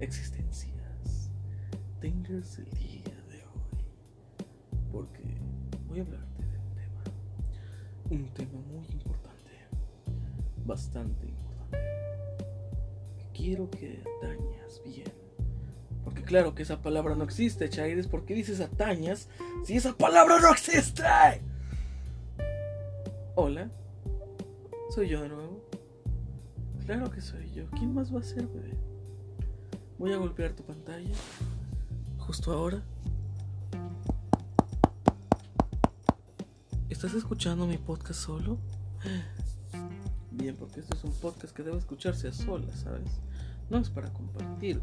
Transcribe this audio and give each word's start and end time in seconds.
existencias 0.00 0.80
tengas 2.00 2.58
el 2.58 2.70
día 2.70 3.14
de 3.28 3.36
hoy. 3.36 3.84
Porque 4.90 5.22
voy 5.86 6.00
a 6.00 6.02
hablarte 6.02 6.42
de 6.42 6.58
un 6.58 6.74
tema. 6.74 7.02
Un 8.10 8.34
tema 8.34 8.60
muy 8.72 8.86
importante. 8.90 9.50
Bastante 10.64 11.26
importante. 11.26 11.78
Quiero 13.34 13.70
que 13.70 14.02
atañas 14.18 14.82
bien. 14.84 15.12
Porque 16.04 16.22
claro 16.22 16.54
que 16.54 16.62
esa 16.62 16.80
palabra 16.80 17.14
no 17.14 17.24
existe, 17.24 17.68
Chaires. 17.68 18.06
¿Por 18.06 18.24
qué 18.24 18.34
dices 18.34 18.60
atañas 18.60 19.28
si 19.64 19.76
esa 19.76 19.94
palabra 19.96 20.40
no 20.40 20.50
existe? 20.50 21.02
Hola. 23.34 23.70
Soy 24.94 25.08
yo 25.08 25.22
de 25.22 25.28
nuevo. 25.28 25.60
Claro 26.86 27.10
que 27.10 27.20
soy 27.20 27.50
yo. 27.52 27.70
¿Quién 27.70 27.94
más 27.94 28.12
va 28.14 28.20
a 28.20 28.24
ser, 28.24 28.46
bebé? 28.48 28.89
Voy 30.00 30.14
a 30.14 30.16
golpear 30.16 30.54
tu 30.54 30.62
pantalla. 30.62 31.14
Justo 32.16 32.54
ahora. 32.54 32.82
¿Estás 36.88 37.12
escuchando 37.12 37.66
mi 37.66 37.76
podcast 37.76 38.18
solo? 38.18 38.56
Bien, 40.30 40.56
porque 40.56 40.80
este 40.80 40.96
es 40.96 41.04
un 41.04 41.12
podcast 41.12 41.54
que 41.54 41.62
debe 41.62 41.76
escucharse 41.76 42.28
a 42.28 42.32
solas, 42.32 42.80
¿sabes? 42.80 43.10
No 43.68 43.76
es 43.76 43.90
para 43.90 44.10
compartir. 44.10 44.80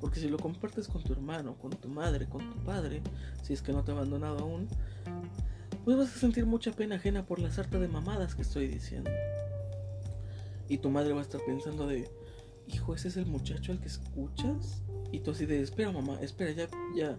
Porque 0.00 0.18
si 0.18 0.28
lo 0.28 0.36
compartes 0.36 0.88
con 0.88 1.04
tu 1.04 1.12
hermano, 1.12 1.54
con 1.54 1.70
tu 1.70 1.88
madre, 1.88 2.28
con 2.28 2.50
tu 2.50 2.58
padre, 2.64 3.02
si 3.44 3.52
es 3.52 3.62
que 3.62 3.72
no 3.72 3.84
te 3.84 3.92
ha 3.92 3.94
abandonado 3.94 4.40
aún, 4.40 4.66
pues 5.84 5.96
vas 5.96 6.12
a 6.12 6.18
sentir 6.18 6.44
mucha 6.44 6.72
pena 6.72 6.96
ajena 6.96 7.24
por 7.24 7.38
la 7.38 7.52
sarta 7.52 7.78
de 7.78 7.86
mamadas 7.86 8.34
que 8.34 8.42
estoy 8.42 8.66
diciendo. 8.66 9.12
Y 10.68 10.78
tu 10.78 10.90
madre 10.90 11.12
va 11.12 11.20
a 11.20 11.22
estar 11.22 11.40
pensando 11.46 11.86
de, 11.86 12.10
hijo, 12.68 12.94
ese 12.94 13.08
es 13.08 13.16
el 13.16 13.26
muchacho 13.26 13.72
al 13.72 13.80
que 13.80 13.88
escuchas. 13.88 14.82
Y 15.12 15.20
tú 15.20 15.30
así 15.30 15.46
de, 15.46 15.62
espera 15.62 15.92
mamá, 15.92 16.18
espera, 16.20 16.50
ya, 16.52 16.68
ya, 16.94 17.18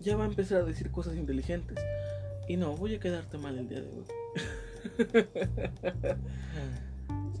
ya 0.00 0.16
va 0.16 0.24
a 0.24 0.28
empezar 0.28 0.62
a 0.62 0.64
decir 0.64 0.90
cosas 0.90 1.16
inteligentes. 1.16 1.78
Y 2.48 2.56
no, 2.56 2.76
voy 2.76 2.94
a 2.94 3.00
quedarte 3.00 3.38
mal 3.38 3.58
el 3.58 3.68
día 3.68 3.80
de 3.80 3.88
hoy. 3.88 4.04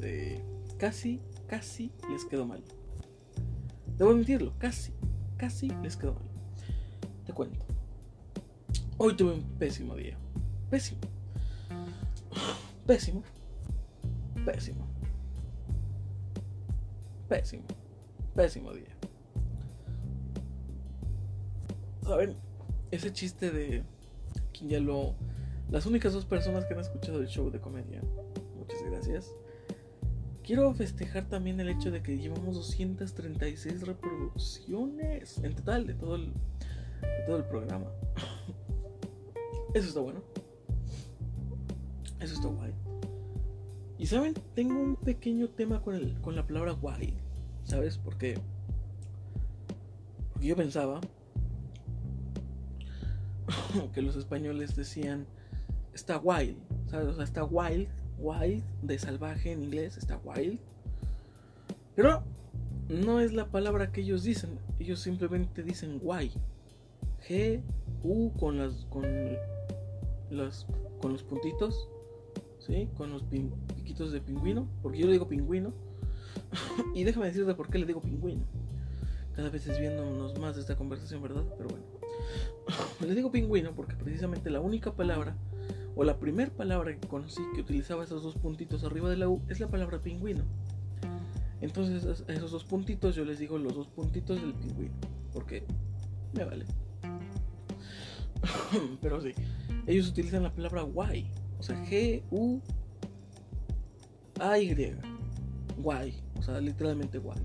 sí, 0.00 0.42
casi, 0.78 1.20
casi 1.46 1.92
les 2.10 2.24
quedó 2.24 2.46
mal. 2.46 2.62
Debo 3.96 4.10
admitirlo, 4.10 4.54
casi, 4.58 4.92
casi 5.36 5.68
les 5.82 5.96
quedó 5.96 6.14
mal. 6.14 6.30
Te 7.26 7.32
cuento. 7.32 7.64
Hoy 8.98 9.14
tuve 9.14 9.32
un 9.32 9.42
pésimo 9.58 9.96
día. 9.96 10.16
Pésimo. 10.70 11.00
Pésimo. 12.86 13.22
Pésimo. 14.44 14.89
Pésimo. 17.30 17.62
Pésimo 18.34 18.72
día. 18.72 18.88
¿Saben? 22.02 22.36
Ese 22.90 23.12
chiste 23.12 23.52
de 23.52 23.84
quien 24.52 24.68
ya 24.68 24.80
lo... 24.80 25.14
Las 25.70 25.86
únicas 25.86 26.12
dos 26.12 26.24
personas 26.24 26.64
que 26.64 26.74
han 26.74 26.80
escuchado 26.80 27.20
el 27.20 27.28
show 27.28 27.48
de 27.48 27.60
comedia. 27.60 28.02
Muchas 28.58 28.82
gracias. 28.82 29.32
Quiero 30.42 30.74
festejar 30.74 31.28
también 31.28 31.60
el 31.60 31.68
hecho 31.68 31.92
de 31.92 32.02
que 32.02 32.18
llevamos 32.18 32.56
236 32.56 33.86
reproducciones 33.86 35.38
en 35.38 35.54
total 35.54 35.86
de 35.86 35.94
todo 35.94 36.16
el, 36.16 36.32
de 36.32 37.24
todo 37.26 37.36
el 37.36 37.44
programa. 37.44 37.86
Eso 39.74 39.86
está 39.86 40.00
bueno. 40.00 40.20
Eso 42.18 42.34
está 42.34 42.48
guay. 42.48 42.74
Y 44.00 44.06
saben, 44.06 44.32
tengo 44.54 44.80
un 44.80 44.96
pequeño 44.96 45.50
tema 45.50 45.82
con, 45.82 45.94
el, 45.94 46.18
con 46.22 46.34
la 46.34 46.46
palabra 46.46 46.72
guay. 46.72 47.12
¿Sabes? 47.64 47.98
Porque, 47.98 48.38
porque 50.32 50.46
yo 50.46 50.56
pensaba 50.56 51.02
que 53.92 54.00
los 54.00 54.16
españoles 54.16 54.74
decían 54.74 55.26
está 55.92 56.16
wild. 56.16 56.56
¿Sabes? 56.86 57.08
O 57.08 57.14
sea, 57.14 57.24
está 57.24 57.44
wild. 57.44 57.88
Wild 58.18 58.64
de 58.80 58.98
salvaje 58.98 59.52
en 59.52 59.64
inglés. 59.64 59.98
Está 59.98 60.18
wild. 60.24 60.58
Pero 61.94 62.22
no 62.88 63.20
es 63.20 63.34
la 63.34 63.50
palabra 63.50 63.92
que 63.92 64.00
ellos 64.00 64.22
dicen. 64.22 64.58
Ellos 64.78 65.00
simplemente 65.00 65.62
dicen 65.62 65.98
guay. 65.98 66.32
G, 67.28 67.60
U 68.02 68.32
con 68.40 68.56
las. 68.56 68.86
con 68.86 69.04
los, 70.30 70.66
con 71.02 71.12
los 71.12 71.22
puntitos. 71.22 71.86
¿Sí? 72.60 72.88
Con 72.96 73.10
los 73.10 73.28
de 74.08 74.20
pingüino. 74.20 74.68
Porque 74.82 74.98
yo 74.98 75.06
le 75.06 75.12
digo 75.12 75.28
pingüino. 75.28 75.72
y 76.94 77.04
déjame 77.04 77.26
decirte 77.26 77.54
por 77.54 77.68
qué 77.68 77.78
le 77.78 77.86
digo 77.86 78.00
pingüino. 78.00 78.44
Cada 79.34 79.50
vez 79.50 79.66
es 79.66 79.78
viéndonos 79.78 80.38
más 80.38 80.56
de 80.56 80.62
esta 80.62 80.76
conversación, 80.76 81.22
¿verdad? 81.22 81.44
Pero 81.56 81.70
bueno. 81.70 81.84
le 83.00 83.14
digo 83.14 83.30
pingüino 83.30 83.72
porque 83.74 83.94
precisamente 83.96 84.50
la 84.50 84.60
única 84.60 84.92
palabra, 84.92 85.36
o 85.96 86.04
la 86.04 86.18
primera 86.18 86.50
palabra 86.50 86.94
que 86.98 87.08
conocí 87.08 87.42
que 87.54 87.60
utilizaba 87.60 88.04
esos 88.04 88.22
dos 88.22 88.34
puntitos 88.34 88.84
arriba 88.84 89.08
de 89.10 89.16
la 89.16 89.28
U, 89.28 89.40
es 89.48 89.60
la 89.60 89.68
palabra 89.68 89.98
pingüino. 89.98 90.44
Entonces 91.60 92.24
a 92.26 92.32
esos 92.32 92.50
dos 92.50 92.64
puntitos 92.64 93.14
yo 93.14 93.24
les 93.24 93.38
digo 93.38 93.58
los 93.58 93.74
dos 93.74 93.88
puntitos 93.88 94.40
del 94.40 94.54
pingüino. 94.54 94.94
Porque 95.32 95.64
me 96.32 96.44
vale. 96.44 96.64
Pero 99.00 99.20
sí, 99.20 99.32
ellos 99.86 100.08
utilizan 100.08 100.42
la 100.42 100.52
palabra 100.52 100.82
guay. 100.82 101.30
O 101.58 101.62
sea, 101.62 101.80
G-U-A-Y. 104.40 104.96
Guay. 105.78 106.14
O 106.38 106.42
sea, 106.42 106.60
literalmente 106.60 107.18
guay. 107.18 107.40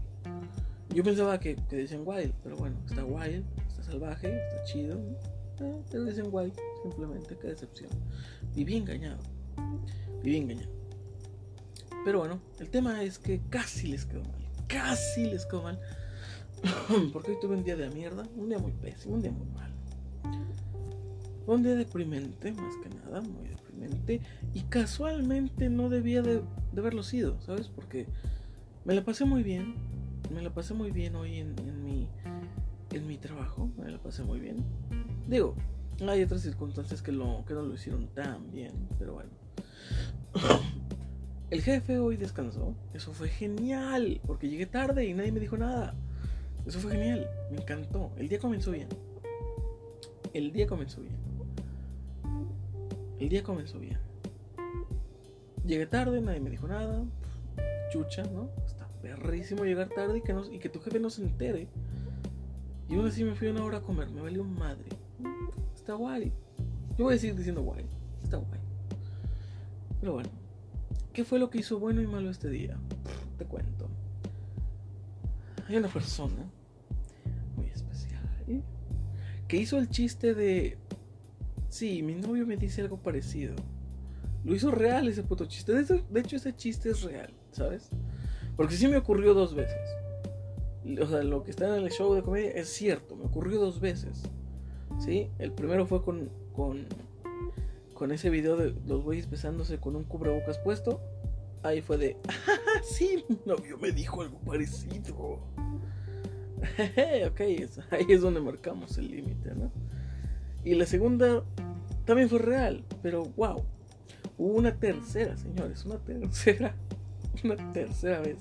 Yo 0.94 1.04
pensaba 1.04 1.40
que, 1.40 1.56
que 1.70 1.76
decían 1.76 2.04
wild, 2.06 2.34
pero 2.44 2.56
bueno, 2.56 2.78
está 2.88 3.04
wild, 3.04 3.44
está 3.68 3.84
salvaje, 3.84 4.38
está 4.38 4.64
chido. 4.64 4.98
Eh, 5.60 5.82
pero 5.92 6.06
dicen 6.06 6.30
guay, 6.30 6.54
simplemente, 6.84 7.38
qué 7.38 7.48
decepción. 7.48 7.90
Viví 8.56 8.78
engañado. 8.78 9.20
Viví 10.24 10.38
engañado. 10.38 10.72
Pero 12.06 12.20
bueno, 12.20 12.40
el 12.60 12.70
tema 12.70 13.04
es 13.04 13.18
que 13.20 13.42
casi 13.50 13.88
les 13.88 14.06
quedó 14.06 14.22
mal. 14.24 14.46
Casi 14.68 15.26
les 15.26 15.46
quedó 15.46 15.64
mal. 15.64 15.80
Porque 17.14 17.32
hoy 17.32 17.38
tuve 17.42 17.56
un 17.56 17.64
día 17.64 17.76
de 17.76 17.90
mierda, 17.90 18.24
un 18.36 18.50
día 18.50 18.60
muy 18.60 18.72
pésimo, 18.72 19.16
un 19.16 19.22
día 19.22 19.32
muy 19.32 19.48
mal. 19.48 19.72
Un 21.48 21.64
día 21.64 21.76
deprimente, 21.76 22.52
más 22.54 22.74
que 22.78 22.90
nada, 22.90 23.22
muy 23.22 23.48
deprimente. 23.48 23.65
Y 24.54 24.62
casualmente 24.62 25.70
no 25.70 25.90
debía 25.90 26.22
de, 26.22 26.42
de 26.72 26.82
haberlo 26.82 27.04
sido, 27.04 27.40
¿sabes? 27.42 27.68
Porque 27.68 28.08
me 28.86 28.94
la 28.94 29.04
pasé 29.04 29.26
muy 29.26 29.42
bien. 29.42 29.76
Me 30.34 30.42
la 30.42 30.54
pasé 30.54 30.74
muy 30.74 30.92
bien 30.92 31.16
hoy 31.16 31.40
en, 31.40 31.56
mi, 31.84 32.08
en 32.92 33.08
mi 33.08 33.18
trabajo. 33.18 33.70
Me 33.78 33.90
la 33.92 33.98
pasé 33.98 34.24
muy 34.24 34.40
bien. 34.40 34.64
Digo, 35.28 35.56
hay 36.08 36.22
otras 36.24 36.42
circunstancias 36.42 37.02
que, 37.02 37.12
lo, 37.12 37.44
que 37.48 37.54
no 37.56 37.64
lo 37.64 37.74
hicieron 37.74 38.08
tan 38.08 38.52
bien. 38.52 38.74
Pero 39.00 39.14
bueno. 39.14 39.30
El 41.50 41.62
jefe 41.62 41.98
hoy 41.98 42.18
descansó. 42.18 42.76
Eso 42.94 43.12
fue 43.14 43.30
genial. 43.30 44.22
Porque 44.28 44.50
llegué 44.50 44.66
tarde 44.68 45.06
y 45.06 45.14
nadie 45.14 45.32
me 45.32 45.40
dijo 45.40 45.58
nada. 45.58 45.96
Eso 46.66 46.80
fue 46.80 46.92
genial. 46.92 47.28
Me 47.52 47.58
encantó. 47.58 48.12
El 48.18 48.30
día 48.30 48.40
comenzó 48.40 48.72
bien. 48.72 48.90
El 50.34 50.52
día 50.52 50.68
comenzó 50.68 51.02
bien. 51.02 51.15
El 53.20 53.30
día 53.30 53.44
comenzó 53.44 53.80
bien. 53.80 53.98
Llegué 55.66 55.86
tarde, 55.86 56.22
nadie 56.22 56.40
me 56.40 56.50
dijo 56.50 56.68
nada. 56.68 57.04
Chucha, 57.92 58.24
¿no? 58.24 58.50
Está 58.66 58.88
perrísimo 59.02 59.64
llegar 59.64 59.90
tarde 59.90 60.20
y 60.20 60.22
que, 60.22 60.34
no, 60.34 60.52
y 60.52 60.60
que 60.60 60.70
tu 60.70 60.80
jefe 60.80 61.00
no 61.00 61.10
se 61.10 61.24
entere. 61.24 61.68
Y 62.90 62.96
aún 62.96 63.08
así 63.08 63.24
me 63.24 63.36
fui 63.36 63.48
una 63.48 63.64
hora 63.64 63.78
a 63.78 63.82
comer. 63.82 64.10
Me 64.10 64.22
valió 64.22 64.44
madre. 64.44 64.90
Está 65.76 65.94
guay. 65.94 66.34
Yo 66.98 67.06
voy 67.06 67.16
a 67.16 67.18
seguir 67.18 67.36
diciendo 67.36 67.62
guay. 67.62 67.86
Está 68.24 68.38
guay. 68.38 68.60
Pero 70.00 70.14
bueno. 70.14 70.30
¿Qué 71.14 71.24
fue 71.24 71.40
lo 71.40 71.50
que 71.50 71.60
hizo 71.60 71.80
bueno 71.80 72.02
y 72.02 72.08
malo 72.08 72.30
este 72.30 72.50
día? 72.50 72.78
Te 73.38 73.46
cuento. 73.46 73.88
Hay 75.68 75.78
una 75.78 75.88
persona 75.88 76.52
muy 77.56 77.68
especial 77.68 78.22
que 79.48 79.58
hizo 79.58 79.78
el 79.78 79.90
chiste 79.90 80.34
de 80.34 80.78
Sí, 81.76 82.02
mi 82.02 82.16
novio 82.16 82.48
me 82.48 82.56
dice 82.56 82.84
algo 82.84 82.96
parecido. 82.96 83.54
Lo 84.46 84.56
hizo 84.56 84.72
real 84.72 85.10
ese 85.10 85.24
puto 85.24 85.44
chiste. 85.44 85.74
De 85.74 86.20
hecho, 86.22 86.38
ese 86.38 86.56
chiste 86.56 86.92
es 86.92 87.04
real, 87.04 87.34
¿sabes? 87.52 87.90
Porque 88.56 88.78
sí 88.78 88.88
me 88.88 88.96
ocurrió 88.96 89.34
dos 89.34 89.54
veces. 89.54 89.82
O 91.02 91.06
sea, 91.06 91.22
lo 91.24 91.44
que 91.44 91.52
está 91.52 91.78
en 91.78 91.84
el 91.84 91.92
show 91.92 92.14
de 92.14 92.22
comedia 92.22 92.52
es 92.52 92.70
cierto, 92.70 93.18
me 93.18 93.26
ocurrió 93.26 93.60
dos 93.60 93.82
veces. 93.82 94.24
¿Sí? 95.00 95.30
El 95.38 95.52
primero 95.52 95.86
fue 95.86 96.02
con, 96.02 96.30
con, 96.54 96.86
con 97.94 98.14
ese 98.14 98.30
video 98.30 98.56
de 98.56 98.74
los 98.88 99.04
güeyes 99.04 99.30
besándose 99.30 99.78
con 99.78 99.98
un 99.98 100.06
cubrebocas 100.06 100.58
puesto. 100.60 101.02
Ahí 101.62 101.82
fue 101.82 101.98
de, 101.98 102.16
ah, 102.30 102.80
sí, 102.86 103.26
mi 103.28 103.38
novio 103.46 103.78
me 103.78 103.92
dijo 103.92 104.22
algo 104.22 104.40
parecido. 104.46 105.18
ok, 107.28 107.42
ahí 107.92 108.06
es 108.08 108.22
donde 108.22 108.40
marcamos 108.40 108.98
el 108.98 109.12
límite, 109.12 109.54
¿no? 109.56 109.74
Y 110.66 110.74
la 110.74 110.88
segunda 110.88 111.44
también 112.06 112.28
fue 112.28 112.40
real, 112.40 112.84
pero 113.04 113.24
wow. 113.38 113.64
Hubo 114.38 114.58
una 114.58 114.76
tercera, 114.76 115.38
señores, 115.38 115.86
una 115.86 116.00
tercera, 116.00 116.76
una 117.44 117.72
tercera 117.72 118.20
vez. 118.20 118.40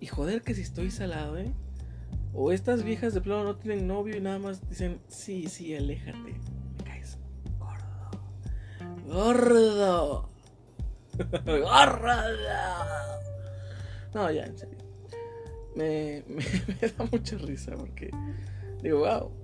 Y 0.00 0.06
joder 0.06 0.40
que 0.40 0.54
si 0.54 0.62
estoy 0.62 0.90
salado, 0.90 1.38
¿eh? 1.38 1.52
O 2.32 2.52
estas 2.52 2.82
viejas 2.84 3.12
de 3.12 3.20
plano 3.20 3.44
no 3.44 3.56
tienen 3.56 3.86
novio 3.86 4.16
y 4.16 4.20
nada 4.20 4.38
más 4.38 4.66
dicen, 4.68 4.98
sí, 5.08 5.46
sí, 5.46 5.76
aléjate. 5.76 6.18
Me 6.18 6.84
caes 6.84 7.18
gordo. 7.58 8.10
Gordo. 9.06 10.30
Gordo. 11.44 12.12
No, 14.14 14.30
ya, 14.30 14.44
en 14.44 14.56
serio. 14.56 14.78
Me, 15.76 16.24
me, 16.28 16.42
me 16.80 16.88
da 16.88 17.04
mucha 17.12 17.36
risa 17.36 17.76
porque 17.76 18.10
digo, 18.82 19.00
wow. 19.00 19.39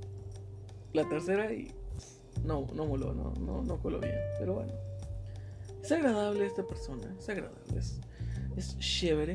La 0.97 1.07
tercera 1.07 1.53
y 1.53 1.71
no, 2.43 2.67
no 2.75 2.87
moló, 2.87 3.13
no, 3.13 3.35
no, 3.39 3.63
no 3.63 3.79
coló 3.83 4.01
bien. 4.01 4.15
Pero 4.39 4.55
bueno. 4.55 4.73
Es 5.83 5.93
agradable 5.93 6.47
esta 6.47 6.67
persona, 6.67 7.15
es 7.19 7.29
agradable, 7.29 7.79
es, 7.79 8.01
es 8.57 8.79
chévere. 8.79 9.35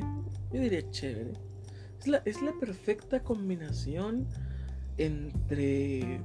Yo 0.52 0.60
diría 0.60 0.90
chévere. 0.90 1.34
Es 2.00 2.08
la, 2.08 2.20
es 2.24 2.42
la 2.42 2.52
perfecta 2.58 3.22
combinación 3.22 4.26
entre. 4.98 6.20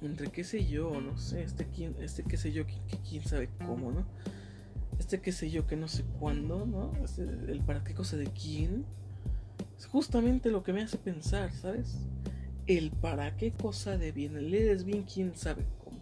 Entre 0.00 0.28
qué 0.32 0.42
sé 0.42 0.64
yo, 0.64 0.98
no 1.02 1.18
sé, 1.18 1.42
este 1.42 1.66
quién, 1.66 1.94
este 2.00 2.22
qué 2.22 2.38
sé 2.38 2.52
yo, 2.52 2.64
quién, 2.64 3.02
quién 3.06 3.22
sabe 3.22 3.50
cómo, 3.66 3.92
¿no? 3.92 4.06
Este 4.98 5.20
qué 5.20 5.30
sé 5.30 5.50
yo, 5.50 5.66
que 5.66 5.76
no 5.76 5.88
sé 5.88 6.04
cuándo, 6.18 6.64
¿no? 6.64 6.92
Este, 7.04 7.24
el 7.24 7.60
para 7.60 7.84
qué 7.84 7.92
cosa 7.92 8.16
de 8.16 8.28
quién. 8.28 8.86
Es 9.78 9.84
justamente 9.84 10.50
lo 10.50 10.62
que 10.62 10.72
me 10.72 10.80
hace 10.80 10.96
pensar, 10.96 11.52
¿sabes? 11.52 11.98
El 12.70 12.92
para 12.92 13.36
qué 13.36 13.50
cosa 13.50 13.98
de 13.98 14.12
bien. 14.12 14.36
El 14.36 14.54
es 14.54 14.84
bien, 14.84 15.02
quién 15.02 15.34
sabe 15.34 15.66
cómo. 15.82 15.98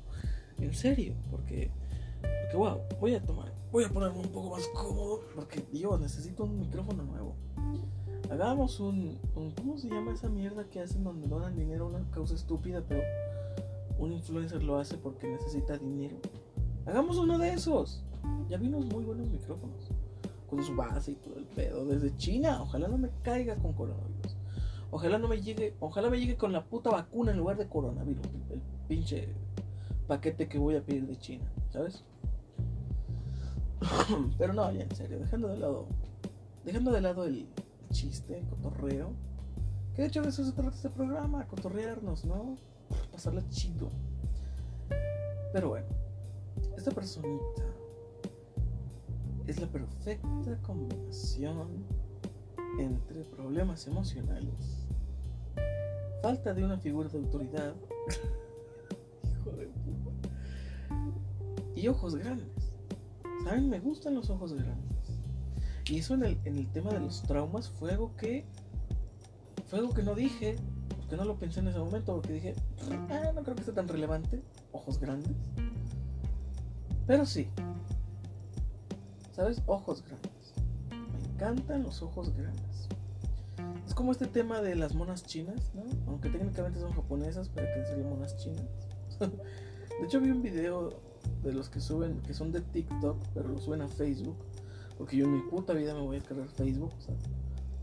En 0.58 0.74
serio, 0.74 1.14
porque. 1.30 1.70
Porque, 2.20 2.56
wow, 2.58 2.80
voy 3.00 3.14
a 3.14 3.24
tomar. 3.24 3.54
Voy 3.72 3.84
a 3.84 3.88
ponerme 3.88 4.18
un 4.18 4.28
poco 4.28 4.50
más 4.50 4.68
cómodo. 4.74 5.22
Porque, 5.34 5.64
Dios, 5.72 5.98
necesito 5.98 6.44
un 6.44 6.60
micrófono 6.60 7.04
nuevo. 7.04 7.36
Hagamos 8.30 8.80
un, 8.80 9.18
un, 9.34 9.52
¿Cómo 9.52 9.78
se 9.78 9.88
llama 9.88 10.12
esa 10.12 10.28
mierda 10.28 10.68
que 10.68 10.80
hacen 10.80 11.04
donde 11.04 11.26
donan 11.26 11.56
dinero 11.56 11.86
a 11.86 11.88
una 11.88 12.10
causa 12.10 12.34
estúpida, 12.34 12.84
pero 12.86 13.00
un 13.98 14.12
influencer 14.12 14.62
lo 14.62 14.76
hace 14.76 14.98
porque 14.98 15.26
necesita 15.26 15.78
dinero? 15.78 16.18
Hagamos 16.84 17.16
uno 17.16 17.38
de 17.38 17.54
esos. 17.54 18.04
Ya 18.50 18.58
vi 18.58 18.68
unos 18.68 18.84
muy 18.84 19.04
buenos 19.04 19.30
micrófonos. 19.30 19.88
Con 20.50 20.62
su 20.62 20.76
base 20.76 21.12
y 21.12 21.14
todo 21.14 21.38
el 21.38 21.46
pedo. 21.46 21.86
Desde 21.86 22.14
China. 22.18 22.60
Ojalá 22.60 22.88
no 22.88 22.98
me 22.98 23.08
caiga 23.22 23.56
con 23.56 23.72
coronavirus. 23.72 24.17
Ojalá 24.90 25.18
no 25.18 25.28
me 25.28 25.40
llegue. 25.40 25.74
Ojalá 25.80 26.10
me 26.10 26.18
llegue 26.18 26.36
con 26.36 26.52
la 26.52 26.64
puta 26.64 26.90
vacuna 26.90 27.32
en 27.32 27.38
lugar 27.38 27.56
de 27.58 27.68
coronavirus. 27.68 28.26
El 28.50 28.62
pinche 28.88 29.28
paquete 30.06 30.48
que 30.48 30.58
voy 30.58 30.76
a 30.76 30.82
pedir 30.82 31.06
de 31.06 31.18
China. 31.18 31.44
¿Sabes? 31.70 32.04
Pero 34.38 34.52
no, 34.52 34.70
ya 34.72 34.82
en 34.82 34.94
serio. 34.94 35.18
Dejando 35.18 35.48
de 35.48 35.58
lado. 35.58 35.86
Dejando 36.64 36.92
de 36.92 37.00
lado 37.00 37.24
el 37.24 37.46
chiste, 37.90 38.42
cotorreo. 38.50 39.12
Que 39.94 40.02
de 40.02 40.08
hecho 40.08 40.22
de 40.22 40.28
eso 40.28 40.44
se 40.44 40.52
trata 40.52 40.74
este 40.76 40.90
programa, 40.90 41.46
cotorrearnos, 41.46 42.24
¿no? 42.24 42.56
Pasarla 43.12 43.42
chido. 43.48 43.90
Pero 45.52 45.70
bueno, 45.70 45.86
esta 46.76 46.90
personita 46.90 47.62
es 49.46 49.60
la 49.60 49.66
perfecta 49.66 50.58
combinación 50.62 51.84
entre 52.78 53.24
problemas 53.24 53.86
emocionales, 53.86 54.86
falta 56.22 56.54
de 56.54 56.64
una 56.64 56.78
figura 56.78 57.08
de 57.08 57.18
autoridad, 57.18 57.74
hijo 59.30 59.50
de 59.52 59.66
puta, 59.66 60.28
y 61.74 61.88
ojos 61.88 62.16
grandes. 62.16 62.72
¿Saben? 63.44 63.70
Me 63.70 63.78
gustan 63.80 64.14
los 64.14 64.30
ojos 64.30 64.52
grandes. 64.52 64.98
Y 65.88 65.98
eso 65.98 66.14
en 66.14 66.24
el, 66.24 66.38
en 66.44 66.56
el 66.56 66.70
tema 66.70 66.90
de 66.92 67.00
los 67.00 67.22
traumas 67.22 67.70
fue 67.70 67.92
algo 67.92 68.14
que. 68.16 68.44
Fue 69.68 69.78
algo 69.78 69.94
que 69.94 70.02
no 70.02 70.14
dije. 70.14 70.56
Porque 70.96 71.16
no 71.16 71.24
lo 71.24 71.38
pensé 71.38 71.60
en 71.60 71.68
ese 71.68 71.78
momento. 71.78 72.14
Porque 72.14 72.32
dije. 72.34 72.54
Ah, 73.08 73.32
no 73.34 73.42
creo 73.42 73.56
que 73.56 73.62
sea 73.62 73.74
tan 73.74 73.88
relevante. 73.88 74.42
Ojos 74.72 74.98
grandes. 74.98 75.32
Pero 77.06 77.24
sí. 77.24 77.48
¿Sabes? 79.32 79.62
Ojos 79.66 80.04
grandes. 80.04 80.37
Encantan 81.38 81.84
los 81.84 82.02
ojos 82.02 82.34
grandes. 82.36 82.88
Es 83.86 83.94
como 83.94 84.12
este 84.12 84.26
tema 84.26 84.60
de 84.60 84.74
las 84.74 84.94
monas 84.94 85.24
chinas, 85.24 85.72
¿no? 85.72 85.84
Aunque 86.08 86.30
técnicamente 86.30 86.80
son 86.80 86.92
japonesas, 86.92 87.48
pero 87.54 87.68
que 87.74 87.86
serían 87.86 88.10
monas 88.10 88.36
chinas. 88.36 88.66
de 89.20 90.04
hecho 90.04 90.20
vi 90.20 90.30
un 90.30 90.42
video 90.42 91.00
de 91.42 91.52
los 91.52 91.68
que 91.68 91.80
suben, 91.80 92.20
que 92.22 92.34
son 92.34 92.50
de 92.50 92.60
TikTok, 92.60 93.16
pero 93.34 93.48
lo 93.48 93.58
suben 93.60 93.82
a 93.82 93.88
Facebook 93.88 94.36
porque 94.98 95.16
yo 95.16 95.26
en 95.26 95.32
mi 95.32 95.40
puta 95.42 95.72
vida 95.72 95.94
me 95.94 96.00
voy 96.00 96.16
a 96.16 96.18
descargar 96.18 96.48
Facebook, 96.48 96.92
o 96.98 97.00
sea, 97.00 97.14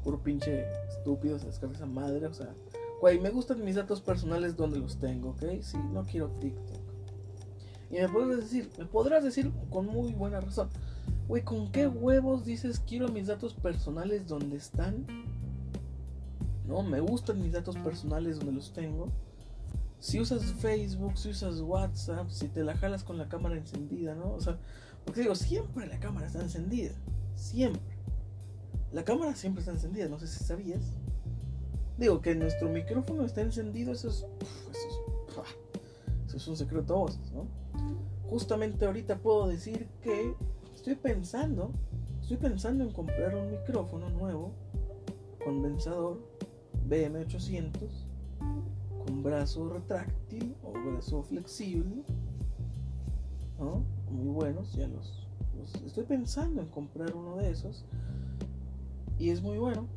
puro 0.04 0.22
pinche 0.22 0.66
estúpido, 0.90 1.40
se 1.40 1.48
descarga 1.48 1.76
esa 1.76 1.86
madre, 1.86 2.28
o 2.28 2.34
sea, 2.34 2.54
güey, 3.00 3.20
me 3.20 3.30
gustan 3.30 3.64
mis 3.64 3.76
datos 3.76 4.02
personales 4.02 4.58
donde 4.58 4.80
los 4.80 4.98
tengo, 4.98 5.30
¿ok? 5.30 5.44
Sí, 5.62 5.78
no 5.94 6.04
quiero 6.04 6.28
TikTok. 6.28 6.78
Y 7.90 7.96
me 7.96 8.10
podrás 8.10 8.38
decir, 8.38 8.70
me 8.78 8.86
podrás 8.86 9.24
decir 9.24 9.52
con 9.70 9.86
muy 9.86 10.14
buena 10.14 10.42
razón, 10.42 10.70
güey, 11.28 11.44
¿con 11.44 11.72
qué 11.72 11.88
huevos 11.88 12.46
dices 12.46 12.82
quiero 12.86 13.08
mis 13.10 13.28
datos 13.28 13.54
personales 13.54 14.28
donde 14.28 14.58
están? 14.58 15.06
No, 16.68 16.82
me 16.84 17.00
gustan 17.00 17.42
mis 17.42 17.52
datos 17.52 17.76
personales 17.78 18.38
donde 18.38 18.54
los 18.54 18.74
tengo. 18.74 19.10
Si 20.00 20.20
usas 20.20 20.44
Facebook, 20.44 21.18
si 21.18 21.30
usas 21.30 21.62
WhatsApp, 21.62 22.30
si 22.30 22.48
te 22.48 22.64
la 22.64 22.76
jalas 22.78 23.04
con 23.04 23.18
la 23.18 23.28
cámara 23.28 23.56
encendida, 23.56 24.16
¿no? 24.16 24.34
O 24.34 24.42
sea, 24.42 24.58
porque 25.04 25.22
digo, 25.22 25.36
siempre 25.36 25.88
la 25.88 26.00
cámara 26.00 26.28
está 26.28 26.42
encendida. 26.42 26.94
Siempre. 27.36 27.82
La 28.92 29.04
cámara 29.04 29.36
siempre 29.36 29.62
está 29.62 29.72
encendida, 29.72 30.08
no 30.08 30.20
sé 30.20 30.28
si 30.28 30.44
sabías. 30.44 30.84
Digo, 31.98 32.22
que 32.22 32.36
nuestro 32.36 32.70
micrófono 32.70 33.26
está 33.26 33.42
encendido, 33.42 33.94
eso 33.94 34.10
es. 34.10 34.16
eso, 34.18 34.88
es 35.30 36.28
eso 36.28 36.38
es 36.38 36.48
un 36.48 36.58
secreto 36.58 36.94
a 36.94 36.98
voces, 36.98 37.32
¿no? 37.32 37.48
Justamente 38.30 38.86
ahorita 38.86 39.20
puedo 39.20 39.48
decir 39.48 39.88
que 40.02 40.36
estoy 40.86 40.98
pensando, 41.14 41.72
estoy 42.22 42.38
pensando 42.38 42.84
en 42.84 42.92
comprar 42.92 43.36
un 43.36 43.50
micrófono 43.50 44.08
nuevo, 44.12 44.52
condensador 45.44 46.22
BM800, 46.88 47.90
con 49.04 49.24
brazo 49.24 49.68
retráctil 49.68 50.56
o 50.62 50.74
brazo 50.74 51.24
flexible, 51.24 52.04
muy 54.12 54.28
buenos, 54.32 54.74
ya 54.74 54.88
los, 54.88 55.28
estoy 55.84 56.04
pensando 56.04 56.62
en 56.62 56.68
comprar 56.68 57.16
uno 57.16 57.38
de 57.38 57.50
esos. 57.50 57.84
Y 59.18 59.32
es 59.32 59.42
muy 59.42 59.58
bueno, 59.58 59.88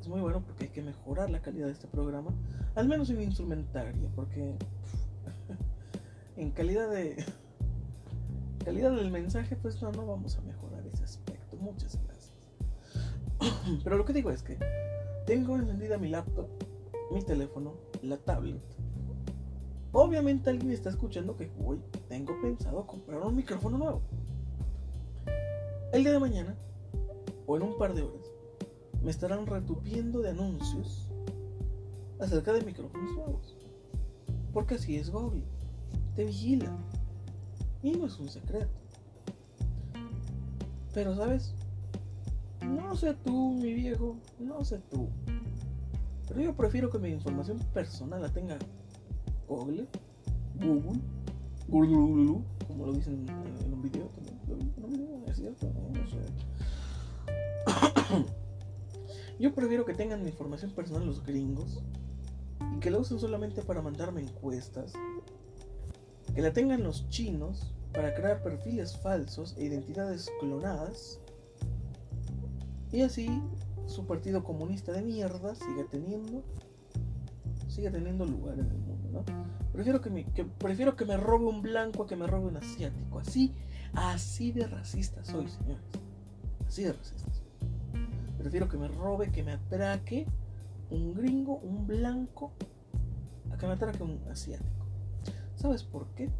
es 0.00 0.06
muy 0.06 0.20
bueno 0.20 0.40
porque 0.44 0.66
hay 0.66 0.70
que 0.70 0.82
mejorar 0.82 1.30
la 1.30 1.42
calidad 1.42 1.66
de 1.66 1.72
este 1.72 1.88
programa, 1.88 2.30
al 2.76 2.86
menos 2.86 3.10
en 3.10 3.20
instrumentaria, 3.22 4.08
porque 4.14 4.54
en 6.36 6.52
calidad 6.52 6.88
de 6.88 7.16
calidad 8.68 8.94
del 8.94 9.10
mensaje, 9.10 9.56
pues 9.56 9.80
no, 9.80 9.90
no 9.92 10.04
vamos 10.04 10.36
a 10.36 10.42
mejorar 10.42 10.86
ese 10.92 11.02
aspecto. 11.02 11.56
Muchas 11.56 11.98
gracias. 12.04 12.34
Pero 13.82 13.96
lo 13.96 14.04
que 14.04 14.12
digo 14.12 14.30
es 14.30 14.42
que 14.42 14.58
tengo 15.24 15.56
encendida 15.56 15.96
mi 15.96 16.10
laptop, 16.10 16.46
mi 17.10 17.22
teléfono, 17.22 17.72
la 18.02 18.18
tablet 18.18 18.60
Obviamente 19.92 20.50
alguien 20.50 20.70
está 20.72 20.90
escuchando 20.90 21.34
que 21.34 21.50
hoy 21.64 21.80
tengo 22.10 22.38
pensado 22.42 22.86
comprar 22.86 23.22
un 23.22 23.36
micrófono 23.36 23.78
nuevo. 23.78 24.02
El 25.94 26.02
día 26.02 26.12
de 26.12 26.18
mañana, 26.18 26.54
o 27.46 27.56
en 27.56 27.62
un 27.62 27.78
par 27.78 27.94
de 27.94 28.02
horas, 28.02 28.30
me 29.02 29.10
estarán 29.10 29.46
retupiendo 29.46 30.20
de 30.20 30.28
anuncios 30.28 31.08
acerca 32.20 32.52
de 32.52 32.60
micrófonos 32.60 33.16
nuevos. 33.16 33.56
Porque 34.52 34.74
así 34.74 34.96
es 34.96 35.08
Google. 35.08 35.44
Te 36.14 36.26
vigila. 36.26 36.76
Y 37.82 37.92
no 37.92 38.06
es 38.06 38.18
un 38.18 38.28
secreto. 38.28 38.68
Pero, 40.94 41.14
¿sabes? 41.14 41.54
No 42.62 42.96
sé 42.96 43.14
tú, 43.24 43.52
mi 43.52 43.72
viejo. 43.72 44.16
No 44.38 44.64
sé 44.64 44.78
tú. 44.90 45.08
Pero 46.28 46.40
yo 46.40 46.54
prefiero 46.54 46.90
que 46.90 46.98
mi 46.98 47.08
información 47.08 47.58
personal 47.72 48.20
la 48.20 48.28
tenga 48.28 48.58
Google, 49.48 49.86
Google, 50.56 51.00
Google, 51.68 52.42
como 52.66 52.86
lo 52.86 52.92
dicen 52.92 53.26
en 53.64 53.72
un 53.72 53.80
video 53.80 54.06
también. 54.08 54.38
¿Es 55.26 55.36
cierto? 55.36 55.66
No, 55.66 56.06
sé. 56.08 56.18
Yo 59.38 59.54
prefiero 59.54 59.84
que 59.84 59.94
tengan 59.94 60.22
mi 60.22 60.30
información 60.30 60.72
personal 60.72 61.06
los 61.06 61.24
gringos 61.24 61.82
y 62.76 62.80
que 62.80 62.90
la 62.90 62.98
usen 62.98 63.18
solamente 63.18 63.62
para 63.62 63.80
mandarme 63.82 64.20
encuestas, 64.22 64.92
que 66.38 66.42
la 66.42 66.52
tengan 66.52 66.84
los 66.84 67.08
chinos 67.08 67.74
para 67.92 68.14
crear 68.14 68.44
perfiles 68.44 68.96
falsos 68.96 69.56
e 69.58 69.64
identidades 69.64 70.30
clonadas 70.38 71.18
y 72.92 73.02
así 73.02 73.42
su 73.86 74.06
partido 74.06 74.44
comunista 74.44 74.92
de 74.92 75.02
mierda 75.02 75.56
siga 75.56 75.84
teniendo 75.90 76.44
siga 77.66 77.90
teniendo 77.90 78.24
lugar 78.24 78.56
en 78.56 78.66
el 78.66 78.78
mundo. 78.78 79.24
Prefiero 79.72 80.00
que, 80.00 80.10
me, 80.10 80.26
prefiero 80.58 80.94
que 80.94 81.04
me 81.04 81.16
robe 81.16 81.46
un 81.46 81.60
blanco 81.60 82.04
a 82.04 82.06
que 82.06 82.14
me 82.14 82.28
robe 82.28 82.46
un 82.46 82.56
asiático. 82.58 83.18
Así, 83.18 83.52
así 83.94 84.52
de 84.52 84.68
racista 84.68 85.24
soy, 85.24 85.48
señores. 85.48 85.82
Así 86.68 86.84
de 86.84 86.92
racista 86.92 87.32
soy. 87.32 87.48
Prefiero 88.38 88.68
que 88.68 88.76
me 88.76 88.86
robe, 88.86 89.32
que 89.32 89.42
me 89.42 89.54
atraque 89.54 90.24
un 90.90 91.14
gringo, 91.14 91.56
un 91.56 91.88
blanco, 91.88 92.52
a 93.50 93.58
que 93.58 93.66
me 93.66 93.72
atraque 93.72 94.04
un 94.04 94.20
asiático. 94.30 94.77
¿Sabes 95.58 95.82
por 95.82 96.06
qué? 96.14 96.30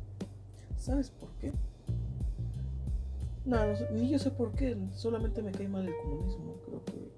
¿Sabes 0.77 1.11
por 1.11 1.29
qué? 1.41 1.53
No, 3.45 3.59
ni 3.93 4.09
yo 4.09 4.19
sé 4.21 4.31
por 4.31 4.53
qué, 4.53 4.77
solamente 4.95 5.43
me 5.43 5.51
cae 5.51 5.67
mal 5.67 5.89
el 5.89 5.97
comunismo, 5.97 6.55
creo 6.65 6.85
que... 6.85 7.11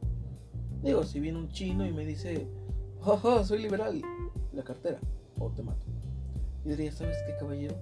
Digo, 0.82 1.04
si 1.04 1.20
viene 1.20 1.38
un 1.38 1.50
chino 1.50 1.84
y 1.86 1.92
me 1.92 2.06
dice, 2.06 2.46
jaja, 3.02 3.44
soy 3.44 3.60
liberal, 3.60 4.00
la 4.54 4.64
cartera, 4.64 4.98
o 5.38 5.50
te 5.50 5.62
mato. 5.62 5.84
Y 6.64 6.70
diría, 6.70 6.90
¿sabes 6.90 7.18
qué, 7.26 7.36
caballero? 7.36 7.76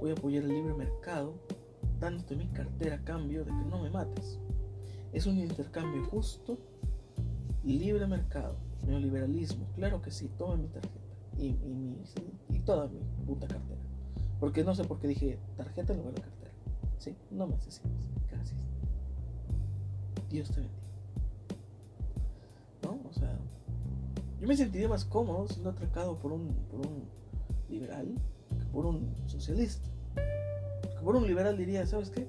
Voy 0.00 0.10
a 0.10 0.14
apoyar 0.14 0.42
el 0.42 0.48
libre 0.48 0.74
mercado, 0.74 1.34
dándote 2.00 2.34
mi 2.34 2.48
cartera 2.48 2.96
a 2.96 3.04
cambio 3.04 3.44
de 3.44 3.52
que 3.52 3.64
no 3.70 3.80
me 3.80 3.90
mates. 3.90 4.40
Es 5.12 5.26
un 5.26 5.38
intercambio 5.38 6.04
justo, 6.06 6.58
libre 7.62 8.08
mercado, 8.08 8.56
neoliberalismo, 8.84 9.68
claro 9.76 10.02
que 10.02 10.10
sí, 10.10 10.28
toma 10.36 10.56
mi 10.56 10.66
tarjeta 10.66 11.04
y, 11.38 11.46
y, 11.46 11.96
toda 12.64 12.88
mi 12.88 13.00
puta 13.26 13.46
cartera. 13.46 13.80
Porque 14.40 14.64
no 14.64 14.74
sé 14.74 14.84
por 14.84 14.98
qué 14.98 15.08
dije 15.08 15.38
tarjeta 15.56 15.92
en 15.92 15.98
lugar 15.98 16.14
de 16.14 16.22
cartera. 16.22 16.52
Sí, 16.98 17.14
no 17.30 17.46
me 17.46 17.54
asesinas. 17.54 18.08
Gracias. 18.30 18.60
Dios 20.30 20.48
te 20.50 20.60
bendiga. 20.60 20.82
¿No? 22.82 23.00
O 23.08 23.12
sea, 23.12 23.38
yo 24.40 24.48
me 24.48 24.56
sentiría 24.56 24.88
más 24.88 25.04
cómodo 25.04 25.46
siendo 25.48 25.70
atracado 25.70 26.18
por 26.18 26.32
un, 26.32 26.48
por 26.70 26.80
un 26.80 27.04
liberal 27.68 28.08
que 28.58 28.64
por 28.66 28.86
un 28.86 29.14
socialista. 29.26 29.88
Que 30.14 31.04
por 31.04 31.16
un 31.16 31.26
liberal 31.26 31.56
diría, 31.56 31.86
¿sabes 31.86 32.10
qué? 32.10 32.28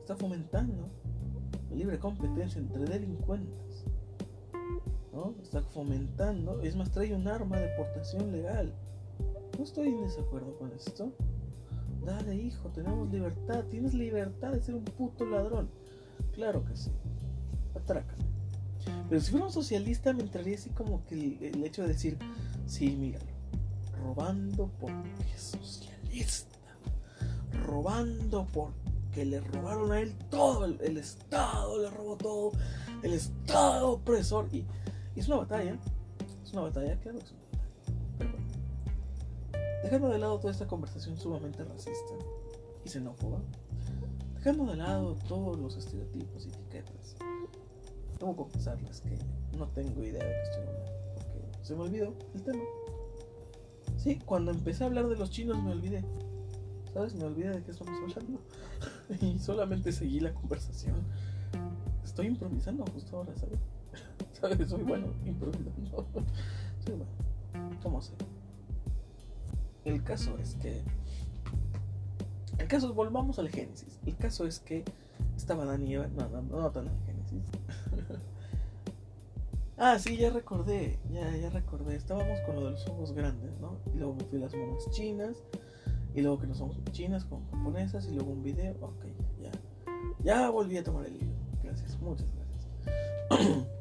Está 0.00 0.16
fomentando 0.16 0.88
la 1.70 1.76
libre 1.76 1.98
competencia 1.98 2.60
entre 2.60 2.84
delincuentes 2.84 3.84
Está 5.42 5.62
fomentando, 5.62 6.60
es 6.62 6.74
más, 6.74 6.90
trae 6.90 7.14
un 7.14 7.28
arma 7.28 7.56
de 7.58 7.68
portación 7.76 8.32
legal. 8.32 8.74
No 9.56 9.64
estoy 9.64 9.88
en 9.88 10.02
desacuerdo 10.02 10.56
con 10.58 10.72
esto. 10.72 11.12
Dale, 12.04 12.34
hijo, 12.34 12.68
tenemos 12.70 13.10
libertad. 13.10 13.64
Tienes 13.70 13.94
libertad 13.94 14.52
de 14.52 14.62
ser 14.62 14.74
un 14.74 14.84
puto 14.84 15.24
ladrón. 15.24 15.70
Claro 16.32 16.64
que 16.64 16.76
sí. 16.76 16.90
Atrácame. 17.74 18.24
Pero 19.08 19.20
si 19.20 19.30
fuera 19.30 19.46
un 19.46 19.52
socialista, 19.52 20.12
me 20.12 20.22
entraría 20.22 20.56
así 20.56 20.70
como 20.70 21.04
que 21.04 21.14
el, 21.14 21.64
hecho 21.64 21.82
de 21.82 21.88
decir, 21.88 22.18
sí, 22.66 22.96
míralo, 22.96 23.24
robando 24.02 24.70
porque 24.80 25.32
es 25.34 25.56
socialista. 25.58 26.58
Robando 27.66 28.46
porque 28.52 29.24
le 29.24 29.40
robaron 29.40 29.92
a 29.92 30.00
él 30.00 30.14
todo. 30.30 30.64
El, 30.64 30.96
Estado 30.98 31.80
le 31.80 31.90
robó 31.90 32.16
todo. 32.16 32.52
El 33.02 33.14
Estado 33.14 33.92
opresor. 33.92 34.48
Y 34.52 34.66
es 35.16 35.28
una 35.28 35.38
batalla. 35.38 35.78
Es 36.42 36.52
una 36.52 36.62
batalla, 36.62 36.96
claro 37.00 37.18
es. 37.18 37.34
Dejando 39.84 40.08
de 40.08 40.18
lado 40.18 40.38
toda 40.38 40.50
esta 40.50 40.66
conversación 40.66 41.18
sumamente 41.18 41.62
racista 41.62 42.14
y 42.86 42.88
xenófoba. 42.88 43.38
Dejando 44.34 44.64
de 44.64 44.76
lado 44.76 45.14
todos 45.28 45.58
los 45.58 45.76
estereotipos 45.76 46.46
y 46.46 46.48
etiquetas. 46.48 47.16
Tengo 48.18 48.32
que 48.32 48.38
confesarles 48.38 49.02
que 49.02 49.18
no 49.58 49.68
tengo 49.68 50.02
idea 50.02 50.24
de 50.24 50.30
qué 50.30 50.42
estoy 50.42 50.62
hablando. 50.62 50.92
Porque 51.16 51.66
se 51.66 51.74
me 51.74 51.82
olvidó 51.82 52.14
el 52.34 52.42
tema. 52.42 52.62
Sí, 53.98 54.18
cuando 54.24 54.52
empecé 54.52 54.84
a 54.84 54.86
hablar 54.86 55.06
de 55.06 55.16
los 55.16 55.28
chinos 55.28 55.62
me 55.62 55.72
olvidé. 55.72 56.02
¿Sabes? 56.94 57.14
Me 57.14 57.24
olvidé 57.24 57.50
de 57.50 57.62
qué 57.62 57.70
estamos 57.70 57.94
hablando. 58.00 58.40
y 59.20 59.38
solamente 59.38 59.92
seguí 59.92 60.18
la 60.18 60.32
conversación. 60.32 60.94
Estoy 62.02 62.28
improvisando 62.28 62.86
justo 62.86 63.18
ahora, 63.18 63.34
¿sabes? 63.36 63.60
Soy 64.70 64.82
bueno 64.82 65.08
improvisando. 65.26 66.06
Soy 66.86 66.94
bueno. 66.94 67.80
¿Cómo 67.82 68.00
sé? 68.00 68.14
El 69.84 70.02
caso 70.02 70.38
es 70.38 70.54
que. 70.56 70.82
El 72.58 72.68
caso 72.68 72.88
es, 72.88 72.94
volvamos 72.94 73.38
al 73.38 73.48
Génesis. 73.48 73.98
El 74.06 74.16
caso 74.16 74.46
es 74.46 74.60
que 74.60 74.84
estaba 75.36 75.64
Dani 75.64 75.94
No, 75.94 76.08
no, 76.08 76.42
no 76.42 76.70
tan 76.70 76.88
al 76.88 77.00
Génesis. 77.06 77.44
ah, 79.78 79.98
sí, 79.98 80.16
ya 80.16 80.30
recordé. 80.30 80.98
Ya, 81.10 81.36
ya 81.36 81.50
recordé. 81.50 81.96
Estábamos 81.96 82.40
con 82.40 82.56
lo 82.56 82.64
de 82.64 82.70
los 82.72 82.86
ojos 82.88 83.12
grandes, 83.12 83.58
¿no? 83.60 83.78
Y 83.94 83.98
luego 83.98 84.14
me 84.14 84.24
fui 84.24 84.38
a 84.38 84.42
las 84.42 84.54
monas 84.54 84.90
chinas. 84.90 85.36
Y 86.14 86.22
luego 86.22 86.38
que 86.38 86.46
no 86.46 86.54
somos 86.54 86.76
chinas, 86.92 87.24
con 87.24 87.44
japonesas. 87.50 88.06
Y 88.06 88.14
luego 88.14 88.30
un 88.30 88.42
video. 88.42 88.74
Ok, 88.80 89.06
ya. 89.40 89.50
Ya 90.22 90.48
volví 90.50 90.78
a 90.78 90.84
tomar 90.84 91.06
el 91.06 91.18
libro. 91.18 91.36
Gracias, 91.62 92.00
muchas 92.00 92.26
gracias. 92.34 93.64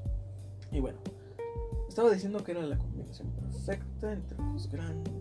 Y 0.74 0.80
bueno, 0.80 0.98
estaba 1.88 2.10
diciendo 2.10 2.44
que 2.44 2.52
era 2.52 2.64
la 2.64 2.80
combinación 2.80 3.30
perfecta 3.30 4.12
entre 4.12 4.36
ojos 4.42 4.68
grandes, 4.72 5.14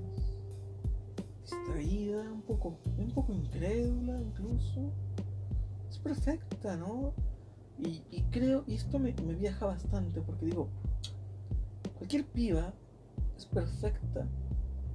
distraída, 1.52 2.22
un 2.30 2.42
poco, 2.42 2.78
un 2.98 3.10
poco 3.10 3.32
incrédula 3.32 4.20
incluso. 4.20 4.92
Es 5.90 5.98
perfecta, 5.98 6.76
¿no? 6.76 7.12
Y, 7.78 8.22
creo, 8.30 8.64
y 8.68 8.74
esto 8.74 8.98
me, 8.98 9.12
me 9.14 9.34
viaja 9.34 9.66
bastante 9.66 10.20
porque 10.20 10.46
digo, 10.46 10.68
cualquier 11.98 12.24
piba 12.24 12.72
es 13.36 13.44
perfecta 13.46 14.28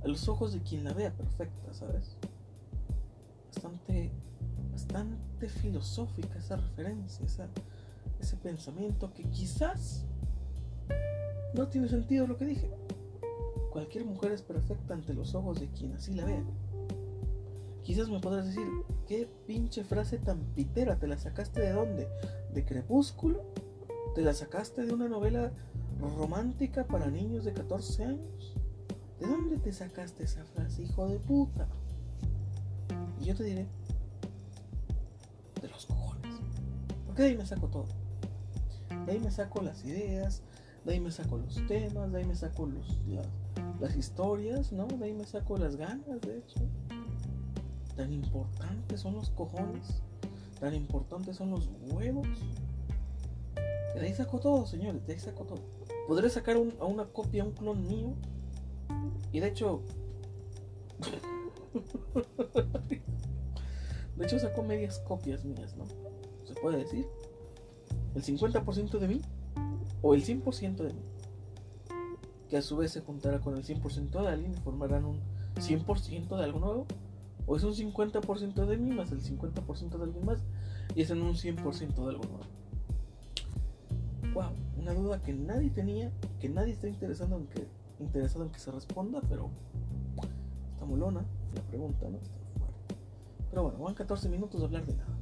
a 0.03 0.07
los 0.07 0.29
ojos 0.29 0.53
de 0.53 0.61
quien 0.61 0.85
la 0.85 0.93
vea 0.93 1.11
perfecta, 1.11 1.73
¿sabes? 1.73 2.15
Bastante, 3.53 4.11
bastante 4.71 5.49
filosófica 5.49 6.39
esa 6.39 6.55
referencia, 6.55 7.25
ese 8.19 8.37
pensamiento 8.37 9.13
que 9.13 9.23
quizás 9.23 10.05
no 11.53 11.67
tiene 11.67 11.89
sentido 11.89 12.27
lo 12.27 12.37
que 12.37 12.45
dije. 12.45 12.69
Cualquier 13.77 14.05
mujer 14.05 14.31
es 14.31 14.41
perfecta 14.41 14.95
ante 14.95 15.13
los 15.13 15.35
ojos 15.35 15.59
de 15.59 15.69
quien 15.69 15.93
así 15.93 16.11
la 16.11 16.25
vea. 16.25 16.43
Quizás 17.83 18.09
me 18.09 18.19
podrás 18.19 18.47
decir, 18.47 18.65
¿qué 19.07 19.29
pinche 19.45 19.83
frase 19.83 20.17
tan 20.17 20.39
pitera? 20.55 20.97
¿Te 20.97 21.05
la 21.05 21.15
sacaste 21.15 21.61
de 21.61 21.73
dónde? 21.73 22.07
¿De 22.55 22.65
Crepúsculo? 22.65 23.43
¿Te 24.15 24.23
la 24.23 24.33
sacaste 24.33 24.83
de 24.83 24.91
una 24.91 25.07
novela 25.07 25.51
romántica 26.17 26.87
para 26.87 27.11
niños 27.11 27.45
de 27.45 27.53
14 27.53 28.05
años? 28.05 28.55
¿De 29.19 29.27
dónde 29.27 29.57
te 29.59 29.71
sacaste 29.71 30.23
esa 30.23 30.43
frase, 30.43 30.81
hijo 30.81 31.07
de 31.07 31.19
puta? 31.19 31.67
Y 33.21 33.25
yo 33.25 33.35
te 33.35 33.43
diré, 33.43 33.67
de 35.61 35.67
los 35.67 35.85
cojones. 35.85 36.35
Porque 37.05 37.21
de 37.21 37.27
ahí 37.27 37.37
me 37.37 37.45
saco 37.45 37.67
todo. 37.67 37.85
De 39.05 39.11
ahí 39.11 39.19
me 39.19 39.29
saco 39.29 39.61
las 39.61 39.85
ideas, 39.85 40.41
de 40.83 40.93
ahí 40.93 40.99
me 40.99 41.11
saco 41.11 41.37
los 41.37 41.63
temas, 41.67 42.11
de 42.11 42.17
ahí 42.17 42.25
me 42.25 42.35
saco 42.35 42.65
los, 42.65 42.97
las, 43.05 43.27
historias, 43.95 44.71
¿no? 44.71 44.87
De 44.87 45.05
ahí 45.05 45.13
me 45.13 45.25
saco 45.25 45.57
las 45.57 45.75
ganas, 45.75 46.21
de 46.21 46.37
hecho. 46.37 46.59
Tan 47.95 48.13
importantes 48.13 49.01
son 49.01 49.15
los 49.15 49.29
cojones, 49.31 50.01
tan 50.59 50.73
importantes 50.73 51.37
son 51.37 51.51
los 51.51 51.69
huevos. 51.91 52.27
De 53.95 54.01
ahí 54.01 54.13
saco 54.13 54.39
todo, 54.39 54.65
señores, 54.65 55.05
de 55.07 55.13
ahí 55.13 55.19
saco 55.19 55.45
todo. 55.45 55.61
Podré 56.07 56.29
sacar 56.29 56.55
a 56.55 56.85
una 56.85 57.05
copia, 57.05 57.43
un 57.43 57.51
clon 57.51 57.87
mío. 57.87 58.13
Y 59.31 59.39
de 59.39 59.47
hecho... 59.47 59.81
de 64.15 64.25
hecho 64.25 64.39
saco 64.39 64.63
medias 64.63 64.99
copias 64.99 65.45
mías, 65.45 65.75
¿no? 65.75 65.85
Se 66.45 66.53
puede 66.55 66.77
decir. 66.77 67.07
El 68.15 68.23
50% 68.23 68.99
de 68.99 69.07
mí 69.07 69.21
o 70.01 70.13
el 70.13 70.23
100% 70.23 70.75
de 70.77 70.93
mí, 70.93 71.01
que 72.47 72.57
a 72.57 72.61
su 72.61 72.77
vez 72.77 72.91
se 72.91 73.01
juntará 73.01 73.39
con 73.39 73.55
el 73.55 73.63
100% 73.63 74.21
de 74.21 74.27
alguien 74.27 74.53
y 74.53 74.57
formarán 74.57 75.05
un 75.05 75.19
100% 75.55 76.37
de 76.37 76.43
algo 76.43 76.59
nuevo, 76.59 76.85
o 77.45 77.55
es 77.55 77.63
un 77.63 77.73
50% 77.73 78.65
de 78.65 78.77
mí 78.77 78.91
más 78.93 79.11
el 79.11 79.21
50% 79.21 79.97
de 79.97 80.03
alguien 80.03 80.25
más 80.25 80.39
y 80.95 81.01
es 81.01 81.09
en 81.09 81.21
un 81.21 81.33
100% 81.33 81.95
de 81.95 82.09
algo 82.09 82.23
nuevo. 82.23 82.45
Wow, 84.33 84.51
una 84.77 84.93
duda 84.93 85.21
que 85.23 85.33
nadie 85.33 85.69
tenía, 85.69 86.11
que 86.39 86.49
nadie 86.49 86.73
está 86.73 86.87
interesado 86.87 87.37
en 87.37 87.47
que, 87.47 87.67
interesado 87.99 88.45
en 88.45 88.53
se 88.53 88.71
responda, 88.71 89.21
pero 89.29 89.49
está 90.73 90.85
molona 90.85 91.25
la 91.55 91.61
pregunta, 91.63 92.07
¿no? 92.09 92.17
Está 92.17 92.37
fuerte. 92.59 92.95
Pero 93.49 93.63
bueno, 93.63 93.79
van 93.79 93.95
14 93.95 94.29
minutos 94.29 94.59
de 94.59 94.65
hablar 94.65 94.85
de 94.85 94.95
nada. 94.95 95.17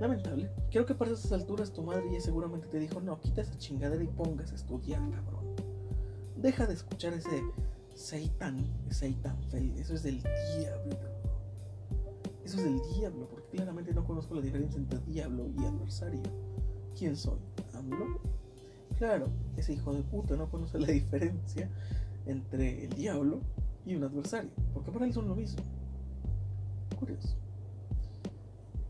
Lamentable. 0.00 0.50
Creo 0.70 0.84
que 0.84 0.94
para 0.94 1.12
esas 1.12 1.30
alturas 1.30 1.72
tu 1.72 1.82
madre 1.82 2.04
ya 2.12 2.20
seguramente 2.20 2.66
te 2.66 2.78
dijo, 2.78 3.00
no, 3.00 3.20
quita 3.20 3.42
esa 3.42 3.56
chingadera 3.56 4.02
y 4.02 4.08
pongas 4.08 4.50
a 4.50 4.56
estudiar, 4.56 5.00
cabrón. 5.10 5.41
Deja 6.42 6.66
de 6.66 6.74
escuchar 6.74 7.12
ese 7.12 7.40
Seitan, 7.94 8.66
Seitan 8.90 9.40
feliz. 9.44 9.78
Eso 9.78 9.94
es 9.94 10.02
del 10.02 10.20
diablo. 10.20 10.98
Eso 12.44 12.58
es 12.58 12.64
del 12.64 12.80
diablo, 12.96 13.28
porque 13.28 13.48
claramente 13.50 13.94
no 13.94 14.04
conozco 14.04 14.34
la 14.34 14.40
diferencia 14.40 14.76
entre 14.76 14.98
diablo 15.06 15.46
y 15.56 15.64
adversario. 15.64 16.20
¿Quién 16.98 17.16
soy? 17.16 17.38
¿AMLO? 17.74 18.20
Claro, 18.98 19.28
ese 19.56 19.74
hijo 19.74 19.94
de 19.94 20.02
puta 20.02 20.34
no 20.34 20.50
conoce 20.50 20.80
la 20.80 20.88
diferencia 20.88 21.70
entre 22.26 22.86
el 22.86 22.92
diablo 22.92 23.40
y 23.86 23.94
un 23.94 24.02
adversario, 24.02 24.50
porque 24.74 24.90
para 24.90 25.06
él 25.06 25.12
son 25.12 25.28
lo 25.28 25.36
mismo. 25.36 25.62
Curioso. 26.98 27.36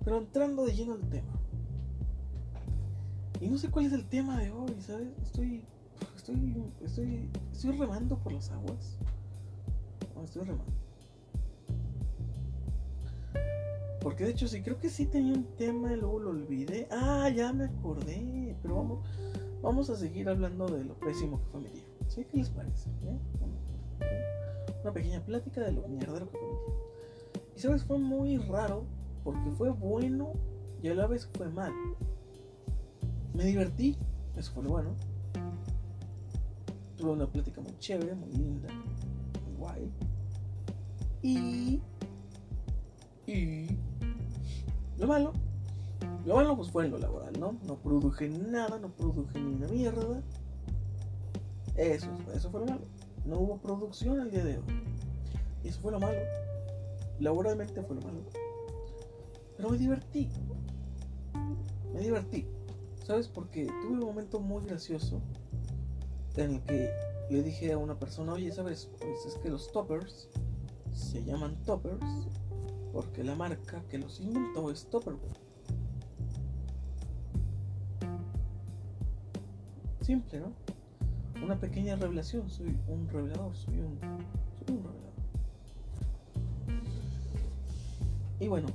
Pero 0.04 0.18
entrando 0.18 0.64
de 0.64 0.73
lleno 0.73 0.94
al 0.94 1.09
tema. 1.09 1.38
Y 3.42 3.49
no 3.49 3.59
sé 3.59 3.71
cuál 3.71 3.87
es 3.87 3.92
el 3.92 4.06
tema 4.06 4.38
de 4.38 4.50
hoy, 4.50 4.75
¿sabes? 4.80 5.09
Estoy. 5.23 5.64
Estoy. 6.23 6.73
Estoy. 6.85 7.29
Estoy 7.50 7.73
remando 7.73 8.17
por 8.17 8.33
las 8.33 8.49
aguas. 8.52 8.97
Estoy 10.23 10.43
remando. 10.43 10.73
Porque 14.00 14.25
de 14.25 14.31
hecho 14.31 14.47
sí, 14.47 14.62
creo 14.62 14.79
que 14.79 14.88
sí 14.88 15.07
tenía 15.07 15.35
un 15.35 15.45
tema 15.57 15.93
y 15.93 15.97
luego 15.97 16.21
lo 16.21 16.31
olvidé. 16.31 16.87
Ah, 16.93 17.29
ya 17.29 17.52
me 17.52 17.64
acordé. 17.64 18.57
Pero 18.62 18.76
vamos, 18.76 19.00
vamos 19.62 19.91
a 19.91 19.97
seguir 19.97 20.29
hablando 20.29 20.69
de 20.69 20.85
lo 20.85 20.95
pésimo 20.95 21.41
que 21.41 21.47
fue 21.47 21.61
mi 21.61 21.69
día. 21.71 21.85
¿Sí? 22.07 22.25
¿Qué 22.31 22.37
les 22.37 22.50
parece? 22.50 22.88
¿Eh? 22.91 23.19
Una 24.85 24.93
pequeña 24.93 25.25
plática 25.25 25.62
de 25.62 25.73
lo 25.73 25.88
mierdero 25.88 26.31
que 26.31 26.38
fue 26.38 26.49
mi 26.49 26.55
día. 26.55 27.43
Y 27.57 27.61
sabes, 27.61 27.83
fue 27.83 27.99
muy 27.99 28.37
raro 28.37 28.85
porque 29.25 29.50
fue 29.50 29.71
bueno 29.71 30.35
y 30.83 30.88
a 30.88 30.95
la 30.95 31.09
vez 31.09 31.29
fue 31.37 31.49
mal. 31.49 31.73
Me 33.35 33.45
divertí, 33.45 33.97
eso 34.37 34.52
fue 34.52 34.62
bueno. 34.62 34.95
Tuve 37.02 37.14
una 37.14 37.26
plática 37.26 37.61
muy 37.61 37.76
chévere, 37.80 38.14
muy 38.14 38.30
linda, 38.30 38.68
muy 39.44 39.56
guay. 39.59 39.90
Y. 41.21 41.80
Y. 43.26 43.76
Lo 45.00 45.09
malo. 45.09 45.32
Lo 46.25 46.37
malo 46.37 46.56
pues 46.56 46.71
fue 46.71 46.85
en 46.85 46.92
lo 46.92 46.99
laboral, 46.99 47.32
¿no? 47.40 47.59
No 47.66 47.75
produje 47.75 48.28
nada, 48.28 48.78
no 48.78 48.88
produje 48.92 49.40
ni 49.40 49.52
una 49.52 49.66
mierda. 49.66 50.23
Eso, 51.75 52.06
eso 52.37 52.52
fue 52.52 52.61
lo 52.61 52.66
malo. 52.66 52.82
No 53.25 53.40
hubo 53.40 53.56
producción 53.56 54.21
el 54.21 54.30
día 54.30 54.44
de 54.44 54.59
hoy. 54.59 54.85
Y 55.64 55.68
eso 55.71 55.80
fue 55.80 55.90
lo 55.90 55.99
malo. 55.99 56.21
Laboralmente 57.18 57.82
fue 57.82 57.97
lo 57.97 58.02
malo. 58.02 58.23
Pero 59.56 59.71
me 59.71 59.76
divertí. 59.76 60.28
Me 61.92 61.99
divertí. 61.99 62.47
¿Sabes? 63.04 63.26
Porque 63.26 63.66
tuve 63.66 63.94
un 63.94 63.99
momento 63.99 64.38
muy 64.38 64.64
gracioso 64.64 65.21
en 66.36 66.54
el 66.54 66.62
que 66.62 66.90
le 67.30 67.42
dije 67.42 67.72
a 67.72 67.78
una 67.78 67.98
persona, 67.98 68.32
oye, 68.32 68.52
¿sabes? 68.52 68.90
Pues 68.98 69.26
es 69.26 69.34
que 69.36 69.50
los 69.50 69.70
toppers 69.72 70.28
se 70.92 71.24
llaman 71.24 71.56
toppers 71.64 72.04
porque 72.92 73.24
la 73.24 73.34
marca 73.34 73.82
que 73.88 73.98
los 73.98 74.20
inventó 74.20 74.70
es 74.70 74.86
Topperware. 74.86 75.40
Simple, 80.02 80.40
¿no? 80.40 80.52
Una 81.42 81.58
pequeña 81.58 81.96
revelación, 81.96 82.50
soy 82.50 82.76
un 82.86 83.08
revelador, 83.08 83.56
soy 83.56 83.78
un, 83.78 83.98
soy 83.98 84.76
un 84.76 84.84
revelador. 84.84 85.12
Y 88.40 88.48
bueno, 88.48 88.68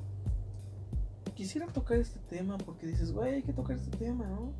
quisiera 1.36 1.68
tocar 1.68 1.98
este 1.98 2.20
tema 2.20 2.58
porque 2.58 2.88
dices, 2.88 3.12
güey, 3.12 3.36
hay 3.36 3.44
que 3.44 3.54
tocar 3.54 3.76
este 3.76 3.96
tema, 3.98 4.26
¿no? 4.26 4.54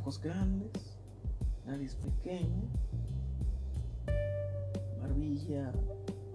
Ojos 0.00 0.20
grandes, 0.20 0.91
nariz 1.66 1.94
pequeña, 1.96 2.62
barbilla 5.00 5.72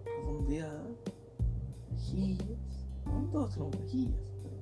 redondeada, 0.06 0.84
mejillas. 1.92 2.88
No 3.06 3.30
todos 3.32 3.54
tenemos 3.54 3.80
mejillas, 3.80 4.34
pero. 4.44 4.58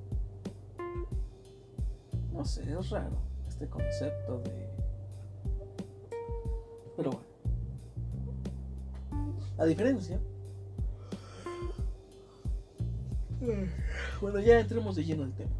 No 2.32 2.44
sé, 2.44 2.62
es 2.62 2.90
raro 2.90 3.16
este 3.48 3.68
concepto 3.68 4.38
de. 4.40 4.68
Pero 6.96 7.10
bueno. 7.10 7.26
A 9.58 9.64
diferencia 9.64 10.20
Bueno, 14.20 14.40
ya 14.40 14.60
entremos 14.60 14.96
de 14.96 15.04
lleno 15.04 15.24
al 15.24 15.32
tema. 15.34 15.54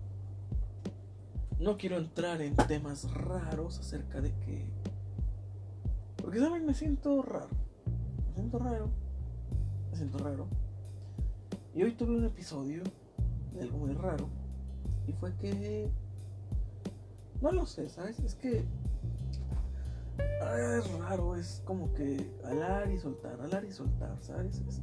No 1.59 1.77
quiero 1.77 1.99
entrar 1.99 2.41
en 2.43 2.57
temas 2.57 3.11
raros 3.13 3.79
acerca 3.79 4.21
de 4.21 4.33
que... 4.41 4.67
Porque, 6.37 6.49
¿saben? 6.49 6.67
Me 6.67 6.75
siento 6.75 7.23
raro. 7.23 7.49
Me 8.29 8.35
siento 8.35 8.59
raro. 8.59 8.91
Me 9.91 9.97
siento 9.97 10.19
raro. 10.19 10.47
Y 11.75 11.83
hoy 11.83 11.93
tuve 11.93 12.17
un 12.17 12.25
episodio 12.25 12.83
de 13.55 13.63
algo 13.63 13.79
muy 13.79 13.95
raro. 13.95 14.29
Y 15.07 15.13
fue 15.13 15.35
que... 15.37 15.91
No 17.41 17.53
lo 17.53 17.65
sé, 17.65 17.89
¿sabes? 17.89 18.19
Es 18.21 18.35
que... 18.35 18.65
Es 20.19 20.99
raro, 20.99 21.37
es 21.37 21.63
como 21.65 21.93
que 21.95 22.31
alar 22.45 22.91
y 22.91 22.99
soltar, 22.99 23.41
alar 23.41 23.65
y 23.65 23.73
soltar, 23.73 24.17
¿sabes? 24.23 24.63
Es, 24.69 24.81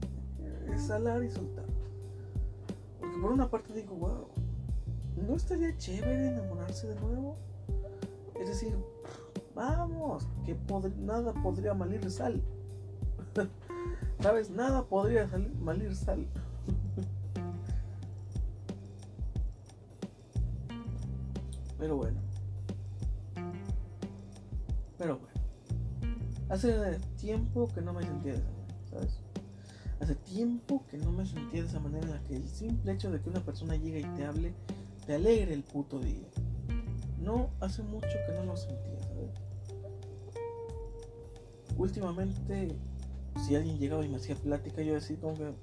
es 0.74 0.90
alar 0.90 1.24
y 1.24 1.30
soltar 1.30 1.66
por 3.24 3.32
una 3.32 3.50
parte 3.50 3.74
digo, 3.74 3.96
wow, 3.96 4.28
¿no 5.16 5.36
estaría 5.36 5.76
chévere 5.78 6.28
enamorarse 6.28 6.88
de 6.88 6.96
nuevo? 6.96 7.38
Es 8.38 8.50
decir, 8.50 8.76
vamos, 9.56 10.28
que 10.46 10.58
nada 11.00 11.34
podría 11.34 11.74
malir 11.74 12.10
sal. 12.10 12.42
¿Sabes? 14.22 14.50
Nada 14.50 14.84
podría 14.86 15.30
malir 15.62 15.96
sal. 15.96 16.26
Pero 21.78 21.98
bueno. 21.98 22.20
Pero 24.98 25.20
bueno. 25.20 25.34
Hace 26.50 27.00
tiempo 27.20 27.68
que 27.74 27.82
no 27.82 27.94
me 27.94 28.04
sentía 28.04 28.34
de 28.34 28.40
esa 28.40 28.48
¿sabes? 28.92 29.20
Hace 30.00 30.16
tiempo 30.16 30.86
que 30.90 30.98
no 30.98 31.12
me 31.12 31.26
sentía 31.26 31.62
de 31.62 31.68
esa 31.68 31.80
manera 31.80 32.06
en 32.06 32.12
la 32.12 32.24
que 32.24 32.36
el 32.36 32.48
simple 32.48 32.92
hecho 32.94 33.12
de 33.12 33.20
que 33.22 33.30
una 33.30 33.40
persona 33.40 33.76
llegue 33.76 34.02
y 34.02 34.06
te 34.16 34.26
hable 34.26 34.54
te 35.06 35.16
alegre 35.16 35.54
el 35.54 35.64
puto 35.64 36.00
día. 36.00 36.28
No, 37.20 37.50
hace 37.60 37.84
mucho 37.84 38.08
que 38.28 38.34
no 38.34 38.44
lo 38.44 38.56
sentía. 38.56 39.03
Últimamente, 41.78 42.76
si 43.46 43.56
alguien 43.56 43.78
llegaba 43.78 44.06
y 44.06 44.10
me 44.10 44.18
hacía 44.18 44.36
plática, 44.36 44.82
yo 44.82 44.94
decía 44.94 45.18
como 45.20 45.36
que, 45.36 45.54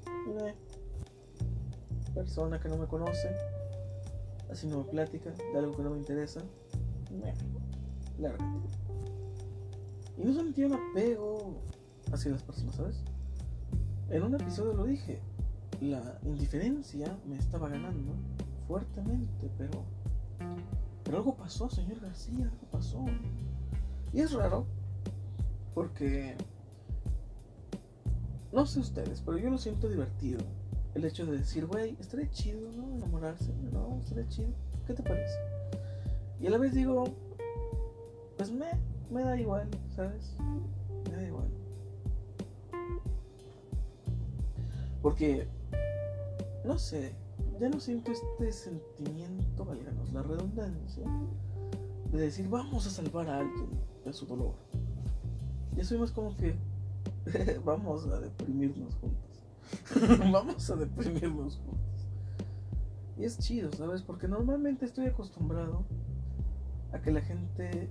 persona 2.14 2.60
que 2.60 2.68
no 2.68 2.76
me 2.76 2.86
conoce, 2.86 3.30
haciendo 4.50 4.86
plática 4.86 5.30
de 5.30 5.58
algo 5.58 5.76
que 5.76 5.82
no 5.82 5.90
me 5.90 5.98
interesa, 5.98 6.40
meh, 7.10 7.34
Y 10.18 10.24
no 10.24 10.34
sentía 10.34 10.66
un 10.66 10.74
apego 10.74 11.62
hacia 12.12 12.32
las 12.32 12.42
personas, 12.42 12.74
¿sabes? 12.74 13.04
En 14.10 14.22
un 14.24 14.34
episodio 14.34 14.74
lo 14.74 14.84
dije, 14.84 15.20
la 15.80 16.18
indiferencia 16.24 17.16
me 17.26 17.38
estaba 17.38 17.68
ganando 17.68 18.14
fuertemente, 18.66 19.50
pero, 19.56 19.84
pero 21.04 21.18
algo 21.18 21.36
pasó, 21.36 21.70
señor 21.70 22.00
García, 22.00 22.44
algo 22.44 22.66
pasó. 22.70 23.04
Y 24.12 24.20
es 24.20 24.32
raro, 24.32 24.66
porque, 25.74 26.36
no 28.52 28.66
sé 28.66 28.80
ustedes, 28.80 29.22
pero 29.24 29.38
yo 29.38 29.50
lo 29.50 29.58
siento 29.58 29.88
divertido. 29.88 30.40
El 30.94 31.04
hecho 31.04 31.24
de 31.24 31.38
decir, 31.38 31.66
güey, 31.66 31.96
estaría 32.00 32.30
chido, 32.30 32.72
¿no? 32.72 32.96
Enamorarse, 32.96 33.52
¿no? 33.72 33.98
Estaría 34.00 34.28
chido. 34.28 34.50
¿Qué 34.86 34.94
te 34.94 35.02
parece? 35.02 35.38
Y 36.40 36.46
a 36.46 36.50
la 36.50 36.58
vez 36.58 36.74
digo, 36.74 37.04
pues 38.36 38.50
me, 38.50 38.66
me 39.10 39.22
da 39.22 39.38
igual, 39.38 39.68
¿sabes? 39.94 40.34
Me 41.08 41.16
da 41.16 41.22
igual. 41.22 41.48
Porque, 45.02 45.46
no 46.64 46.78
sé, 46.78 47.14
ya 47.60 47.68
no 47.68 47.78
siento 47.78 48.10
este 48.10 48.52
sentimiento, 48.52 49.64
válganos 49.64 50.12
la 50.12 50.22
redundancia, 50.22 51.04
de 52.10 52.18
decir 52.18 52.48
vamos 52.48 52.86
a 52.86 52.90
salvar 52.90 53.28
a 53.28 53.38
alguien 53.38 53.68
de 54.04 54.12
su 54.12 54.26
dolor. 54.26 54.54
Ya 55.80 55.86
soy 55.86 55.96
más 55.96 56.12
como 56.12 56.36
que 56.36 56.54
vamos 57.64 58.06
a 58.06 58.20
deprimirnos 58.20 58.94
juntos. 58.96 60.20
vamos 60.30 60.68
a 60.68 60.76
deprimirnos 60.76 61.56
juntos. 61.56 62.06
Y 63.16 63.24
es 63.24 63.38
chido, 63.38 63.72
¿sabes? 63.72 64.02
Porque 64.02 64.28
normalmente 64.28 64.84
estoy 64.84 65.06
acostumbrado 65.06 65.86
a 66.92 67.00
que 67.00 67.10
la 67.10 67.22
gente 67.22 67.88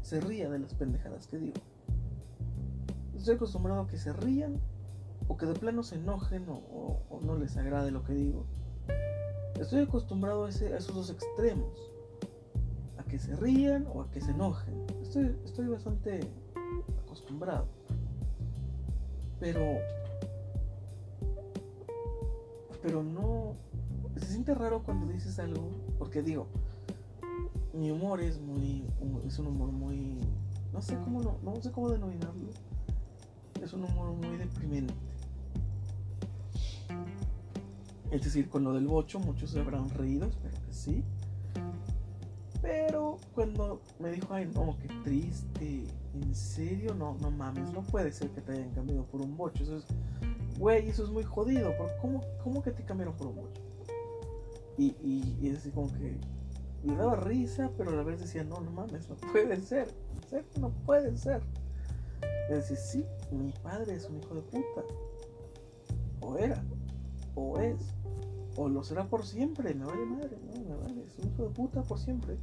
se 0.00 0.22
ría 0.22 0.48
de 0.48 0.58
las 0.58 0.72
pendejadas 0.72 1.26
que 1.26 1.36
digo. 1.36 1.58
Estoy 3.14 3.34
acostumbrado 3.34 3.82
a 3.82 3.88
que 3.88 3.98
se 3.98 4.14
rían 4.14 4.58
o 5.28 5.36
que 5.36 5.44
de 5.44 5.52
plano 5.52 5.82
se 5.82 5.96
enojen 5.96 6.46
o, 6.48 7.20
no 7.20 7.36
les 7.36 7.58
agrade 7.58 7.90
lo 7.90 8.04
que 8.04 8.14
digo. 8.14 8.46
Estoy 9.60 9.80
acostumbrado 9.80 10.46
a, 10.46 10.48
esos 10.48 10.94
dos 10.94 11.10
extremos, 11.10 11.92
a 12.96 13.04
que 13.04 13.18
se 13.18 13.36
rían 13.36 13.86
o 13.92 14.00
a 14.00 14.10
que 14.10 14.22
se 14.22 14.30
enojen. 14.30 14.86
Estoy, 15.02 15.36
estoy 15.44 15.66
bastante 15.66 16.26
acostumbrado. 17.16 17.66
Pero, 19.40 19.78
pero 22.82 23.02
no, 23.02 23.54
se 24.16 24.26
siente 24.26 24.54
raro 24.54 24.82
cuando 24.82 25.06
dices 25.12 25.38
algo, 25.38 25.68
porque 25.98 26.22
digo, 26.22 26.46
mi 27.74 27.90
humor 27.90 28.20
es 28.20 28.40
muy, 28.40 28.84
es 29.26 29.38
un 29.38 29.48
humor 29.48 29.70
muy, 29.70 30.18
no 30.72 30.80
sé 30.80 30.96
cómo, 31.04 31.22
no, 31.22 31.38
no 31.42 31.60
sé 31.62 31.70
cómo 31.70 31.90
denominarlo. 31.90 32.50
Es 33.62 33.72
un 33.72 33.84
humor 33.84 34.12
muy 34.12 34.36
deprimente. 34.36 34.94
Es 38.10 38.22
decir, 38.22 38.48
con 38.48 38.64
lo 38.64 38.72
del 38.72 38.86
bocho 38.86 39.18
muchos 39.18 39.50
se 39.50 39.60
habrán 39.60 39.90
reído, 39.90 40.28
espero 40.28 40.56
que 40.66 40.72
sí. 40.72 41.04
Pero 42.62 43.18
cuando 43.34 43.82
me 43.98 44.10
dijo, 44.10 44.32
ay, 44.32 44.50
no, 44.54 44.76
qué 44.80 44.88
triste, 45.04 45.84
en 46.22 46.34
serio, 46.34 46.94
no, 46.94 47.16
no 47.20 47.30
mames, 47.30 47.72
no 47.72 47.82
puede 47.82 48.12
ser 48.12 48.30
que 48.30 48.40
te 48.40 48.52
hayan 48.52 48.70
cambiado 48.70 49.04
por 49.04 49.20
un 49.20 49.36
bocho. 49.36 49.62
Eso 49.62 49.76
es, 49.76 49.86
güey, 50.58 50.88
eso 50.88 51.04
es 51.04 51.10
muy 51.10 51.24
jodido, 51.24 51.72
¿cómo, 52.00 52.20
cómo 52.42 52.62
que 52.62 52.70
te 52.70 52.84
cambiaron 52.84 53.14
por 53.16 53.28
un 53.28 53.36
bocho? 53.36 53.62
Y, 54.78 54.96
y, 55.02 55.38
y 55.40 55.48
es 55.48 55.58
así 55.58 55.70
como 55.70 55.92
que 55.92 56.16
le 56.84 56.96
daba 56.96 57.16
risa, 57.16 57.70
pero 57.76 57.90
a 57.90 57.94
la 57.94 58.02
vez 58.02 58.20
decía, 58.20 58.44
no, 58.44 58.60
no 58.60 58.70
mames, 58.70 59.08
no 59.08 59.16
puede 59.16 59.60
ser, 59.60 59.88
no 60.60 60.70
puede 60.84 61.16
ser. 61.16 61.42
Y 62.48 62.52
decía, 62.52 62.76
sí, 62.76 63.04
mi 63.32 63.52
padre 63.62 63.94
es 63.94 64.08
un 64.08 64.18
hijo 64.18 64.34
de 64.34 64.42
puta. 64.42 64.82
O 66.20 66.36
era, 66.36 66.62
o 67.34 67.58
es, 67.58 67.76
o 68.56 68.68
lo 68.68 68.82
será 68.84 69.08
por 69.08 69.24
siempre, 69.24 69.74
me 69.74 69.84
vale 69.84 70.04
madre, 70.06 70.38
no, 70.44 70.60
me 70.64 70.76
vale, 70.76 71.04
es 71.04 71.18
un 71.18 71.32
hijo 71.32 71.42
de 71.44 71.50
puta 71.50 71.82
por 71.82 71.98
siempre. 71.98 72.36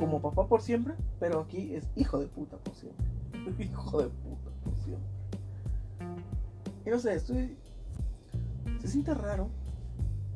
Como 0.00 0.20
papá 0.22 0.48
por 0.48 0.62
siempre, 0.62 0.94
pero 1.20 1.40
aquí 1.40 1.74
es 1.74 1.86
hijo 1.94 2.18
de 2.18 2.26
puta 2.26 2.56
por 2.56 2.74
siempre. 2.74 3.06
hijo 3.64 4.02
de 4.02 4.08
puta 4.08 4.50
por 4.64 4.74
siempre. 4.78 5.10
Y 6.86 6.90
no 6.90 6.98
sé, 6.98 7.14
estoy. 7.14 7.56
Se 8.80 8.88
siente 8.88 9.12
raro 9.12 9.48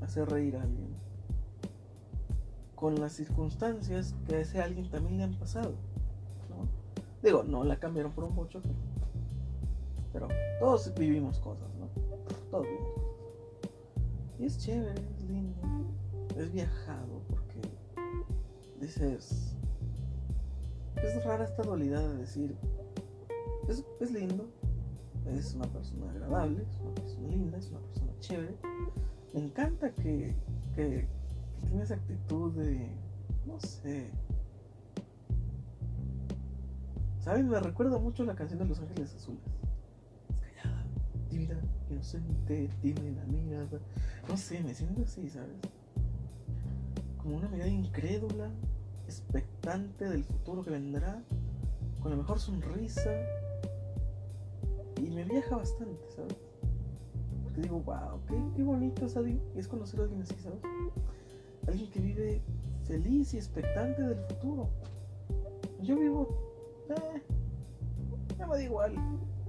hacer 0.03 0.29
reír 0.29 0.57
a 0.57 0.63
alguien 0.63 0.95
con 2.85 3.01
las 3.01 3.15
circunstancias 3.15 4.15
que 4.27 4.35
a 4.35 4.41
ese 4.41 4.61
alguien 4.61 4.91
también 4.91 5.17
le 5.17 5.25
han 5.25 5.35
pasado. 5.39 5.71
¿no? 6.51 6.69
Digo, 7.23 7.43
no 7.43 7.65
la 7.65 7.81
cambiaron 7.81 8.13
por 8.13 8.25
un 8.25 8.37
bocho, 8.37 8.61
pero, 10.13 10.29
todos 10.61 10.93
vivimos 10.95 11.41
cosas, 11.41 11.69
¿no? 11.77 11.89
Todos 12.51 12.67
vivimos 12.67 12.93
cosas. 12.93 13.15
Y 14.39 14.45
es 14.45 14.59
chévere, 14.59 15.01
es 15.01 15.25
lindo, 15.25 15.61
es 16.37 16.53
viajado, 16.53 17.23
porque 17.31 17.61
dices, 18.81 19.54
es 21.03 21.25
rara 21.25 21.45
esta 21.45 21.63
dualidad 21.63 22.09
de 22.09 22.17
decir, 22.19 22.57
es, 24.01 24.11
lindo, 24.11 24.47
es 25.27 25.55
una 25.55 25.67
persona 25.67 26.11
agradable, 26.11 26.63
es 26.63 26.81
una 26.81 26.95
persona 26.95 27.29
linda, 27.29 27.59
es 27.59 27.71
una 27.71 27.81
persona 27.81 28.13
chévere. 28.21 28.57
Me 29.33 29.41
encanta 29.41 29.91
que, 29.93 30.35
que, 30.75 31.07
tiene 31.67 31.83
esa 31.83 31.95
actitud 31.95 32.53
de, 32.53 32.89
no 33.47 33.59
sé. 33.61 34.11
¿Saben? 37.21 37.49
Me 37.49 37.59
recuerda 37.59 37.99
mucho 37.99 38.25
la 38.25 38.35
canción 38.35 38.59
de 38.59 38.67
Los 38.67 38.81
Ángeles 38.81 39.15
Azules. 39.15 39.41
Es 40.29 40.37
callada, 40.41 40.85
tímida, 41.31 41.57
inocente, 41.91 42.69
tiene 42.83 43.13
la 43.13 43.25
mirada. 43.25 43.81
No 44.29 44.37
sé, 44.37 44.63
me 44.63 44.75
siento 44.75 45.03
así, 45.03 45.29
¿sabes? 45.31 45.57
Como 47.17 47.37
una 47.37 47.49
mirada 47.49 47.71
incrédula, 47.71 48.51
expectante 49.07 50.09
del 50.09 50.25
futuro 50.25 50.63
que 50.63 50.71
vendrá, 50.71 51.23
con 52.01 52.11
la 52.11 52.17
mejor 52.17 52.39
sonrisa. 52.39 53.11
Y 54.97 55.11
me 55.11 55.25
viaja 55.25 55.57
bastante, 55.57 56.01
¿sabes? 56.15 56.37
Porque 57.43 57.63
digo, 57.63 57.81
wow, 57.81 58.21
qué, 58.29 58.37
qué 58.57 58.63
bonito 58.63 59.07
es, 59.07 59.17
es 59.57 59.69
conocer 59.69 60.01
a 60.01 60.03
alguien 60.05 60.23
así, 60.23 60.35
¿sabes? 60.43 60.61
Alguien 61.67 61.91
que 61.91 62.01
vive 62.01 62.43
feliz 62.85 63.35
y 63.35 63.39
expectante 63.39 64.03
del 64.03 64.19
futuro. 64.27 64.69
Yo 65.83 65.97
vivo, 65.97 66.29
eh, 66.91 67.23
ya 68.39 68.47
me 68.47 68.57
da 68.57 68.63
igual, 68.63 68.95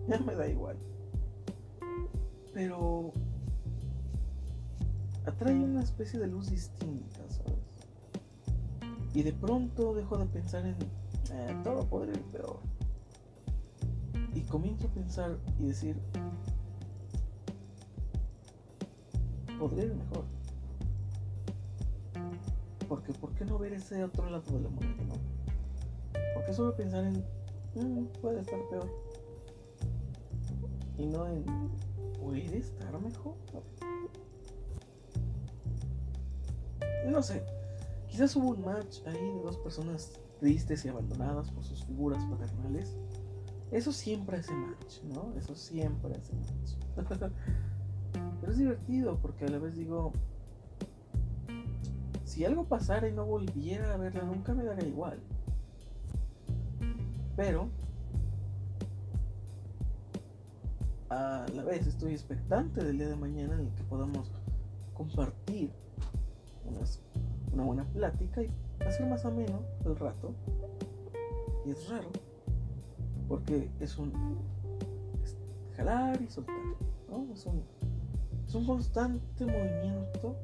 ya 0.07 0.19
me 0.19 0.35
da 0.35 0.47
igual. 0.47 0.77
Pero 2.53 3.11
atrae 5.25 5.55
una 5.55 5.83
especie 5.83 6.19
de 6.19 6.27
luz 6.27 6.49
distinta, 6.49 7.19
¿sabes? 7.29 7.64
Y 9.15 9.23
de 9.23 9.31
pronto 9.31 9.93
dejo 9.95 10.17
de 10.17 10.25
pensar 10.25 10.65
en 10.65 10.75
eh, 11.31 11.61
todo 11.63 11.85
podría 11.87 12.15
ir 12.15 12.23
peor. 12.25 12.59
Y 14.33 14.41
comienzo 14.41 14.87
a 14.87 14.89
pensar 14.89 15.37
y 15.57 15.67
decir, 15.67 15.95
podría 19.57 19.85
ir 19.85 19.95
mejor. 19.95 20.25
Porque, 22.89 23.13
¿por 23.13 23.31
qué 23.35 23.45
no 23.45 23.57
ver 23.57 23.71
ese 23.71 24.03
otro 24.03 24.29
lado 24.29 24.51
de 24.51 24.59
la 24.59 24.69
moneda, 24.69 25.03
no? 25.07 25.15
¿Por 26.33 26.45
qué 26.45 26.53
solo 26.53 26.75
pensar 26.75 27.05
en, 27.05 27.23
mm, 27.75 28.07
puede 28.21 28.41
estar 28.41 28.59
peor? 28.69 28.89
Y 30.97 31.05
no 31.05 31.25
en, 31.27 31.45
¿puede 32.21 32.57
estar 32.57 32.99
mejor? 32.99 33.35
No 37.07 37.23
sé, 37.23 37.41
quizás 38.15 38.33
hubo 38.37 38.51
un 38.51 38.63
match 38.63 38.99
ahí 39.07 39.19
de 39.19 39.41
dos 39.43 39.57
personas 39.57 40.17
tristes 40.39 40.85
y 40.85 40.87
abandonadas 40.87 41.51
por 41.51 41.65
sus 41.65 41.83
figuras 41.83 42.23
paternales. 42.23 42.95
Eso 43.71 43.91
siempre 43.91 44.37
hace 44.37 44.53
match, 44.53 45.01
¿no? 45.03 45.33
Eso 45.37 45.53
siempre 45.53 46.13
hace 46.15 46.33
match. 46.33 47.09
Pero 48.39 48.51
es 48.53 48.57
divertido 48.57 49.19
porque 49.21 49.43
a 49.43 49.49
la 49.49 49.57
vez 49.57 49.75
digo, 49.75 50.13
si 52.23 52.45
algo 52.45 52.63
pasara 52.63 53.09
y 53.09 53.11
no 53.11 53.25
volviera 53.25 53.93
a 53.93 53.97
verla 53.97 54.23
nunca 54.23 54.53
me 54.53 54.63
daría 54.63 54.87
igual. 54.87 55.19
Pero 57.35 57.67
a 61.09 61.45
la 61.53 61.63
vez 61.65 61.85
estoy 61.85 62.13
expectante 62.13 62.81
del 62.81 62.97
día 62.97 63.09
de 63.09 63.17
mañana 63.17 63.55
en 63.55 63.67
el 63.67 63.73
que 63.73 63.83
podamos 63.83 64.31
compartir 64.93 65.73
una 67.55 67.63
buena 67.63 67.83
plática 67.85 68.43
y 68.43 68.51
hacer 68.85 69.07
más 69.07 69.25
ameno 69.25 69.61
el 69.85 69.95
rato. 69.95 70.33
Y 71.65 71.71
es 71.71 71.89
raro, 71.89 72.09
porque 73.27 73.69
es 73.79 73.97
un 73.97 74.13
jalar 75.75 76.21
y 76.21 76.27
soltar, 76.27 76.55
¿no? 77.09 77.33
Es 77.33 77.45
un, 77.45 77.63
es 78.47 78.53
un 78.53 78.65
constante 78.65 79.45
movimiento 79.45 80.35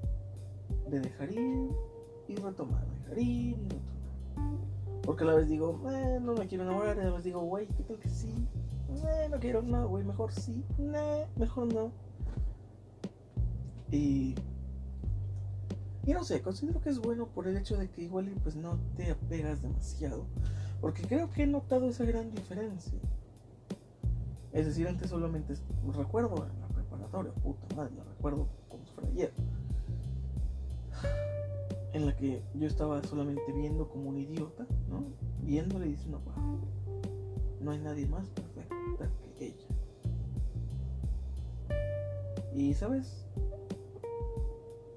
de 0.90 1.02
dejar 1.02 1.32
ir 1.32 1.70
y 2.28 2.36
retomar, 2.36 2.86
dejar 3.04 3.20
ir 3.20 3.58
y 3.58 3.68
retomar. 3.68 3.82
Porque 5.04 5.24
a 5.24 5.28
la 5.28 5.34
vez 5.36 5.48
digo, 5.48 5.82
eh, 5.92 6.20
no 6.22 6.34
me 6.34 6.48
quiero 6.48 6.64
enamorar, 6.64 6.96
y 6.98 7.02
a 7.02 7.04
la 7.06 7.12
vez 7.12 7.24
digo, 7.24 7.42
güey, 7.42 7.68
¿qué 7.68 7.84
tal 7.84 7.98
que 7.98 8.10
sí? 8.10 8.34
Eh, 8.90 9.28
no 9.30 9.40
quiero, 9.40 9.62
no, 9.62 9.88
güey, 9.88 10.04
mejor 10.04 10.32
sí, 10.32 10.64
mejor 11.38 11.74
no. 11.74 11.92
Y, 13.92 14.36
y 16.06 16.14
no 16.14 16.24
sé, 16.24 16.42
considero 16.42 16.82
que 16.82 16.90
es 16.90 17.00
bueno 17.00 17.28
por 17.28 17.48
el 17.48 17.58
hecho 17.58 17.78
de 17.78 17.90
que 17.90 18.02
igual 18.02 18.32
pues 18.44 18.56
no 18.56 18.80
te 18.96 19.12
apegas 19.12 19.62
demasiado. 19.62 20.26
Porque 20.80 21.04
creo 21.04 21.30
que 21.30 21.44
he 21.44 21.48
notado 21.48 21.88
esa 21.88 22.06
gran 22.06 22.32
diferencia. 22.32 22.98
Es 24.52 24.66
decir, 24.66 24.88
antes 24.88 25.10
solamente 25.10 25.54
recuerdo 25.96 26.48
en 26.48 26.60
la 26.60 26.68
preparatoria, 26.68 27.32
puta 27.34 27.76
madre, 27.76 27.94
recuerdo 28.16 28.48
como 28.68 28.86
si 28.86 28.92
fuera 28.94 29.10
ayer 29.10 29.32
en 31.94 32.06
la 32.06 32.16
que 32.16 32.42
yo 32.54 32.68
estaba 32.68 33.04
solamente 33.04 33.52
viendo 33.52 33.90
como 33.90 34.10
un 34.10 34.18
idiota, 34.18 34.66
¿no? 34.90 35.06
Viéndole 35.44 35.88
y 35.88 35.92
diciendo, 35.92 36.22
wow, 36.26 36.60
no 37.60 37.72
hay 37.72 37.80
nadie 37.80 38.08
más 38.08 38.28
perfecta 38.30 39.10
que 39.38 39.48
ella. 39.48 39.68
Y 42.54 42.74
sabes, 42.74 43.26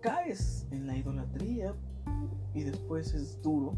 caes 0.04 0.66
en 0.70 0.86
la 0.86 0.98
idolatría 0.98 1.74
y 2.52 2.62
después 2.62 3.14
es 3.14 3.40
duro 3.40 3.72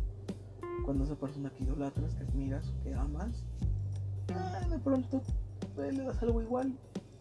cuando 0.84 1.04
esa 1.04 1.14
persona 1.14 1.50
que 1.50 1.62
idolatras, 1.62 2.14
que 2.14 2.24
admiras, 2.24 2.74
que 2.82 2.92
amas, 2.94 3.44
de 4.68 4.78
pronto 4.80 5.22
le 5.76 6.02
das 6.02 6.20
algo 6.22 6.42
igual, 6.42 6.76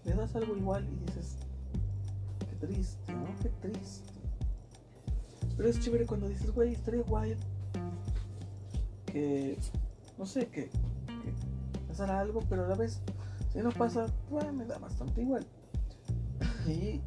le 0.05 0.13
das 0.15 0.35
algo 0.35 0.57
igual 0.57 0.87
y 0.91 1.05
dices, 1.05 1.37
qué 2.39 2.65
triste, 2.65 3.13
¿no? 3.13 3.27
Qué 3.43 3.49
triste. 3.61 4.11
Pero 5.55 5.69
es 5.69 5.79
chévere 5.79 6.07
cuando 6.07 6.27
dices, 6.27 6.51
güey, 6.51 6.73
estaría 6.73 7.03
guay 7.03 7.35
que, 9.05 9.59
no 10.17 10.25
sé, 10.25 10.47
que, 10.47 10.71
que 10.71 12.03
algo, 12.03 12.41
pero 12.49 12.65
a 12.65 12.69
la 12.69 12.75
vez, 12.75 13.01
si 13.53 13.59
no 13.59 13.69
pasa, 13.69 14.07
pues 14.31 14.51
me 14.51 14.65
da 14.65 14.79
bastante 14.79 15.21
igual. 15.21 15.45
Y 16.67 17.01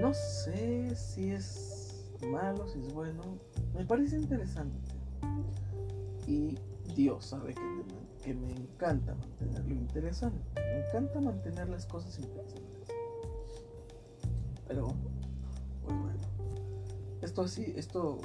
no 0.00 0.14
sé 0.14 0.94
si 0.94 1.30
es 1.30 2.04
malo, 2.30 2.68
si 2.68 2.78
es 2.78 2.92
bueno. 2.92 3.22
Me 3.74 3.84
parece 3.84 4.16
interesante. 4.16 4.78
Y 6.26 6.58
Dios 6.94 7.26
sabe 7.26 7.54
que, 7.54 8.34
me 8.34 8.52
encanta 8.52 9.14
mantenerlo 9.14 9.74
interesante. 9.74 10.38
Me 10.54 10.86
encanta 10.86 11.20
mantener 11.20 11.68
las 11.68 11.86
cosas 11.86 12.18
interesantes. 12.18 12.88
Pero 14.68 14.94
esto 17.22 17.42
así, 17.42 17.72
esto 17.76 18.18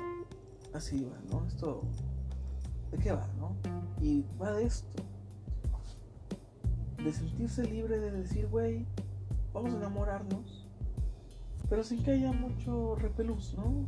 así 0.73 1.04
va, 1.04 1.17
¿no? 1.32 1.45
Esto, 1.47 1.82
¿de 2.91 2.97
qué 2.97 3.12
va, 3.12 3.28
no? 3.39 3.56
Y 4.01 4.23
va 4.41 4.54
de 4.54 4.65
esto. 4.65 5.04
De 7.04 7.12
sentirse 7.12 7.63
libre 7.65 7.99
de 7.99 8.12
decir, 8.12 8.47
güey, 8.47 8.86
vamos 9.54 9.73
a 9.73 9.78
enamorarnos, 9.78 10.64
pero 11.69 11.84
sin 11.84 12.04
que 12.04 12.12
haya 12.12 12.32
mucho 12.32 12.95
repelús, 12.95 13.56
¿no? 13.58 13.88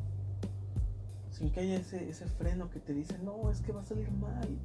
sin 1.38 1.52
que 1.52 1.60
haya 1.60 1.76
ese, 1.76 2.10
ese 2.10 2.26
freno 2.26 2.70
que 2.72 2.80
te 2.80 2.94
dice, 2.94 3.16
no, 3.20 3.52
es 3.52 3.62
que 3.62 3.72
va 3.72 3.82
a 3.82 3.84
salir 3.84 4.10
mal, 4.12 4.58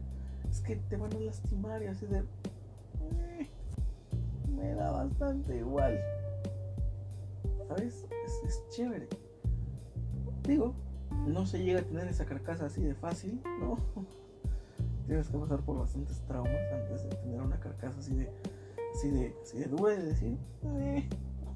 es 0.51 0.61
que 0.63 0.77
te 0.77 0.97
van 0.97 1.13
a 1.15 1.19
lastimar 1.21 1.83
y 1.83 1.87
así 1.87 2.07
de... 2.07 2.21
"Eh, 2.21 3.49
me 4.57 4.75
da 4.75 4.91
bastante 4.91 5.59
igual. 5.59 5.99
¿Sabes? 7.69 8.07
Es, 8.47 8.63
chévere. 8.71 9.07
Digo, 10.47 10.75
no 11.27 11.45
se 11.45 11.63
llega 11.63 11.81
a 11.81 11.83
tener 11.83 12.09
esa 12.09 12.25
carcasa 12.25 12.67
así 12.67 12.83
de 12.83 12.95
fácil, 12.95 13.41
¿no? 13.61 13.77
Tienes 15.07 15.29
que 15.29 15.37
pasar 15.37 15.61
por 15.61 15.79
bastantes 15.79 16.21
traumas 16.23 16.73
antes 16.73 17.03
de 17.05 17.17
tener 17.17 17.41
una 17.43 17.61
carcasa 17.61 17.99
así 17.99 18.15
de, 18.15 18.31
así 18.95 19.11
de, 19.11 19.35
así 19.43 19.59
de 19.59 19.67
dura 19.67 19.93
y 19.95 19.97
de 19.99 20.05
decir, 20.05 20.39
eh, 20.65 21.09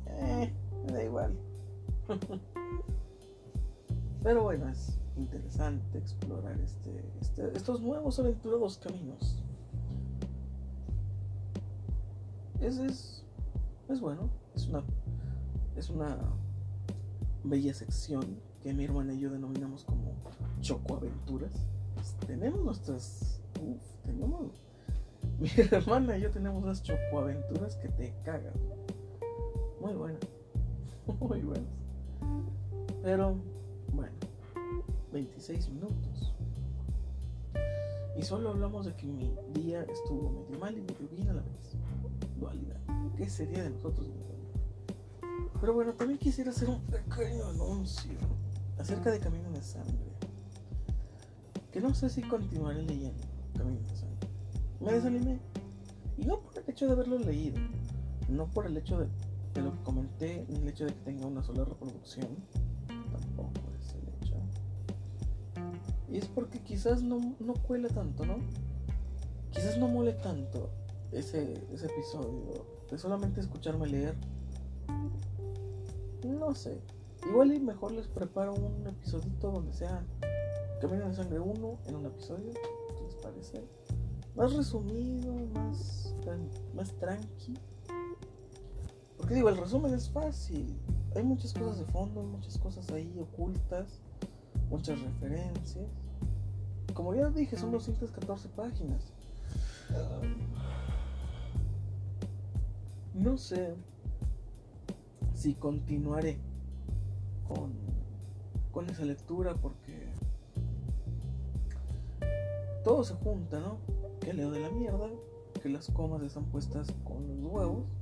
eh, 0.08 0.52
me 0.86 0.92
da 0.92 1.04
igual. 1.04 1.36
Pero 4.22 4.42
bueno, 4.42 4.68
es 4.68 4.98
interesante 5.16 5.98
explorar 5.98 6.58
este, 6.60 7.04
este, 7.20 7.56
estos 7.56 7.80
nuevos 7.80 8.18
aventurados 8.18 8.78
caminos. 8.78 9.42
Es, 12.60 12.78
es, 12.78 13.24
es 13.88 14.00
bueno, 14.00 14.28
es 14.54 14.66
una, 14.66 14.82
es 15.76 15.90
una 15.90 16.18
bella 17.44 17.74
sección 17.74 18.40
que 18.62 18.72
mi 18.74 18.84
hermana 18.84 19.14
y 19.14 19.20
yo 19.20 19.30
denominamos 19.30 19.84
como 19.84 20.14
chocoaventuras. 20.60 21.52
Pues, 21.94 22.14
tenemos 22.26 22.64
nuestras, 22.64 23.40
uf, 23.60 23.80
tenemos, 24.04 24.52
mi 25.38 25.48
hermana 25.70 26.16
y 26.18 26.22
yo 26.22 26.30
tenemos 26.30 26.62
unas 26.62 26.82
chocoaventuras 26.82 27.76
que 27.76 27.88
te 27.88 28.14
cagan. 28.24 28.54
Muy 29.80 29.94
buenas, 29.94 30.20
muy 31.20 31.40
buenas. 31.40 31.68
Pero 33.02 33.36
bueno, 33.92 34.12
26 35.12 35.70
minutos. 35.70 36.34
Y 38.16 38.22
solo 38.22 38.50
hablamos 38.50 38.86
de 38.86 38.94
que 38.94 39.06
mi 39.06 39.30
día 39.54 39.82
estuvo 39.82 40.30
medio 40.30 40.58
mal 40.58 40.76
y 40.76 40.80
medio 40.80 41.08
bien 41.10 41.28
a 41.28 41.34
la 41.34 41.42
vez. 41.42 41.76
Dualidad. 42.38 42.80
¿Qué 43.16 43.28
sería 43.28 43.62
de 43.62 43.70
nosotros? 43.70 44.06
Pero 45.60 45.74
bueno, 45.74 45.92
también 45.92 46.18
quisiera 46.18 46.50
hacer 46.50 46.68
un 46.68 46.80
pequeño 46.82 47.46
anuncio 47.46 48.18
acerca 48.78 49.10
de 49.10 49.20
Camino 49.20 49.50
de 49.50 49.62
Sangre. 49.62 50.12
Que 51.72 51.80
no 51.80 51.94
sé 51.94 52.08
si 52.08 52.22
continuaré 52.22 52.82
leyendo 52.82 53.22
Camino 53.56 53.80
de 53.80 53.96
Sangre. 53.96 54.28
Me 54.80 54.92
desanimé. 54.92 55.38
Y 56.16 56.24
no 56.24 56.40
por 56.40 56.58
el 56.58 56.64
hecho 56.68 56.86
de 56.86 56.92
haberlo 56.92 57.18
leído. 57.18 57.58
No 58.28 58.46
por 58.46 58.66
el 58.66 58.76
hecho 58.76 58.98
de, 58.98 59.08
lo 59.62 59.72
que 59.72 59.82
comenté, 59.82 60.46
ni 60.48 60.56
el 60.56 60.68
hecho 60.68 60.84
de 60.84 60.92
que 60.92 61.00
tenga 61.00 61.26
una 61.26 61.42
sola 61.42 61.64
reproducción. 61.64 62.28
Tampoco 62.86 63.60
es 63.80 63.94
el 63.94 64.08
hecho. 64.08 64.36
Y 66.08 66.18
es 66.18 66.26
porque 66.26 66.60
quizás 66.60 67.02
no, 67.02 67.34
no 67.40 67.54
cuela 67.54 67.88
tanto, 67.88 68.24
¿no? 68.24 68.36
Quizás 69.50 69.78
no 69.78 69.88
mole 69.88 70.12
tanto 70.12 70.70
ese, 71.12 71.54
ese 71.72 71.86
episodio 71.86 72.66
de 72.90 72.98
solamente 72.98 73.40
escucharme 73.40 73.86
leer. 73.86 74.16
No 76.24 76.54
sé. 76.54 76.80
Igual 77.28 77.54
y 77.54 77.60
mejor 77.60 77.92
les 77.92 78.06
preparo 78.06 78.54
un 78.54 78.86
episodito 78.86 79.50
donde 79.50 79.72
sea 79.72 80.04
Camino 80.80 81.08
de 81.08 81.14
Sangre 81.14 81.40
1 81.40 81.78
en 81.86 81.94
un 81.96 82.06
episodio. 82.06 82.52
¿Qué 82.52 83.02
les 83.04 83.14
parece? 83.16 83.64
Más 84.34 84.52
resumido, 84.52 85.34
más, 85.54 86.14
más 86.74 86.92
tranqui. 86.96 87.54
Porque 89.26 89.34
digo, 89.34 89.48
el 89.48 89.56
resumen 89.56 89.92
es 89.92 90.08
fácil. 90.08 90.72
Hay 91.16 91.24
muchas 91.24 91.52
cosas 91.52 91.80
de 91.80 91.84
fondo, 91.86 92.20
hay 92.20 92.26
muchas 92.28 92.56
cosas 92.58 92.88
ahí 92.92 93.12
ocultas, 93.18 94.00
muchas 94.70 95.00
referencias. 95.00 95.88
Como 96.94 97.12
ya 97.12 97.28
dije, 97.30 97.56
son 97.56 97.72
214 97.72 98.48
páginas. 98.50 99.12
No 103.14 103.36
sé 103.36 103.74
si 105.34 105.54
continuaré 105.54 106.38
con, 107.48 107.72
con 108.70 108.88
esa 108.88 109.04
lectura 109.04 109.56
porque 109.56 110.08
todo 112.84 113.02
se 113.02 113.14
junta, 113.14 113.58
¿no? 113.58 113.78
Que 114.20 114.32
leo 114.32 114.52
de 114.52 114.60
la 114.60 114.70
mierda, 114.70 115.10
que 115.60 115.68
las 115.68 115.90
comas 115.90 116.22
están 116.22 116.44
puestas 116.44 116.94
con 117.02 117.26
los 117.42 117.52
huevos 117.52 117.95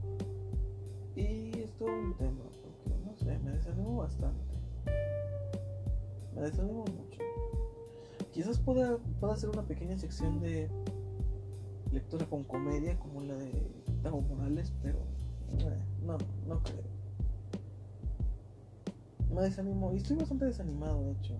y 1.16 1.60
es 1.60 1.72
todo 1.78 1.88
un 1.88 2.14
tema 2.16 2.42
porque 2.62 3.00
no 3.04 3.16
sé, 3.16 3.38
me 3.38 3.52
desanimo 3.52 3.98
bastante. 3.98 4.54
Me 6.34 6.42
desanimo 6.42 6.84
mucho. 6.84 7.20
Quizás 8.32 8.58
pueda, 8.58 8.98
pueda 9.20 9.34
hacer 9.34 9.50
una 9.50 9.62
pequeña 9.62 9.96
sección 9.96 10.40
de 10.40 10.68
lectura 11.92 12.26
con 12.26 12.42
comedia 12.42 12.98
como 12.98 13.22
la 13.22 13.34
de 13.34 13.52
Tavo 14.02 14.20
Morales, 14.22 14.72
pero 14.82 14.98
eh, 15.58 15.78
no, 16.04 16.18
no 16.48 16.60
creo. 16.62 16.82
Me 19.32 19.42
desanimo 19.42 19.92
y 19.92 19.98
estoy 19.98 20.16
bastante 20.16 20.46
desanimado, 20.46 21.04
de 21.04 21.12
hecho. 21.12 21.34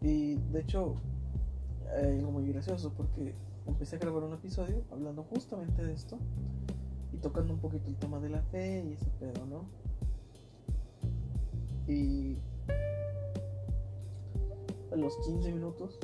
Y 0.00 0.36
de 0.52 0.60
hecho, 0.60 0.94
algo 1.94 2.30
muy 2.30 2.46
gracioso 2.46 2.92
porque 2.96 3.34
empecé 3.66 3.96
a 3.96 3.98
grabar 3.98 4.22
un 4.24 4.34
episodio 4.34 4.82
hablando 4.90 5.24
justamente 5.24 5.84
de 5.84 5.92
esto 5.92 6.18
y 7.16 7.18
tocando 7.18 7.54
un 7.54 7.60
poquito 7.60 7.88
el 7.88 7.96
tema 7.96 8.20
de 8.20 8.28
la 8.28 8.42
fe 8.42 8.84
y 8.84 8.92
ese 8.92 9.10
pedo, 9.18 9.46
¿no? 9.46 9.64
Y 11.88 12.36
a 14.92 14.96
los 14.96 15.16
15 15.24 15.52
minutos 15.52 15.98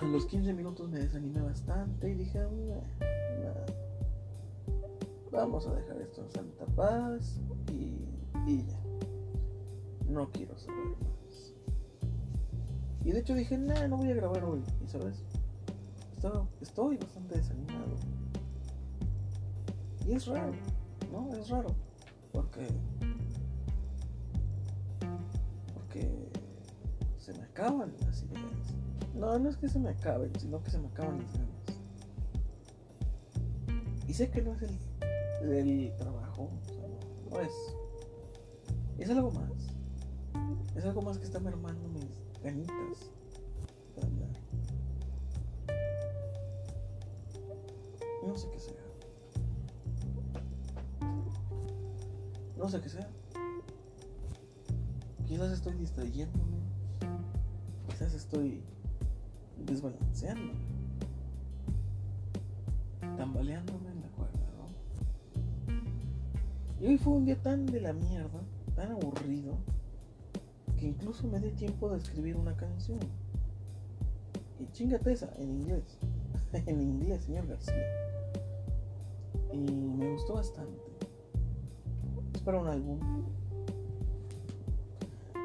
a 0.00 0.04
los 0.06 0.26
15 0.26 0.54
minutos 0.54 0.88
me 0.88 0.98
desanimé 0.98 1.40
bastante 1.42 2.10
y 2.10 2.14
dije, 2.14 2.38
"Nah, 2.40 2.76
nah, 3.44 3.66
vamos 5.30 5.66
a 5.66 5.74
dejar 5.74 6.00
esto 6.00 6.22
en 6.22 6.30
santa 6.32 6.64
paz 6.74 7.38
y, 7.70 8.08
y 8.50 8.64
ya. 8.66 8.80
No 10.08 10.30
quiero 10.32 10.58
saber 10.58 10.96
más. 11.00 11.54
Y 13.04 13.12
de 13.12 13.20
hecho 13.20 13.34
dije, 13.34 13.58
nah, 13.58 13.86
no 13.88 13.98
voy 13.98 14.10
a 14.10 14.14
grabar 14.14 14.44
hoy. 14.44 14.62
Y 14.82 14.88
sabes, 14.88 15.22
Estoy 16.60 16.96
bastante 16.98 17.36
desanimado. 17.36 17.96
Y 20.06 20.12
es 20.12 20.26
raro, 20.26 20.52
¿no? 21.10 21.34
Es 21.36 21.48
raro. 21.48 21.74
Porque. 22.30 22.68
Porque 25.74 26.28
se 27.18 27.32
me 27.32 27.42
acaban 27.42 27.92
las 28.06 28.22
ideas. 28.22 28.44
No, 29.16 29.36
no 29.36 29.48
es 29.48 29.56
que 29.56 29.68
se 29.68 29.80
me 29.80 29.90
acaben, 29.90 30.30
sino 30.38 30.62
que 30.62 30.70
se 30.70 30.78
me 30.78 30.86
acaban 30.88 31.20
las 31.20 31.32
ganas. 31.32 31.50
Y 34.06 34.14
sé 34.14 34.30
que 34.30 34.42
no 34.42 34.52
es 34.52 34.62
el, 34.62 35.52
el 35.52 35.96
trabajo, 35.96 36.50
o 36.62 36.68
sea, 36.68 36.86
no, 36.86 37.30
no 37.30 37.40
es. 37.40 37.52
Es 38.98 39.10
algo 39.10 39.32
más. 39.32 39.50
Es 40.76 40.84
algo 40.84 41.02
más 41.02 41.18
que 41.18 41.24
está 41.24 41.40
mermando 41.40 41.88
mis 41.88 42.22
ganitas 42.42 43.10
No 48.32 48.38
sé 48.38 48.48
qué 48.50 48.58
sea. 48.60 48.74
No 52.56 52.66
sé 52.66 52.80
qué 52.80 52.88
sea. 52.88 53.10
Quizás 55.26 55.52
estoy 55.52 55.74
distrayéndome. 55.74 56.56
Quizás 57.90 58.14
estoy 58.14 58.62
desbalanceando. 59.66 60.54
Tambaleándome 63.18 63.90
en 63.90 64.00
la 64.00 64.08
cuerda. 64.08 64.38
Y 66.80 66.86
hoy 66.86 66.96
fue 66.96 67.12
un 67.12 67.26
día 67.26 67.36
tan 67.36 67.66
de 67.66 67.82
la 67.82 67.92
mierda, 67.92 68.40
tan 68.74 68.92
aburrido, 68.92 69.58
que 70.78 70.86
incluso 70.86 71.26
me 71.26 71.38
di 71.38 71.50
tiempo 71.50 71.90
de 71.90 71.98
escribir 71.98 72.36
una 72.36 72.56
canción. 72.56 72.98
Y 74.58 74.72
chingate 74.72 75.12
esa, 75.12 75.30
en 75.36 75.50
inglés. 75.50 75.98
en 76.66 76.80
inglés, 76.80 77.24
señor 77.24 77.46
García. 77.46 78.21
Y 79.52 79.58
me 79.58 80.12
gustó 80.12 80.34
bastante. 80.34 80.80
Es 82.34 82.40
para 82.42 82.58
un 82.58 82.68
álbum 82.68 82.98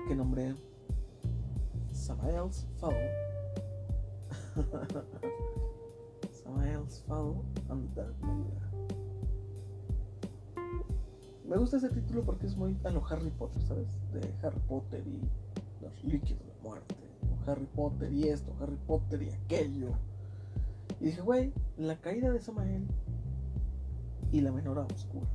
que 0.07 0.15
nombré 0.15 0.55
Samael's 1.91 2.65
Fall. 2.79 2.95
Samael's 6.31 7.03
Fall 7.07 7.35
and 7.69 7.89
the 7.89 8.01
Dark 8.01 8.15
Manga. 8.21 8.67
Me 11.47 11.57
gusta 11.57 11.77
ese 11.77 11.89
título 11.89 12.23
porque 12.23 12.45
es 12.45 12.55
muy 12.55 12.77
a 12.83 12.89
lo 12.89 13.05
Harry 13.07 13.29
Potter, 13.31 13.61
¿sabes? 13.63 13.87
De 14.13 14.21
Harry 14.45 14.59
Potter 14.67 15.03
y 15.05 15.21
los 15.81 16.03
líquidos 16.03 16.45
de 16.45 16.53
muerte. 16.61 16.95
o 17.29 17.51
Harry 17.51 17.67
Potter 17.75 18.11
y 18.11 18.29
esto, 18.29 18.53
Harry 18.61 18.77
Potter 18.87 19.21
y 19.23 19.29
aquello. 19.29 19.91
Y 20.99 21.05
dije, 21.05 21.21
güey, 21.21 21.53
la 21.77 21.99
caída 21.99 22.31
de 22.31 22.39
Samael 22.39 22.87
y 24.31 24.41
la 24.41 24.51
menorá 24.51 24.81
oscura. 24.81 25.27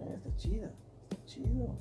Eh, 0.00 0.14
está 0.14 0.36
chida, 0.36 0.72
está 1.10 1.24
chido. 1.26 1.76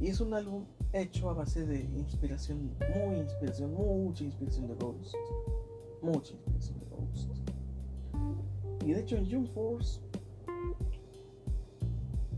Y 0.00 0.06
es 0.08 0.20
un 0.20 0.32
álbum 0.32 0.64
hecho 0.92 1.28
a 1.28 1.34
base 1.34 1.66
de 1.66 1.80
inspiración, 1.80 2.70
muy 2.94 3.16
inspiración, 3.16 3.74
mucha 3.74 4.24
inspiración 4.24 4.68
de 4.68 4.74
Ghost. 4.74 5.14
Mucha 6.02 6.32
inspiración 6.34 6.78
de 6.78 6.86
Ghost. 6.86 7.30
Y 8.84 8.92
de 8.92 9.00
hecho 9.00 9.16
en 9.16 9.30
Jump 9.30 9.52
Force 9.54 10.00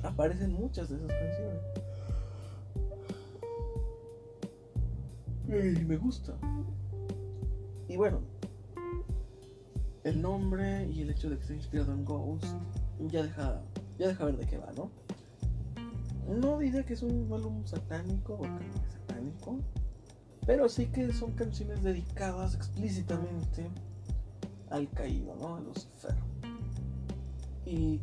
aparecen 0.02 0.52
muchas 0.52 0.88
de 0.88 0.96
esas 0.96 1.08
canciones. 1.08 1.62
Y 5.80 5.84
me 5.84 5.96
gusta. 5.96 6.36
Y 7.88 7.96
bueno, 7.96 8.20
el 10.04 10.22
nombre 10.22 10.88
y 10.88 11.02
el 11.02 11.10
hecho 11.10 11.28
de 11.28 11.36
que 11.36 11.42
esté 11.42 11.54
inspirado 11.54 11.92
en 11.92 12.04
Ghost 12.04 12.46
ya 13.08 13.22
deja, 13.22 13.62
ya 13.98 14.08
deja 14.08 14.24
ver 14.24 14.36
de 14.36 14.46
qué 14.46 14.58
va, 14.58 14.72
¿no? 14.76 14.90
No 16.28 16.58
diría 16.58 16.84
que 16.84 16.94
es 16.94 17.02
un 17.02 17.28
álbum 17.32 17.64
satánico 17.66 18.34
o 18.34 18.44
satánico, 18.92 19.58
pero 20.46 20.68
sí 20.68 20.86
que 20.86 21.12
son 21.12 21.32
canciones 21.32 21.82
dedicadas 21.82 22.54
explícitamente 22.54 23.68
al 24.70 24.88
caído, 24.90 25.34
¿no? 25.36 25.56
A 25.56 25.60
Lucifer. 25.60 26.14
Y, 27.66 28.00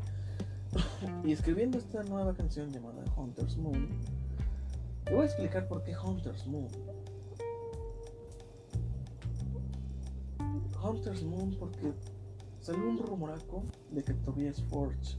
y 1.24 1.32
escribiendo 1.32 1.78
esta 1.78 2.04
nueva 2.04 2.34
canción 2.34 2.72
llamada 2.72 3.04
Hunter's 3.16 3.58
Moon, 3.58 3.88
te 5.06 5.14
voy 5.14 5.24
a 5.24 5.26
explicar 5.26 5.68
por 5.68 5.84
qué 5.84 5.98
Hunter's 5.98 6.46
Moon. 6.48 6.68
Hunter's 10.88 11.21
Moon 11.23 11.54
porque 11.60 11.91
salió 12.62 12.88
un 12.88 12.97
rumoraco 12.97 13.63
de 13.91 14.04
que 14.04 14.13
Tobias 14.13 14.62
Forge 14.69 15.17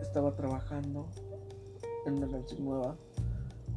estaba 0.00 0.34
trabajando 0.34 1.06
en 2.06 2.14
una 2.14 2.28
canción 2.30 2.64
nueva 2.64 2.96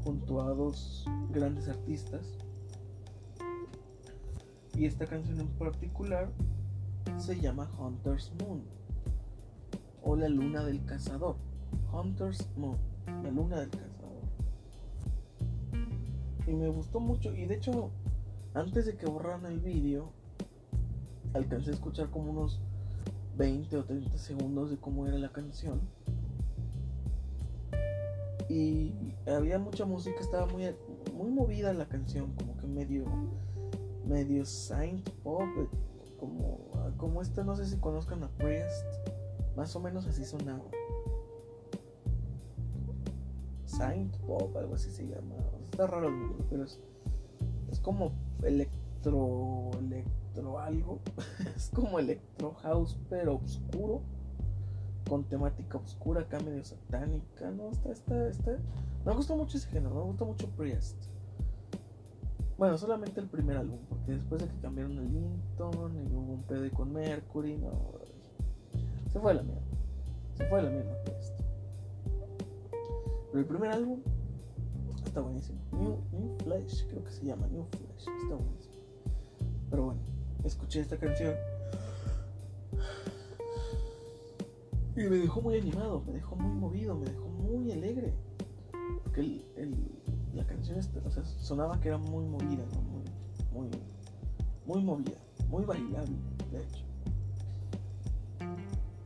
junto 0.05 0.41
a 0.41 0.53
dos 0.53 1.05
grandes 1.31 1.67
artistas. 1.67 2.37
Y 4.77 4.85
esta 4.85 5.05
canción 5.05 5.41
en 5.41 5.49
particular 5.57 6.29
se 7.17 7.37
llama 7.37 7.69
Hunter's 7.77 8.31
Moon 8.39 8.63
o 10.03 10.15
la 10.15 10.29
luna 10.29 10.63
del 10.63 10.85
cazador. 10.85 11.35
Hunter's 11.91 12.47
Moon, 12.55 12.77
la 13.23 13.31
luna 13.31 13.59
del 13.59 13.71
cazador. 13.71 14.21
Y 16.47 16.53
me 16.53 16.69
gustó 16.69 17.01
mucho 17.01 17.35
y 17.35 17.45
de 17.45 17.55
hecho 17.55 17.91
antes 18.53 18.85
de 18.85 18.95
que 18.95 19.05
borraran 19.05 19.45
el 19.47 19.59
vídeo 19.59 20.13
alcancé 21.37 21.71
a 21.71 21.73
escuchar 21.73 22.09
como 22.09 22.31
unos 22.31 22.59
20 23.37 23.77
o 23.77 23.83
30 23.83 24.17
segundos 24.17 24.69
de 24.69 24.77
cómo 24.77 25.07
era 25.07 25.17
la 25.17 25.31
canción. 25.31 25.81
Y 28.49 28.93
había 29.27 29.59
mucha 29.59 29.85
música, 29.85 30.19
estaba 30.19 30.45
muy, 30.47 30.73
muy 31.13 31.29
movida 31.29 31.73
la 31.73 31.87
canción, 31.87 32.33
como 32.33 32.57
que 32.57 32.65
medio, 32.65 33.05
medio 34.07 34.45
Saint 34.45 35.09
Pop, 35.23 35.43
como, 36.17 36.59
como 36.97 37.21
esta, 37.21 37.43
no 37.43 37.55
sé 37.55 37.65
si 37.65 37.77
conozcan 37.77 38.23
a 38.23 38.29
Priest, 38.29 38.85
más 39.55 39.75
o 39.75 39.81
menos 39.81 40.07
así 40.07 40.23
sonaba. 40.23 40.63
Saint 43.65 44.15
Pop, 44.19 44.55
algo 44.55 44.75
así 44.75 44.89
se 44.91 45.05
llama. 45.05 45.35
Está 45.71 45.87
raro 45.87 46.07
el 46.07 46.19
nombre, 46.19 46.45
pero 46.49 46.63
es, 46.63 46.79
es 47.69 47.79
como 47.81 48.13
electro, 48.43 49.71
electro 49.79 50.26
algo. 50.59 50.99
es 51.55 51.69
como 51.73 51.99
electro 51.99 52.53
house, 52.61 52.97
pero 53.09 53.35
oscuro. 53.35 54.01
Con 55.09 55.23
temática 55.23 55.77
oscura, 55.77 56.21
acá 56.21 56.39
medio 56.39 56.63
satánica. 56.63 57.49
No, 57.51 57.71
está, 57.71 57.91
está, 57.91 58.27
está. 58.27 58.57
Me 59.05 59.13
gustó 59.13 59.35
mucho 59.35 59.57
ese 59.57 59.69
género, 59.69 59.95
me 59.95 60.01
gustó 60.01 60.25
mucho 60.25 60.47
Priest. 60.49 60.97
Bueno, 62.57 62.77
solamente 62.77 63.21
el 63.21 63.27
primer 63.27 63.57
álbum, 63.57 63.77
porque 63.87 64.13
después 64.13 64.41
de 64.41 64.49
que 64.49 64.59
cambiaron 64.59 64.97
el 64.97 65.13
Linton 65.13 65.95
y 65.95 66.13
hubo 66.13 66.33
un 66.33 66.43
pedo 66.43 66.69
con 66.71 66.91
Mercury, 66.91 67.57
no. 67.57 67.71
Se 69.11 69.19
fue 69.19 69.33
la 69.33 69.43
mierda. 69.43 69.61
Se 70.35 70.45
fue 70.47 70.61
la 70.61 70.69
mierda 70.69 71.03
Priest. 71.03 71.39
Pero 73.31 73.39
el 73.39 73.45
primer 73.45 73.71
álbum 73.71 74.01
está 75.05 75.21
buenísimo. 75.21 75.59
New, 75.71 75.99
New 76.11 76.37
Flesh, 76.43 76.85
creo 76.89 77.03
que 77.03 77.11
se 77.11 77.25
llama 77.25 77.47
New 77.47 77.65
Flesh. 77.71 78.09
Está 78.23 78.35
buenísimo. 78.35 78.75
Pero 79.69 79.85
bueno 79.85 80.16
escuché 80.47 80.79
esta 80.79 80.97
canción 80.97 81.35
y 84.97 85.01
me 85.01 85.17
dejó 85.17 85.41
muy 85.41 85.57
animado, 85.57 86.03
me 86.07 86.13
dejó 86.13 86.35
muy 86.35 86.55
movido, 86.55 86.95
me 86.95 87.05
dejó 87.05 87.27
muy 87.27 87.71
alegre. 87.71 88.13
Porque 89.03 89.45
la 90.33 90.45
canción 90.47 90.79
sonaba 91.39 91.79
que 91.79 91.89
era 91.89 91.99
muy 91.99 92.25
movida, 92.25 92.65
muy, 93.53 93.69
muy, 93.69 93.69
muy 94.65 94.83
movida, 94.83 95.17
muy 95.49 95.65
bailable, 95.65 96.15
de 96.51 96.63
hecho. 96.63 96.83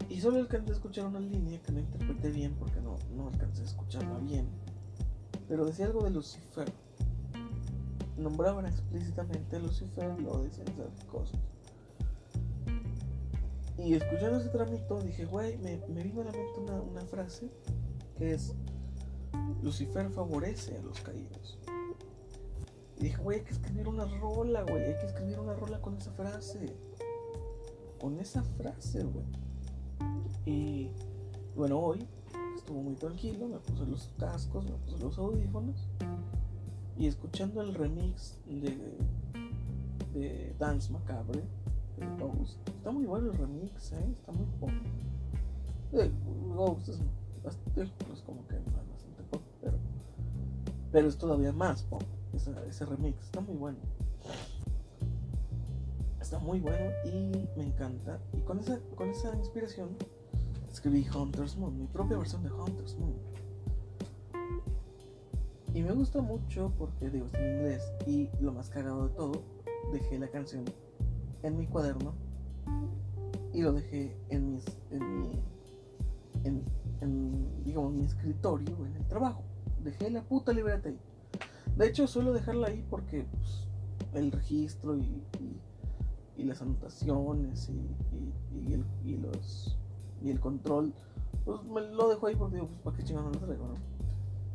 Y 0.08 0.22
solo 0.22 0.38
alcancé 0.38 0.72
a 0.72 0.76
escuchar 0.76 1.08
una 1.08 1.20
línea 1.20 1.62
que 1.62 1.74
no 1.74 1.80
interpreté 1.80 2.30
bien 2.30 2.56
porque 2.58 2.80
no, 2.80 2.98
no 3.16 3.28
alcancé 3.28 3.64
a 3.64 3.66
escucharla 3.66 4.18
bien. 4.20 4.48
Pero 5.50 5.66
decía 5.66 5.88
algo 5.88 6.04
de 6.04 6.12
Lucifer 6.12 6.72
nombraban 8.17 8.65
explícitamente 8.65 9.56
a 9.56 9.60
Lucifer, 9.60 10.19
lo 10.21 10.43
decían 10.43 10.67
esas 10.67 11.06
cosas. 11.06 11.39
Y 13.78 13.95
escuchando 13.95 14.38
ese 14.38 14.50
tramito 14.50 15.02
dije, 15.02 15.26
güey, 15.26 15.58
me, 15.58 15.78
vino 16.04 16.21
a 16.21 16.26
la 16.26 16.32
mente 16.32 16.60
una, 16.60 17.02
frase 17.02 17.50
que 18.17 18.34
es, 18.34 18.54
Lucifer 19.63 20.10
favorece 20.12 20.78
a 20.78 20.82
los 20.84 21.00
caídos. 21.02 21.58
Y 23.00 23.06
dije, 23.06 23.17
güey, 23.17 23.39
hay 23.39 23.45
que 23.45 23.54
escribir 23.54 23.88
una 23.88 24.06
rola, 24.06 24.62
güey, 24.63 24.84
hay 24.84 25.00
que 25.00 25.08
escribir 25.08 25.39
una 25.39 25.54
rola 25.56 25.82
con 25.82 25.97
esa 25.97 26.12
frase. 26.12 26.76
Con 28.00 28.19
esa 28.19 28.43
frase, 28.43 29.04
güey. 29.04 29.26
Y 30.45 30.91
bueno, 31.56 31.80
hoy 31.80 32.08
estuvo 32.56 32.82
muy 32.82 32.95
tranquilo, 32.95 33.47
me 33.47 33.58
puse 33.60 33.86
los 33.86 34.10
cascos, 34.19 34.65
me 34.65 34.78
puse 34.78 35.00
los 35.00 35.17
audífonos 35.17 35.88
y 36.98 37.08
escuchando 37.08 37.62
el 37.62 37.74
remix 37.74 38.38
de, 38.46 38.98
de 40.14 40.56
Dance 40.60 40.92
Macabre, 40.92 41.42
Ghost, 42.20 42.58
está 42.68 42.92
muy 42.92 43.06
bueno 43.06 43.32
el 43.32 43.38
remix, 43.38 43.92
¿eh? 43.94 44.16
está 44.20 44.32
muy 44.32 44.46
pop. 44.60 44.70
Eh, 45.94 46.12
Ghost 46.56 46.90
es 46.90 47.00
bastante, 47.44 47.92
pues 48.08 48.22
como 48.22 48.48
que 48.48 48.56
bastante 48.56 49.24
pop, 49.30 49.42
pero, 49.62 49.78
pero 50.92 51.08
es 51.08 51.18
todavía 51.18 51.52
más 51.52 51.84
pop, 51.84 52.04
ese, 52.34 52.54
ese 52.68 52.86
remix, 52.86 53.24
está 53.26 53.42
muy 53.42 53.56
bueno. 53.56 53.78
Está 56.20 56.40
muy 56.40 56.60
bueno 56.60 56.92
y 57.06 57.48
me 57.58 57.66
encanta. 57.66 58.20
Y 58.34 58.42
con 58.42 58.60
esa, 58.60 58.80
con 58.96 59.10
esa 59.10 59.36
inspiración 59.36 59.90
escribí 60.72 61.06
Hunter's 61.14 61.58
Moon, 61.58 61.78
mi 61.78 61.88
propia 61.88 62.18
versión 62.18 62.44
de 62.44 62.52
Hunter's 62.52 62.96
Moon. 62.98 63.31
Y 65.74 65.82
me 65.84 65.92
gusta 65.94 66.22
mucho 66.22 66.74
porque 66.78 67.10
digo, 67.10 67.26
está 67.28 67.40
en 67.40 67.58
inglés. 67.58 67.94
Y 68.06 68.30
lo 68.42 68.52
más 68.52 68.70
cagado 68.70 69.08
de 69.08 69.16
todo, 69.16 69.44
dejé 69.94 70.20
la 70.20 70.28
canción 70.28 70.66
en 71.44 71.58
mi 71.58 71.68
cuaderno 71.68 72.14
y 73.54 73.62
lo 73.62 73.74
dejé 73.74 74.16
en 74.30 74.52
mis 74.52 74.66
en 74.92 75.22
mi 75.22 75.30
en, 76.44 77.64
digamos 77.64 77.94
mi 77.94 78.06
escritorio 78.06 78.76
en 78.86 78.95
el 78.95 79.08
trabajo. 79.08 79.43
Dejé 79.84 80.10
la 80.10 80.22
puta 80.22 80.54
libreta 80.54 80.89
ahí. 80.89 81.00
De 81.76 81.88
hecho 81.88 82.08
suelo 82.08 82.34
dejarla 82.34 82.68
ahí 82.68 82.86
porque 82.89 83.26
pues, 83.32 83.68
el 84.14 84.32
registro 84.32 84.98
y, 84.98 85.24
y, 86.38 86.43
las 86.43 86.62
anotaciones 86.62 87.70
y, 87.70 88.74
el, 88.74 88.84
y 89.06 89.18
los 89.18 89.78
y 90.24 90.32
el 90.32 90.39
control 90.39 90.91
pues 91.45 91.64
me 91.64 91.82
lo 91.82 92.10
dejo 92.10 92.26
ahí 92.26 92.36
porque 92.36 92.56
digo 92.56 92.68
pues 92.68 92.80
para 92.80 92.98
qué 92.98 93.04
chingados 93.04 93.32
no 93.32 93.39
lo 93.39 93.45
traigo 93.45 93.68
no 93.68 93.76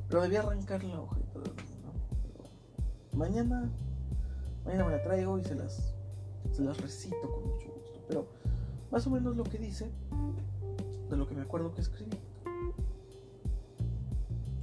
pero 0.09 0.23
debía 0.23 0.41
arrancar 0.41 0.85
la 0.85 1.01
hoja 1.01 1.17
y 1.19 1.33
todo, 1.33 1.45
¿no? 1.45 3.19
mañana, 3.19 3.71
mañana 4.65 4.85
me 4.85 4.93
la 4.93 5.03
traigo 5.03 5.39
y 5.39 5.45
se 5.45 5.55
las, 5.55 5.95
se 6.53 6.63
las 6.63 6.81
recito 6.81 7.21
con 7.23 7.49
mucho 7.49 7.69
gusto. 7.73 8.01
Pero 8.09 8.27
más 8.91 9.07
o 9.07 9.11
menos 9.11 9.37
lo 9.37 9.45
que 9.45 9.59
dice, 9.59 9.91
de 11.11 11.17
lo 11.17 11.27
que 11.27 11.35
me 11.35 11.43
acuerdo 11.43 11.75
que 11.75 11.81
escribí, 11.81 12.19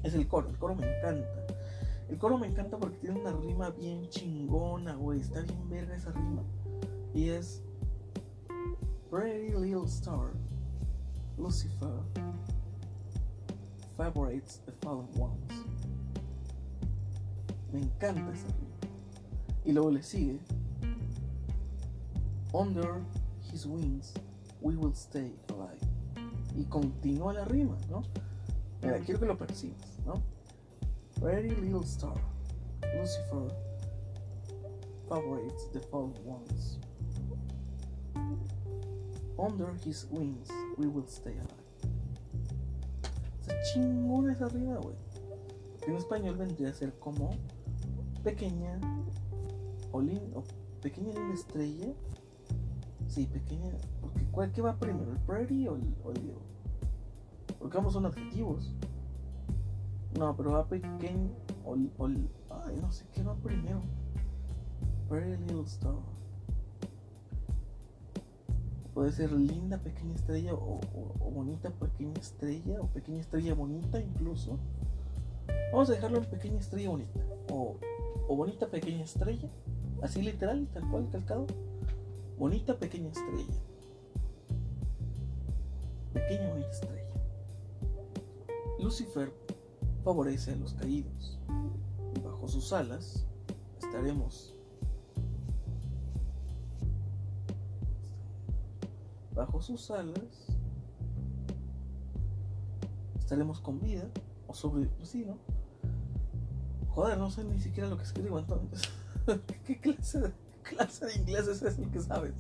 es 0.04 0.14
el 0.14 0.28
coro. 0.28 0.50
El 0.50 0.58
coro 0.58 0.76
me 0.76 0.98
encanta. 0.98 1.46
El 2.10 2.18
coro 2.18 2.38
me 2.38 2.48
encanta 2.48 2.78
porque 2.78 2.98
tiene 2.98 3.20
una 3.20 3.32
rima 3.32 3.70
bien 3.70 4.08
chingona, 4.10 4.96
güey. 4.96 5.22
Está 5.22 5.42
bien 5.42 5.70
verga 5.70 5.96
esa 5.96 6.12
rima. 6.12 6.44
Y 7.14 7.30
es 7.30 7.62
Pretty 9.10 9.54
Little 9.58 9.86
Star, 9.86 10.32
Lucifer 11.38 12.02
favorites 13.96 14.60
the 14.66 14.73
fallen 14.84 15.08
ones. 15.18 15.66
Me 17.72 17.80
encanta 17.80 18.32
esa 18.32 18.48
rima. 18.48 18.94
Y 19.66 19.72
luego 19.72 19.92
le 19.92 20.04
sigue. 20.04 20.40
Under 22.54 23.02
his 23.52 23.66
wings, 23.66 24.14
we 24.62 24.76
will 24.76 24.94
stay 24.94 25.36
alive. 25.50 25.80
Y 26.56 26.66
continúa 26.66 27.34
la 27.34 27.46
rima, 27.46 27.78
¿no? 27.90 28.04
Mira, 28.82 29.00
quiero 29.00 29.20
que 29.20 29.26
lo 29.26 29.38
percibas, 29.38 29.98
¿no? 30.06 30.22
Pretty 31.20 31.50
little 31.62 31.84
star, 31.84 32.16
Lucifer 32.96 33.48
favorites 35.14 35.68
the 35.74 35.80
fallen 35.80 36.14
ones. 36.26 36.80
Under 39.38 39.74
his 39.86 40.08
wings, 40.10 40.50
we 40.78 40.88
will 40.88 41.08
stay 41.08 41.34
alive. 41.34 41.63
Está 43.44 43.62
chingona 43.74 44.32
esa 44.32 44.48
rima, 44.48 44.78
güey. 44.78 44.96
En 45.86 45.96
español 45.98 46.38
vendría 46.38 46.70
a 46.70 46.74
ser 46.74 46.98
como 46.98 47.30
pequeña 48.24 48.80
o, 49.92 50.00
lin- 50.02 50.32
pequeña 50.82 51.12
linda 51.14 51.34
estrella. 51.34 51.94
Sí, 53.08 53.26
pequeña. 53.28 53.74
Porque 54.00 54.24
¿cuál 54.32 54.52
qué 54.54 54.62
va 54.62 54.78
primero? 54.80 55.12
¿El 55.12 55.20
pretty 55.20 55.68
o 55.68 55.76
el, 55.76 55.94
o? 56.06 56.14
Porque 57.60 57.78
ambos 57.78 57.94
son 57.94 58.06
adjetivos. 58.06 58.74
No, 60.18 60.34
pero 60.38 60.52
va 60.54 60.66
pequeño 60.66 61.32
o, 61.66 61.76
o 61.98 62.08
ay, 62.08 62.78
no 62.82 62.92
sé 62.94 63.06
qué 63.12 63.24
va 63.24 63.36
primero. 63.36 63.82
Pretty 65.10 65.36
little 65.44 65.66
star. 65.66 65.96
Puede 68.94 69.12
ser 69.12 69.32
linda 69.32 69.80
pequeña 69.80 70.14
estrella 70.14 70.54
o, 70.54 70.80
bonita 71.32 71.72
pequeña 71.72 72.14
estrella 72.20 72.80
o 72.80 72.88
pequeña 72.88 73.22
estrella 73.22 73.56
bonita 73.56 74.00
incluso. 74.00 74.60
Vamos 75.72 75.90
a 75.90 75.94
dejarlo 75.94 76.20
en 76.20 76.26
pequeña 76.26 76.60
estrella 76.60 76.90
bonita 76.90 77.20
o, 77.50 77.78
bonita 78.30 78.68
pequeña 78.68 79.04
estrella. 79.04 79.50
Así 80.04 80.22
literal, 80.22 80.68
tal 80.74 80.88
cual, 80.92 81.10
calcado. 81.12 81.48
Bonita 82.38 82.78
pequeña 82.78 83.10
estrella. 83.10 83.54
Pequeña 86.14 86.58
estrella. 86.70 87.04
Lucifer 88.80 89.34
favorece 90.04 90.52
a 90.52 90.56
los 90.56 90.76
caídos. 90.76 91.40
Bajo 92.24 92.48
sus 92.48 92.72
alas 92.74 93.26
estaremos. 93.82 94.53
Bajo 99.36 99.62
sus 99.62 99.90
alas 99.92 100.48
estaremos 103.18 103.60
con 103.60 103.80
vida 103.80 104.08
o 104.48 104.54
sobre. 104.54 104.86
Pues 104.86 105.10
sí, 105.10 105.26
¿no? 105.26 105.38
Joder, 106.90 107.18
no 107.18 107.32
sé 107.32 107.44
ni 107.44 107.60
siquiera 107.60 107.90
lo 107.90 107.98
que 107.98 108.04
escribo 108.04 108.38
entonces. 108.38 108.82
¿Qué 109.66 109.80
clase 109.80 110.20
de, 110.20 110.32
clase 110.62 111.08
de 111.08 111.16
inglés 111.16 111.48
es 111.48 111.64
el 111.64 111.90
que 111.90 112.00
sabes? 112.00 112.36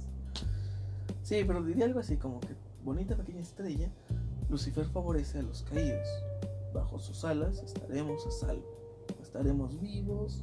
Sí, 1.24 1.44
pero 1.48 1.64
diría 1.64 1.86
algo 1.86 2.00
así 2.00 2.18
como 2.18 2.39
que 2.41 2.56
bonita 2.84 3.16
pequeña 3.16 3.41
estrella, 3.41 3.89
Lucifer 4.50 4.86
favorece 4.86 5.39
a 5.39 5.44
los 5.44 5.64
caídos. 5.64 6.08
Bajo 6.74 7.00
sus 7.00 7.24
alas 7.24 7.64
estaremos 7.64 8.26
a 8.28 8.32
salvo. 8.32 8.66
Estaremos 9.22 9.80
vivos 9.80 10.39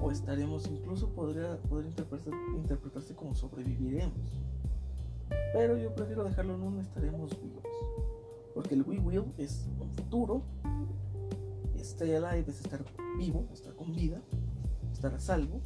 o 0.00 0.10
estaremos, 0.10 0.66
incluso 0.68 1.08
podría, 1.08 1.58
podría 1.62 1.90
interpretarse, 1.90 2.30
interpretarse 2.56 3.14
como 3.14 3.34
sobreviviremos. 3.34 4.40
Pero 5.52 5.76
yo 5.76 5.94
prefiero 5.94 6.24
dejarlo 6.24 6.54
en 6.54 6.62
un 6.62 6.78
estaremos 6.80 7.30
vivos. 7.40 7.62
Porque 8.54 8.74
el 8.74 8.82
we 8.82 8.98
will 8.98 9.32
es 9.38 9.66
un 9.78 9.90
futuro. 9.90 10.42
Stay 11.78 12.14
alive 12.14 12.50
es 12.50 12.60
estar 12.60 12.82
vivo, 13.18 13.46
estar 13.52 13.74
con 13.74 13.92
vida, 13.92 14.20
estar 14.92 15.12
a 15.14 15.20
salvo. 15.20 15.60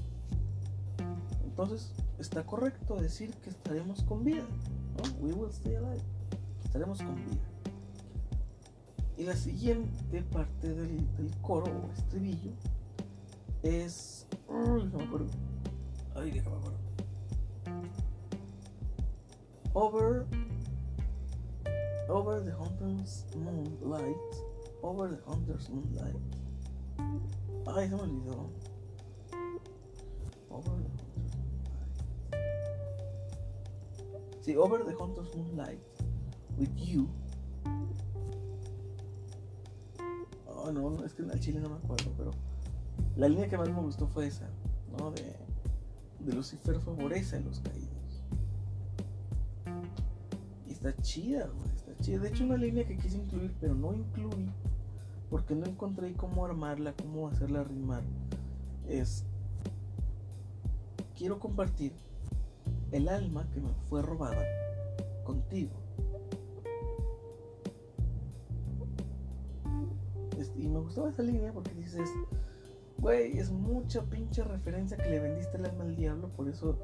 Entonces 1.44 1.92
está 2.18 2.44
correcto 2.44 2.96
decir 2.96 3.32
que 3.34 3.50
estaremos 3.50 4.02
con 4.02 4.24
vida. 4.24 4.44
¿no? 4.96 5.24
We 5.26 5.32
will 5.32 5.50
stay 5.50 5.76
alive. 5.76 6.02
Estaremos 6.64 6.98
con 6.98 7.14
vida. 7.14 7.36
Y 9.18 9.24
la 9.24 9.36
siguiente 9.36 10.22
parte 10.22 10.74
del, 10.74 11.16
del 11.16 11.30
coro 11.40 11.66
o 11.66 11.92
estribillo 11.92 12.52
es. 13.62 14.26
Uy, 14.48 14.84
no 14.92 14.98
me 14.98 15.04
acuerdo. 15.04 15.30
Ay, 16.14 16.30
déjame 16.32 16.56
acuerdo. 16.56 16.85
Over. 19.76 20.26
Over 22.08 22.40
the 22.40 22.52
hunter's 22.52 23.26
moonlight. 23.36 24.16
Over 24.82 25.08
the 25.08 25.20
hunter's 25.28 25.68
moonlight. 25.68 26.16
Ay, 27.66 27.86
se 27.86 27.94
me 27.94 28.00
olvidó. 28.00 28.48
Over 30.50 30.70
the 30.80 30.88
hunter's 30.96 31.28
moonlight. 31.28 31.92
Sí, 34.40 34.56
over 34.56 34.78
the 34.82 34.94
hunter's 34.94 35.34
moonlight. 35.36 35.80
With 36.56 36.74
you. 36.78 37.10
Oh, 40.48 40.72
no, 40.72 41.04
es 41.04 41.12
que 41.12 41.22
al 41.22 41.38
chile 41.38 41.60
no 41.60 41.68
me 41.68 41.76
acuerdo, 41.76 42.14
pero 42.16 42.30
la 43.14 43.28
línea 43.28 43.46
que 43.46 43.58
más 43.58 43.68
me 43.68 43.82
gustó 43.82 44.06
fue 44.06 44.26
esa, 44.26 44.48
¿no? 44.98 45.10
De, 45.10 45.36
de 46.20 46.32
Lucifer 46.32 46.80
favorece 46.80 47.36
a 47.36 47.40
los 47.40 47.60
caídos. 47.60 47.95
Está 50.86 51.02
chida, 51.02 51.48
güey, 51.48 51.68
está 51.74 51.96
chida. 52.00 52.20
De 52.20 52.28
hecho, 52.28 52.44
una 52.44 52.56
línea 52.56 52.86
que 52.86 52.96
quise 52.96 53.16
incluir, 53.18 53.52
pero 53.60 53.74
no 53.74 53.92
incluí, 53.92 54.52
porque 55.28 55.56
no 55.56 55.66
encontré 55.66 56.12
cómo 56.12 56.44
armarla, 56.44 56.92
cómo 56.92 57.26
hacerla 57.26 57.64
rimar, 57.64 58.04
es, 58.86 59.24
quiero 61.18 61.40
compartir 61.40 61.92
el 62.92 63.08
alma 63.08 63.48
que 63.52 63.60
me 63.60 63.70
fue 63.88 64.00
robada 64.00 64.44
contigo. 65.24 65.72
Y 70.56 70.68
me 70.68 70.78
gustaba 70.78 71.10
esa 71.10 71.22
línea 71.22 71.52
porque 71.52 71.74
dices, 71.74 72.08
güey, 72.98 73.36
es 73.38 73.50
mucha 73.50 74.02
pinche 74.04 74.44
referencia 74.44 74.96
que 74.96 75.10
le 75.10 75.18
vendiste 75.18 75.56
el 75.56 75.66
alma 75.66 75.82
al 75.82 75.96
diablo, 75.96 76.28
por 76.28 76.48
eso, 76.48 76.78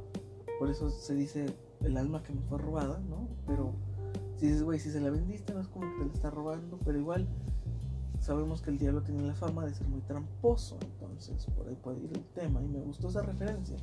por 0.58 0.70
eso 0.70 0.90
se 0.90 1.14
dice 1.14 1.46
el 1.82 1.96
alma 1.96 2.22
que 2.24 2.32
me 2.32 2.42
fue 2.42 2.58
robada, 2.58 2.98
¿no? 3.08 3.28
Pero 3.46 3.72
dices, 4.46 4.62
güey, 4.62 4.78
si 4.78 4.90
se 4.90 5.00
la 5.00 5.10
vendiste 5.10 5.54
no 5.54 5.60
es 5.60 5.68
como 5.68 5.86
que 5.86 5.98
te 5.98 6.06
la 6.06 6.12
está 6.14 6.30
robando, 6.30 6.78
pero 6.84 6.98
igual 6.98 7.28
sabemos 8.18 8.62
que 8.62 8.70
el 8.70 8.78
diablo 8.78 9.02
tiene 9.02 9.22
la 9.22 9.34
fama 9.34 9.64
de 9.64 9.74
ser 9.74 9.88
muy 9.88 10.00
tramposo, 10.02 10.78
entonces 10.82 11.46
por 11.56 11.68
ahí 11.68 11.76
puede 11.76 12.00
ir 12.00 12.12
el 12.12 12.24
tema 12.26 12.62
y 12.62 12.68
me 12.68 12.80
gustó 12.80 13.08
esa 13.08 13.22
referencia. 13.22 13.76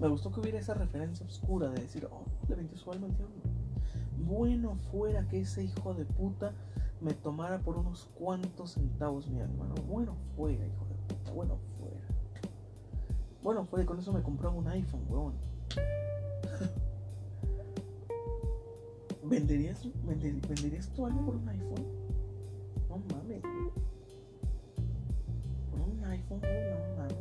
Me 0.00 0.08
gustó 0.08 0.32
que 0.32 0.40
hubiera 0.40 0.58
esa 0.58 0.74
referencia 0.74 1.24
oscura 1.24 1.68
de 1.68 1.82
decir, 1.82 2.08
oh, 2.10 2.24
le 2.48 2.54
vendió 2.56 2.76
su 2.76 2.90
alma 2.90 3.06
al 3.06 3.16
diablo. 3.16 3.36
Bueno 4.26 4.76
fuera 4.90 5.26
que 5.28 5.40
ese 5.40 5.64
hijo 5.64 5.94
de 5.94 6.04
puta 6.04 6.52
me 7.00 7.12
tomara 7.12 7.60
por 7.60 7.76
unos 7.76 8.08
cuantos 8.18 8.72
centavos 8.72 9.28
mi 9.28 9.40
alma, 9.40 9.66
¿no? 9.66 9.74
Bueno 9.82 10.16
fuera, 10.36 10.66
hijo 10.66 10.86
de 10.86 11.14
puta, 11.14 11.32
bueno 11.32 11.58
fuera. 11.78 12.00
Bueno 13.42 13.64
fuera, 13.66 13.84
y 13.84 13.86
con 13.86 13.98
eso 13.98 14.12
me 14.12 14.22
compraba 14.22 14.54
un 14.54 14.68
iPhone, 14.68 15.04
weón. 15.08 15.34
¿Venderías, 19.28 19.82
vender- 20.06 20.40
¿Venderías 20.48 20.88
tu 20.90 21.06
alma 21.06 21.24
por 21.24 21.36
un 21.36 21.48
iPhone? 21.48 21.86
No 22.88 22.98
mames. 23.14 23.42
Por 25.70 25.80
un 25.80 26.04
iPhone, 26.04 26.40
no 26.40 26.96
mames. 26.96 27.16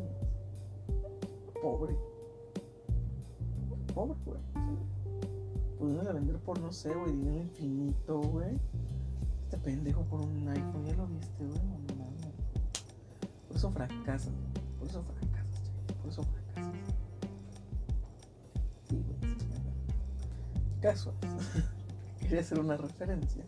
Pobre. 1.62 1.96
Pobre, 3.94 4.18
güey. 4.26 4.40
Pudiéndola 5.80 6.12
vender 6.14 6.38
por, 6.40 6.60
no 6.60 6.72
sé, 6.72 6.94
güey, 6.94 7.14
dinero 7.14 7.42
infinito, 7.44 8.20
güey. 8.22 8.58
Este 9.44 9.58
pendejo 9.58 10.02
por 10.04 10.22
un 10.22 10.48
iPhone, 10.48 10.86
ya 10.86 10.96
lo 10.96 11.08
viste, 11.08 11.46
güey, 11.46 11.60
no 11.60 11.96
mames. 11.96 12.34
Por 13.48 13.58
eso 13.58 13.72
fracasas, 13.72 14.32
güey. 14.34 14.66
Por 14.80 14.88
eso 14.90 15.04
fracasas. 15.04 15.72
Por 16.02 16.12
eso 16.12 16.24
fracasas. 16.24 16.74
Sí, 18.90 19.04
güey. 19.08 19.36
Caso. 20.82 21.14
Quería 22.24 22.42
hacer 22.42 22.60
una 22.60 22.78
referencia. 22.78 23.46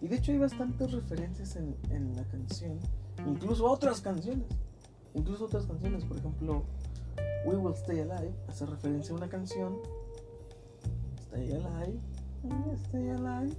Y 0.00 0.08
de 0.08 0.16
hecho 0.16 0.32
hay 0.32 0.38
bastantes 0.38 0.92
referencias 0.92 1.56
en, 1.56 1.76
en 1.90 2.14
la 2.14 2.24
canción. 2.24 2.78
Incluso 3.26 3.70
otras 3.70 4.00
canciones. 4.00 4.46
Incluso 5.14 5.46
otras 5.46 5.66
canciones. 5.66 6.04
Por 6.04 6.18
ejemplo, 6.18 6.64
We 7.44 7.56
Will 7.56 7.74
Stay 7.74 8.00
Alive 8.00 8.34
hace 8.48 8.66
referencia 8.66 9.14
a 9.14 9.16
una 9.16 9.28
canción. 9.28 9.78
Stay 11.20 11.52
Alive. 11.52 11.98
Stay 12.84 13.08
Alive. 13.10 13.54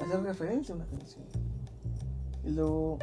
Hace 0.00 0.16
referencia 0.20 0.74
a 0.74 0.76
una 0.76 0.86
canción. 0.86 1.24
Y 2.44 2.50
luego 2.50 2.98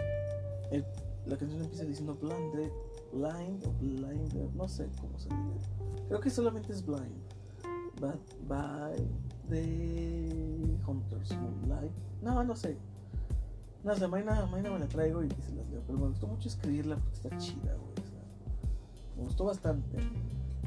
la 1.25 1.37
canción 1.37 1.61
empieza 1.61 1.85
diciendo 1.85 2.15
blinded, 2.15 2.71
blind 3.11 3.65
o 3.65 3.71
blinded, 3.79 4.49
no 4.55 4.67
sé 4.67 4.89
cómo 4.99 5.17
se 5.19 5.29
diga. 5.29 6.07
Creo 6.07 6.19
que 6.19 6.29
solamente 6.29 6.71
es 6.73 6.85
blind. 6.85 7.15
But 7.99 8.19
by 8.47 8.95
the 9.51 10.77
Hunters 10.87 11.35
Moonlight. 11.35 11.91
No, 12.21 12.43
no 12.43 12.55
sé. 12.55 12.77
No 13.83 13.95
sé, 13.95 14.07
mañana, 14.07 14.45
mañana 14.45 14.71
me 14.71 14.79
la 14.79 14.87
traigo 14.87 15.23
y, 15.23 15.27
y 15.27 15.41
se 15.41 15.53
las 15.53 15.69
leo. 15.69 15.81
Pero 15.85 15.99
me 15.99 16.07
gustó 16.07 16.27
mucho 16.27 16.47
escribirla 16.47 16.95
porque 16.95 17.15
está 17.15 17.37
chida, 17.37 17.75
güey. 17.75 17.93
me 19.17 19.23
gustó 19.23 19.45
bastante. 19.45 19.97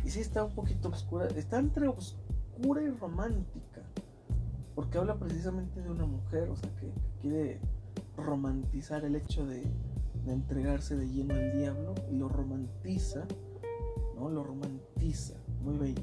Y 0.04 0.10
sí 0.10 0.20
está 0.20 0.44
un 0.44 0.54
poquito 0.54 0.88
oscura. 0.88 1.26
Está 1.28 1.58
entre 1.58 1.88
oscura 1.88 2.82
y 2.82 2.90
romántica. 2.90 3.82
Porque 4.74 4.98
habla 4.98 5.16
precisamente 5.16 5.80
de 5.80 5.90
una 5.90 6.04
mujer, 6.04 6.50
o 6.50 6.56
sea, 6.56 6.70
que, 6.76 6.92
quiere 7.20 7.58
romantizar 8.18 9.04
el 9.04 9.16
hecho 9.16 9.46
de, 9.46 9.62
de, 10.26 10.32
entregarse 10.32 10.94
de 10.96 11.08
lleno 11.08 11.34
al 11.34 11.56
diablo 11.56 11.94
y 12.10 12.16
lo 12.16 12.28
romantiza, 12.28 13.24
¿no? 14.16 14.28
Lo 14.28 14.44
romantiza, 14.44 15.34
muy 15.62 15.78
bello. 15.78 16.02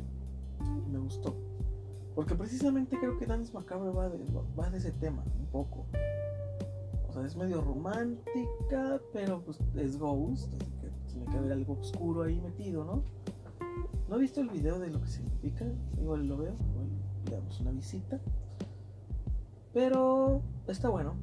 Me 0.89 0.97
gustó. 0.97 1.50
Porque 2.15 2.35
precisamente 2.35 2.97
creo 2.99 3.17
que 3.17 3.25
Dance 3.25 3.53
Macabre 3.53 3.89
va 3.89 4.09
de, 4.09 4.19
va 4.59 4.69
de 4.69 4.77
ese 4.77 4.91
tema, 4.91 5.23
un 5.39 5.45
poco. 5.47 5.85
O 7.07 7.13
sea, 7.13 7.25
es 7.25 7.35
medio 7.35 7.61
romántica, 7.61 9.01
pero 9.13 9.41
pues 9.41 9.59
es 9.75 9.97
Ghost, 9.97 10.53
así 10.53 10.71
que 10.79 10.89
tiene 11.07 11.25
que 11.25 11.37
haber 11.37 11.51
algo 11.53 11.73
oscuro 11.73 12.23
ahí 12.23 12.39
metido, 12.39 12.85
¿no? 12.85 13.03
No 14.09 14.15
he 14.17 14.19
visto 14.19 14.41
el 14.41 14.49
video 14.49 14.79
de 14.79 14.89
lo 14.89 15.01
que 15.01 15.07
significa, 15.07 15.65
igual 16.01 16.27
lo 16.27 16.37
veo, 16.37 16.53
igual 16.53 16.89
le 17.29 17.61
una 17.61 17.71
visita. 17.71 18.19
Pero 19.73 20.41
está 20.67 20.89
bueno, 20.89 21.15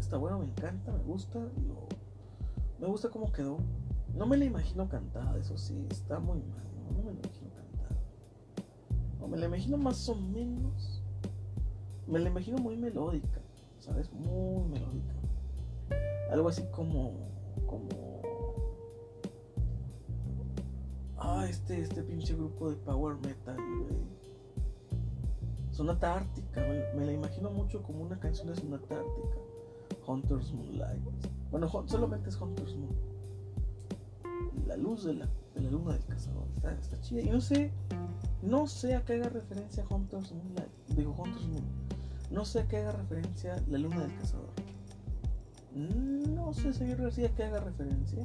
está 0.00 0.16
bueno, 0.16 0.38
me 0.38 0.46
encanta, 0.46 0.90
me 0.92 1.02
gusta, 1.02 1.38
me 2.80 2.86
gusta 2.86 3.10
cómo 3.10 3.30
quedó. 3.32 3.58
No 4.16 4.26
me 4.26 4.38
la 4.38 4.46
imagino 4.46 4.88
cantada, 4.88 5.38
eso 5.38 5.58
sí, 5.58 5.86
está 5.90 6.18
muy 6.18 6.38
mal, 6.38 6.64
no, 6.76 6.96
no 6.96 7.04
me 7.04 7.12
la 7.12 7.18
imagino. 7.18 7.37
No, 9.18 9.28
me 9.28 9.36
la 9.36 9.46
imagino 9.46 9.76
más 9.76 10.08
o 10.08 10.14
menos, 10.14 11.02
me 12.06 12.18
la 12.18 12.28
imagino 12.28 12.58
muy 12.58 12.76
melódica, 12.76 13.40
¿sabes? 13.80 14.12
Muy 14.12 14.64
melódica. 14.68 15.14
Algo 16.30 16.48
así 16.48 16.62
como, 16.70 17.12
como 17.66 18.08
Ah, 21.30 21.46
este, 21.48 21.80
este 21.82 22.02
pinche 22.02 22.34
grupo 22.34 22.70
de 22.70 22.76
power 22.76 23.16
metal, 23.16 23.56
güey. 23.56 23.98
Sonata 25.72 26.16
Ártica, 26.16 26.64
me, 26.96 27.04
la 27.04 27.12
imagino 27.12 27.50
mucho 27.50 27.82
como 27.82 28.02
una 28.02 28.18
canción 28.18 28.48
de 28.48 28.54
Sonata 28.54 28.94
Ártica. 28.94 29.36
Hunter's 30.06 30.52
Moonlight. 30.52 31.02
Bueno, 31.50 31.68
solamente 31.86 32.30
es 32.30 32.40
Hunter's 32.40 32.74
Moon. 32.76 32.96
La 34.66 34.76
luz 34.76 35.04
de 35.04 35.14
la, 35.14 35.28
de 35.54 35.60
la 35.60 35.70
luna 35.70 35.92
del 35.92 36.04
cazador. 36.06 36.44
Está, 36.56 36.72
está 36.72 37.00
chida. 37.00 37.20
Y 37.20 37.30
no 37.30 37.40
sé, 37.40 37.72
no 38.42 38.66
sé 38.66 38.94
a 38.94 39.04
qué 39.04 39.14
haga 39.14 39.28
referencia 39.28 39.84
Hunter's 39.88 40.32
Moonlight. 40.32 40.70
Digo, 40.88 41.14
Hunter's 41.18 41.46
Moon. 41.46 41.64
No 42.30 42.44
sé 42.44 42.60
a 42.60 42.68
qué 42.68 42.78
haga 42.78 42.92
referencia 42.92 43.62
la 43.68 43.78
luna 43.78 44.00
del 44.00 44.16
cazador. 44.16 44.50
No 45.74 46.52
sé, 46.52 46.72
señor 46.72 47.02
García, 47.02 47.28
a 47.28 47.34
qué 47.34 47.44
haga 47.44 47.60
referencia 47.60 48.22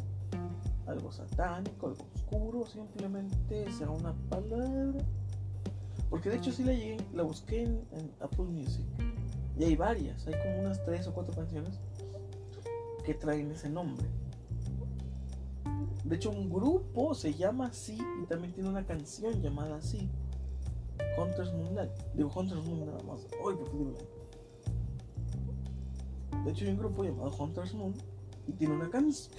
algo 0.88 1.12
satánico, 1.12 1.88
algo 1.88 2.06
oscuro, 2.16 2.66
simplemente 2.66 3.72
sea 3.72 3.90
una 3.90 4.14
palabra. 4.30 5.04
Porque 6.10 6.30
de 6.30 6.38
hecho 6.38 6.52
sí 6.52 6.64
la 6.64 6.74
llegué, 6.74 6.98
la 7.14 7.24
busqué 7.24 7.64
en, 7.64 7.82
Apple 8.20 8.46
Music. 8.46 8.86
Y 9.58 9.64
hay 9.64 9.76
varias, 9.76 10.28
hay 10.28 10.34
como 10.34 10.62
unas 10.62 10.84
tres 10.84 11.08
o 11.08 11.14
cuatro 11.14 11.34
canciones 11.34 11.80
que 13.06 13.14
traen 13.14 13.52
ese 13.52 13.70
nombre. 13.70 14.08
De 16.04 16.16
hecho, 16.16 16.32
un 16.32 16.50
grupo 16.50 17.14
se 17.14 17.34
llama 17.34 17.68
así 17.68 17.98
y 18.22 18.26
también 18.26 18.54
tiene 18.54 18.70
una 18.70 18.86
canción 18.86 19.42
llamada 19.42 19.78
así. 19.78 20.10
Hunter's 21.18 21.54
Moonlight. 21.54 21.92
Digo, 22.14 22.32
Hunter's 22.36 22.66
Moon 22.66 22.86
nada 22.86 23.04
más. 23.04 23.28
Hoy 23.42 23.56
De 26.44 26.52
hecho, 26.52 26.66
hay 26.66 26.72
un 26.72 26.78
grupo 26.78 27.04
llamado 27.04 27.32
Hunter's 27.38 27.74
Moon 27.74 27.94
y 28.48 28.52
tiene 28.54 28.76
una 28.76 28.90
canción 28.90 29.34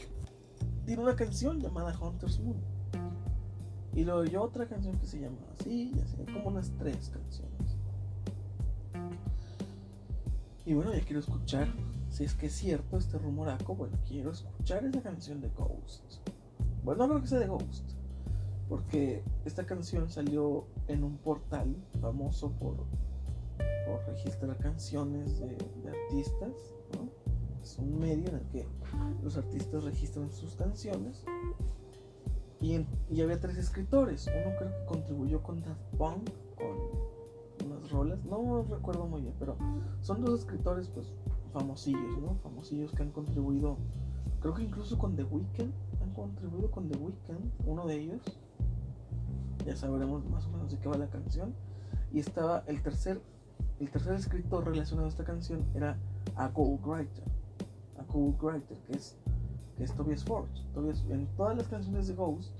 tiene 0.84 1.02
una 1.02 1.16
canción 1.16 1.60
llamada 1.60 1.98
Hunter's 1.98 2.38
Moon. 2.40 2.60
Y 3.94 4.04
luego 4.04 4.24
yo 4.24 4.42
otra 4.42 4.66
canción 4.66 4.98
que 4.98 5.06
se 5.06 5.20
llama 5.20 5.38
así, 5.52 5.92
y 5.94 6.00
así, 6.00 6.16
como 6.32 6.48
unas 6.48 6.72
tres 6.78 7.10
canciones. 7.10 7.76
Y 10.66 10.74
bueno, 10.74 10.92
ya 10.92 11.00
quiero 11.00 11.20
escuchar, 11.20 11.68
si 12.10 12.24
es 12.24 12.34
que 12.34 12.46
es 12.46 12.52
cierto 12.52 12.96
este 12.96 13.18
rumoraco, 13.18 13.74
bueno, 13.74 13.96
quiero 14.06 14.32
escuchar 14.32 14.84
esa 14.84 15.00
canción 15.02 15.40
de 15.40 15.48
Ghost. 15.50 16.18
Bueno, 16.85 17.07
no 17.07 17.09
creo 17.09 17.22
que 17.22 17.28
sea 17.28 17.39
de 17.39 17.47
Ghost, 17.47 17.93
porque 18.68 19.24
esta 19.45 19.64
canción 19.66 20.09
salió 20.11 20.66
en 20.87 21.03
un 21.03 21.16
portal 21.16 21.74
famoso 22.01 22.53
por, 22.53 22.76
por 23.87 24.07
registrar 24.07 24.57
canciones 24.59 25.41
de, 25.41 25.47
de 25.47 25.91
artistas, 25.91 26.74
¿no? 26.95 27.24
es 27.64 27.78
un 27.78 27.99
medio 27.99 28.28
en 28.28 28.37
el 28.37 28.47
que 28.49 28.66
los 29.22 29.37
artistas 29.37 29.85
registran 29.85 30.30
sus 30.30 30.55
canciones. 30.55 31.24
Y, 32.61 32.87
y, 33.11 33.20
había 33.20 33.41
tres 33.41 33.57
escritores. 33.57 34.26
Uno 34.26 34.57
creo 34.59 34.70
que 34.70 34.85
contribuyó 34.87 35.43
con 35.43 35.62
Daft 35.62 35.80
Punk, 35.99 36.30
con 36.57 37.66
unas 37.66 37.91
rolas. 37.91 38.24
No 38.24 38.62
recuerdo 38.62 39.07
muy 39.07 39.22
bien, 39.22 39.35
pero 39.39 39.57
son 40.03 40.22
dos 40.22 40.41
escritores, 40.41 40.89
pues, 40.89 41.12
famosillos, 41.53 42.18
¿no? 42.20 42.37
Famosillos 42.43 42.93
que 42.93 43.03
han 43.03 43.11
contribuido, 43.11 43.76
creo 44.41 44.55
que 44.55 44.62
incluso 44.62 44.99
con 44.99 45.16
The 45.16 45.24
Weeknd. 45.24 45.72
Contribuido 46.14 46.70
con 46.70 46.88
The 46.88 46.98
Weeknd, 46.98 47.52
uno 47.66 47.86
de 47.86 47.96
ellos. 47.96 48.22
Ya 49.66 49.76
sabremos 49.76 50.24
más 50.26 50.46
o 50.46 50.50
menos 50.50 50.70
de 50.70 50.78
qué 50.78 50.88
va 50.88 50.96
la 50.96 51.08
canción. 51.08 51.54
Y 52.12 52.20
estaba 52.20 52.62
el 52.66 52.82
tercer, 52.82 53.20
el 53.80 53.90
tercer 53.90 54.14
escritor 54.14 54.64
relacionado 54.64 55.06
a 55.06 55.10
esta 55.10 55.24
canción 55.24 55.64
era 55.74 55.98
a 56.36 56.48
Writer 56.48 57.24
a 57.98 58.16
Writer, 58.16 58.78
que 58.86 58.92
es, 58.92 59.16
que 59.76 59.84
es 59.84 59.94
Tobias 59.94 60.24
Forge. 60.24 60.62
en 61.10 61.26
todas 61.36 61.56
las 61.56 61.68
canciones 61.68 62.08
de 62.08 62.14
Ghost, 62.14 62.52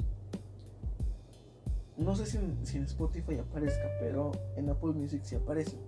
no 1.97 2.17
sé 2.17 2.27
si 2.27 2.39
en, 2.39 2.85
Spotify 2.85 3.39
aparezca, 3.39 3.89
pero 4.01 4.33
en 4.57 4.69
Apple 4.69 4.93
Music 4.93 5.21
sí 5.23 5.37
aparece. 5.37 5.79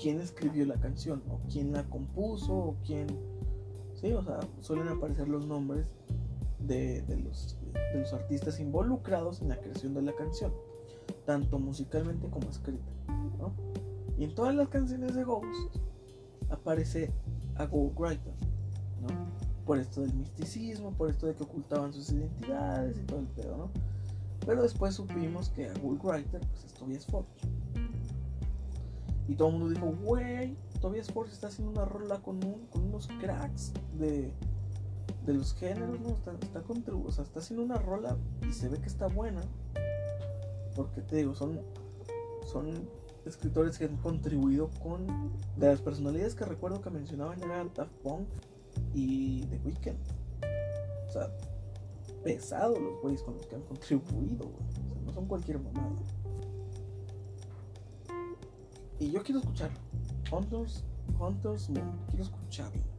¿Quién 0.00 0.20
escribió 0.20 0.64
la 0.64 0.76
canción? 0.76 1.22
¿O 1.30 1.40
quién 1.50 1.72
la 1.72 1.84
compuso? 1.84 2.54
¿O 2.54 2.76
quién...? 2.84 3.06
Sí, 3.94 4.12
o 4.12 4.22
sea, 4.22 4.40
suelen 4.60 4.88
aparecer 4.88 5.28
los 5.28 5.46
nombres 5.46 5.94
de, 6.58 7.04
los, 7.22 7.56
de 7.92 8.00
los 8.00 8.12
artistas 8.12 8.60
involucrados 8.60 9.42
en 9.42 9.48
la 9.48 9.58
creación 9.58 9.94
de 9.94 10.02
la 10.02 10.14
canción, 10.14 10.52
tanto 11.24 11.58
musicalmente 11.58 12.28
como 12.28 12.48
escrita. 12.48 12.84
Y 14.18 14.24
en 14.24 14.34
todas 14.34 14.54
las 14.54 14.68
canciones 14.68 15.14
de 15.14 15.24
Ghost 15.24 15.76
aparece 16.48 17.12
a 17.56 17.66
Gold 17.66 17.98
Writer. 17.98 18.32
Por 19.64 19.78
esto 19.78 20.00
del 20.00 20.14
misticismo, 20.14 20.92
por 20.92 21.10
esto 21.10 21.26
de 21.26 21.34
que 21.34 21.42
ocultaban 21.42 21.92
sus 21.92 22.10
identidades 22.10 22.98
y 22.98 23.02
todo 23.02 23.20
el 23.20 23.26
pedo, 23.26 23.56
¿no? 23.56 23.70
Pero 24.46 24.62
después 24.62 24.94
supimos 24.94 25.50
que 25.50 25.68
a 25.68 25.74
Will 25.82 25.98
Writer, 26.02 26.40
pues 26.40 26.64
es 26.64 26.72
Tobias 26.74 27.04
Forge. 27.06 27.28
Y 29.28 29.34
todo 29.34 29.48
el 29.48 29.58
mundo 29.58 29.68
dijo, 29.70 29.86
wey, 30.04 30.56
Tobias 30.80 31.10
Forge 31.10 31.32
está 31.32 31.48
haciendo 31.48 31.72
una 31.72 31.84
rola 31.84 32.20
con, 32.20 32.38
unos 32.74 33.08
cracks 33.20 33.72
de, 33.98 34.32
de 35.26 35.34
los 35.34 35.54
géneros, 35.54 36.00
¿no? 36.00 36.10
Está, 36.10 36.32
está, 36.32 36.62
o 36.68 37.12
sea, 37.12 37.24
está 37.24 37.40
haciendo 37.40 37.64
una 37.64 37.76
rola 37.76 38.16
y 38.48 38.52
se 38.52 38.68
ve 38.68 38.78
que 38.78 38.86
está 38.86 39.08
buena. 39.08 39.42
Porque 40.74 41.02
te 41.02 41.16
digo, 41.16 41.34
son, 41.34 41.60
son 42.44 42.88
escritores 43.24 43.78
que 43.78 43.86
han 43.86 43.96
contribuido 43.96 44.70
con. 44.82 45.06
De 45.56 45.66
las 45.66 45.80
personalidades 45.80 46.34
que 46.34 46.44
recuerdo 46.44 46.80
que 46.80 46.90
mencionaban 46.90 47.42
era 47.42 47.64
Daft 47.64 47.92
Punk, 48.02 48.28
y 48.94 49.42
The 49.46 49.60
Weeknd. 49.64 49.98
O 51.08 51.12
sea, 51.12 51.30
pesados 52.22 52.78
los 52.78 53.00
güeyes 53.00 53.22
con 53.22 53.34
los 53.34 53.46
que 53.46 53.54
han 53.54 53.62
contribuido, 53.62 54.46
O 54.46 54.72
sea, 54.72 55.02
no 55.04 55.12
son 55.12 55.26
cualquier 55.26 55.58
mamada. 55.58 55.96
Y 58.98 59.10
yo 59.10 59.22
quiero 59.22 59.40
escucharlo. 59.40 59.78
Hunters, 60.32 60.84
Hunters 61.18 61.70
Moon, 61.70 61.98
quiero 62.08 62.24
escucharlo. 62.24 62.95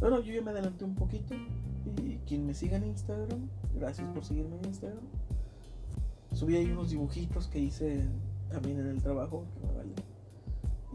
Pero 0.00 0.20
yo 0.20 0.32
ya 0.32 0.42
me 0.42 0.50
adelanté 0.50 0.84
un 0.84 0.94
poquito. 0.94 1.34
Y 1.34 2.18
quien 2.26 2.46
me 2.46 2.54
siga 2.54 2.76
en 2.76 2.86
Instagram, 2.86 3.48
gracias 3.74 4.06
por 4.12 4.24
seguirme 4.24 4.56
en 4.58 4.66
Instagram. 4.66 5.04
Subí 6.34 6.56
ahí 6.56 6.70
unos 6.70 6.90
dibujitos 6.90 7.48
que 7.48 7.58
hice 7.58 8.06
también 8.50 8.78
en 8.80 8.86
el 8.86 9.02
trabajo, 9.02 9.44
que 9.54 9.66
me 9.66 9.72
vale 9.74 9.92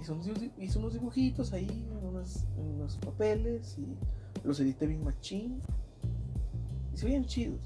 hice 0.03 0.79
unos, 0.79 0.93
dibujitos 0.93 1.53
ahí 1.53 1.87
en, 1.89 2.75
unos 2.75 2.97
papeles 2.97 3.77
y 3.77 3.95
los 4.45 4.59
edité 4.59 4.87
bien 4.87 5.03
machín. 5.03 5.61
Y 6.93 6.97
se 6.97 7.05
veían 7.05 7.25
chidos. 7.25 7.61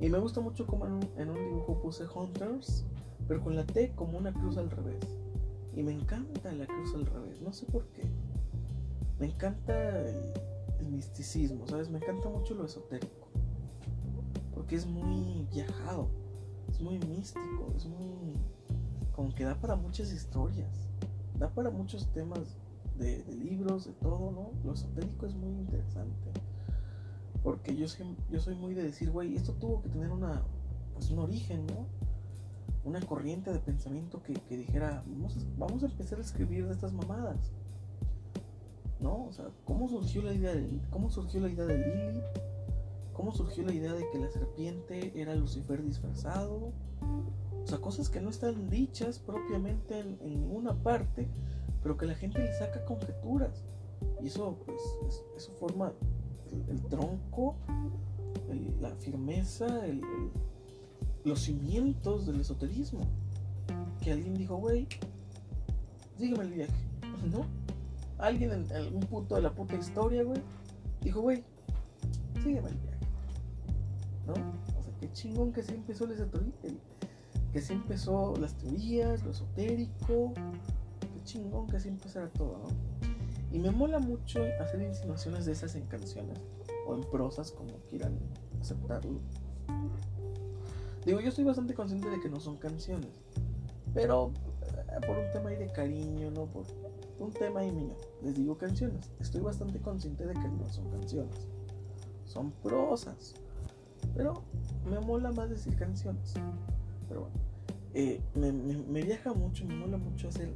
Y 0.00 0.08
me 0.08 0.18
gusta 0.18 0.40
mucho 0.40 0.66
como 0.66 0.86
en 0.86 1.28
un, 1.30 1.34
dibujo 1.34 1.80
puse 1.80 2.04
Hunters, 2.06 2.84
pero 3.28 3.42
con 3.42 3.56
la 3.56 3.64
T 3.64 3.92
como 3.94 4.18
una 4.18 4.32
cruz 4.32 4.56
al 4.56 4.70
revés. 4.70 5.04
Y 5.74 5.82
me 5.82 5.92
encanta 5.92 6.52
la 6.52 6.66
cruz 6.66 6.94
al 6.94 7.06
revés, 7.06 7.40
no 7.42 7.52
sé 7.52 7.66
por 7.66 7.86
qué. 7.88 8.02
Me 9.18 9.26
encanta 9.26 10.00
el, 10.08 10.32
misticismo, 10.90 11.66
¿sabes? 11.66 11.90
Me 11.90 11.98
encanta 11.98 12.28
mucho 12.28 12.54
lo 12.54 12.64
esotérico. 12.64 13.28
Porque 14.54 14.76
es 14.76 14.86
muy 14.86 15.46
viajado, 15.50 16.08
es 16.70 16.80
muy 16.80 16.98
místico, 17.00 17.72
es 17.76 17.86
muy... 17.86 18.34
como 19.12 19.34
que 19.34 19.44
da 19.44 19.60
para 19.60 19.74
muchas 19.76 20.12
historias 20.12 20.86
da 21.38 21.50
para 21.50 21.70
muchos 21.70 22.06
temas 22.12 22.56
de, 22.96 23.24
libros, 23.28 23.86
de 23.86 23.92
todo, 23.92 24.30
¿no? 24.30 24.52
Lo 24.64 24.72
esotérico 24.72 25.26
es 25.26 25.34
muy 25.34 25.54
interesante. 25.54 26.30
Porque 27.42 27.76
yo 27.76 27.86
soy, 27.88 28.16
yo 28.30 28.40
soy 28.40 28.54
muy 28.54 28.74
de 28.74 28.82
decir, 28.82 29.10
güey, 29.10 29.34
esto 29.36 29.52
tuvo 29.52 29.82
que 29.82 29.88
tener 29.88 30.10
una, 30.10 30.42
pues 30.94 31.10
un 31.10 31.18
origen, 31.18 31.66
¿no? 31.66 31.86
una 32.84 33.00
corriente 33.00 33.52
de 33.52 33.58
pensamiento 33.58 34.22
que, 34.22 34.34
dijera, 34.56 35.02
vamos 35.06 35.44
vamos 35.58 35.82
a 35.82 35.86
empezar 35.86 36.18
a 36.18 36.22
escribir 36.22 36.66
de 36.66 36.72
estas 36.72 36.92
mamadas. 36.92 37.50
¿No? 39.06 39.26
O 39.26 39.32
sea, 39.32 39.44
¿cómo 39.64 39.88
surgió 39.88 40.20
la 40.22 40.34
idea 40.34 40.52
de, 40.52 40.80
cómo 40.90 41.10
surgió 41.10 41.38
la 41.40 41.48
idea 41.48 41.64
de? 41.64 42.24
¿Cómo 43.12 43.32
surgió 43.32 43.62
la 43.62 43.72
idea 43.72 43.92
de 43.92 44.10
que 44.10 44.18
la 44.18 44.28
serpiente 44.28 45.12
era 45.14 45.36
Lucifer 45.36 45.80
disfrazado? 45.84 46.72
O 47.62 47.66
sea, 47.66 47.78
cosas 47.78 48.08
que 48.08 48.20
no 48.20 48.30
están 48.30 48.68
dichas 48.68 49.20
propiamente 49.20 50.00
en, 50.00 50.18
ninguna 50.28 50.74
parte, 50.74 51.28
pero 51.84 51.96
que 51.96 52.06
la 52.06 52.16
gente 52.16 52.40
le 52.40 52.52
saca 52.58 52.84
conjeturas. 52.84 53.62
Y 54.20 54.26
eso, 54.26 54.58
pues, 54.66 54.82
eso 55.36 55.52
forma 55.52 55.92
el, 56.68 56.82
tronco, 56.86 57.54
la 58.80 58.90
firmeza, 58.96 59.82
los 61.22 61.42
cimientos 61.42 62.26
del 62.26 62.40
esoterismo. 62.40 63.02
Que 64.02 64.10
alguien 64.10 64.34
dijo, 64.34 64.56
güey, 64.56 64.88
sígueme 66.18 66.42
el 66.42 66.50
viaje, 66.50 66.74
¿no? 67.32 67.65
Alguien 68.18 68.52
en 68.52 68.72
algún 68.72 69.00
punto 69.00 69.34
de 69.34 69.42
la 69.42 69.54
puta 69.54 69.76
historia, 69.76 70.22
güey, 70.22 70.40
dijo, 71.02 71.20
güey, 71.20 71.44
sígueme 72.42 72.70
el 72.70 72.76
viaje, 72.76 73.06
¿no? 74.26 74.32
O 74.32 74.82
sea, 74.82 74.92
qué 75.00 75.12
chingón 75.12 75.52
que 75.52 75.62
se 75.62 75.74
empezó 75.74 76.04
el 76.04 76.12
esoterismo 76.12 76.52
que 77.56 77.60
así 77.62 77.72
empezó 77.72 78.34
las 78.36 78.52
teorías, 78.58 79.24
lo 79.24 79.30
esotérico, 79.30 80.34
qué 81.00 81.22
chingón 81.24 81.66
que 81.66 81.76
así 81.76 81.88
empezara 81.88 82.28
todo, 82.28 82.58
¿no? 82.58 82.68
Y 83.50 83.58
me 83.58 83.70
mola 83.70 83.98
mucho 83.98 84.42
hacer 84.60 84.82
insinuaciones 84.82 85.46
de 85.46 85.52
esas 85.52 85.74
en 85.74 85.86
canciones 85.86 86.38
o 86.86 86.94
en 86.94 87.00
prosas, 87.00 87.52
como 87.52 87.78
quieran 87.88 88.18
aceptarlo. 88.60 89.20
Digo, 91.06 91.20
yo 91.20 91.30
estoy 91.30 91.44
bastante 91.44 91.72
consciente 91.72 92.10
de 92.10 92.20
que 92.20 92.28
no 92.28 92.40
son 92.40 92.58
canciones, 92.58 93.08
pero 93.94 94.32
eh, 94.66 95.06
por 95.06 95.16
un 95.16 95.30
tema 95.30 95.48
ahí 95.48 95.56
de 95.56 95.72
cariño, 95.72 96.30
¿no? 96.32 96.44
Por 96.44 96.66
un 97.18 97.32
tema 97.32 97.60
ahí 97.60 97.72
mío, 97.72 97.94
les 98.22 98.34
digo 98.34 98.56
canciones. 98.58 99.10
Estoy 99.20 99.40
bastante 99.40 99.80
consciente 99.80 100.26
de 100.26 100.34
que 100.34 100.48
no 100.48 100.68
son 100.68 100.90
canciones, 100.90 101.48
son 102.24 102.50
prosas, 102.62 103.34
pero 104.14 104.42
me 104.88 105.00
mola 105.00 105.32
más 105.32 105.50
decir 105.50 105.76
canciones. 105.76 106.34
Pero 107.08 107.22
bueno. 107.22 107.46
Eh, 107.98 108.20
me, 108.34 109.00
viaja 109.00 109.32
mucho, 109.32 109.64
me 109.64 109.74
mola 109.74 109.96
mucho 109.96 110.28
hacer 110.28 110.50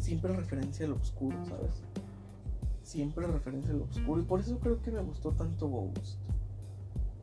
siempre 0.00 0.34
referencia 0.34 0.86
a 0.86 0.88
lo 0.88 0.96
oscuro, 0.96 1.36
¿sabes? 1.44 1.82
Siempre 2.82 3.28
referencia 3.28 3.70
a 3.72 3.76
lo 3.76 3.84
oscuro. 3.84 4.20
Y 4.20 4.24
por 4.24 4.40
eso 4.40 4.58
creo 4.58 4.82
que 4.82 4.90
me 4.90 5.00
gustó 5.00 5.30
tanto 5.30 5.68
Ghost. 5.68 6.18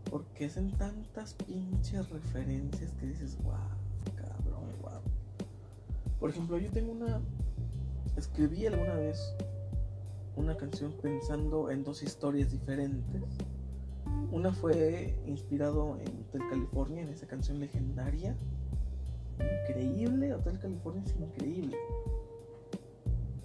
Porque 0.09 0.45
hacen 0.45 0.71
tantas 0.77 1.33
pinches 1.33 2.09
referencias 2.09 2.91
que 2.93 3.07
dices, 3.07 3.37
wow, 3.43 3.55
cabrón, 4.15 4.69
wow. 4.81 5.01
Por 6.17 6.29
ejemplo, 6.29 6.57
yo 6.59 6.71
tengo 6.71 6.93
una. 6.93 7.19
Escribí 8.17 8.65
alguna 8.65 8.95
vez 8.95 9.35
una 10.35 10.57
canción 10.57 10.91
pensando 11.01 11.71
en 11.71 11.83
dos 11.83 12.03
historias 12.03 12.51
diferentes. 12.51 13.23
Una 14.31 14.51
fue 14.51 15.17
inspirado 15.25 15.97
en 15.99 16.25
Hotel 16.27 16.41
California, 16.49 17.03
en 17.03 17.09
esa 17.09 17.27
canción 17.27 17.59
legendaria 17.59 18.35
increíble. 19.39 20.33
Hotel 20.33 20.59
California 20.59 21.03
es 21.05 21.15
increíble. 21.15 21.77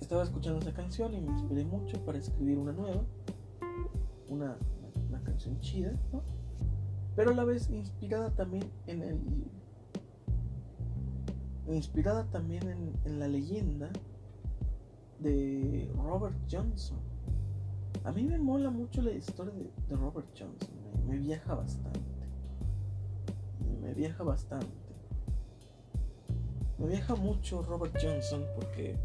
Estaba 0.00 0.22
escuchando 0.24 0.60
esa 0.60 0.72
canción 0.72 1.14
y 1.14 1.20
me 1.20 1.32
inspiré 1.32 1.64
mucho 1.64 2.04
para 2.04 2.18
escribir 2.18 2.58
una 2.58 2.72
nueva. 2.72 3.04
Una, 4.28 4.56
canción 5.24 5.60
chida, 5.60 5.92
¿no? 6.12 6.22
Pero 7.14 7.30
a 7.30 7.34
la 7.34 7.44
vez 7.44 7.70
inspirada 7.70 8.30
también 8.30 8.64
en 8.86 9.02
el. 9.02 9.20
Inspirada 11.68 12.24
también 12.30 12.92
en, 13.04 13.18
la 13.20 13.28
leyenda 13.28 13.90
de 15.22 15.90
Robert 15.96 16.36
Johnson. 16.50 16.98
A 18.04 18.12
mí 18.12 18.24
me 18.24 18.38
mola 18.38 18.70
mucho 18.70 19.00
la 19.02 19.12
historia 19.12 19.52
de, 19.52 19.96
Robert 19.96 20.26
Johnson. 20.36 20.70
me 21.06 21.18
viaja 21.18 21.54
bastante. 21.54 22.00
Me 23.80 23.94
viaja 23.94 24.24
bastante. 24.24 24.66
Me 26.78 26.88
viaja 26.88 27.14
mucho 27.14 27.62
Robert 27.62 27.96
Johnson 28.02 28.44
porque, 28.56 28.96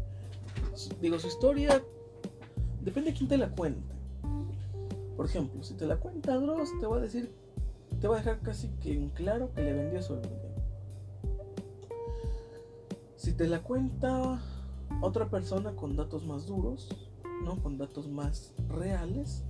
digo, 1.00 1.18
su 1.18 1.28
historia 1.28 1.82
depende 2.82 3.12
de 3.12 3.16
quién 3.16 3.28
te 3.28 3.38
la 3.38 3.50
cuente. 3.50 3.94
Por 5.16 5.26
ejemplo, 5.26 5.62
si 5.62 5.74
te 5.74 5.86
la 5.86 5.96
cuenta 5.96 6.36
Dross, 6.36 6.70
te 6.80 6.86
va 6.86 6.96
a 6.96 7.00
decir, 7.00 7.32
te 8.00 8.08
va 8.08 8.16
a 8.16 8.18
dejar 8.18 8.40
casi 8.40 8.68
que 8.80 8.92
en 8.92 9.10
claro 9.10 9.52
que 9.54 9.62
le 9.62 9.72
vendió 9.72 10.02
su 10.02 10.14
almendra. 10.14 10.48
Si 13.16 13.32
te 13.32 13.46
la 13.46 13.60
cuenta 13.62 14.40
otra 15.00 15.28
persona 15.28 15.72
con 15.72 15.96
datos 15.96 16.26
más 16.26 16.46
duros, 16.46 16.88
¿no? 17.44 17.56
Con 17.62 17.78
datos 17.78 18.08
más 18.08 18.54
reales, 18.68 19.44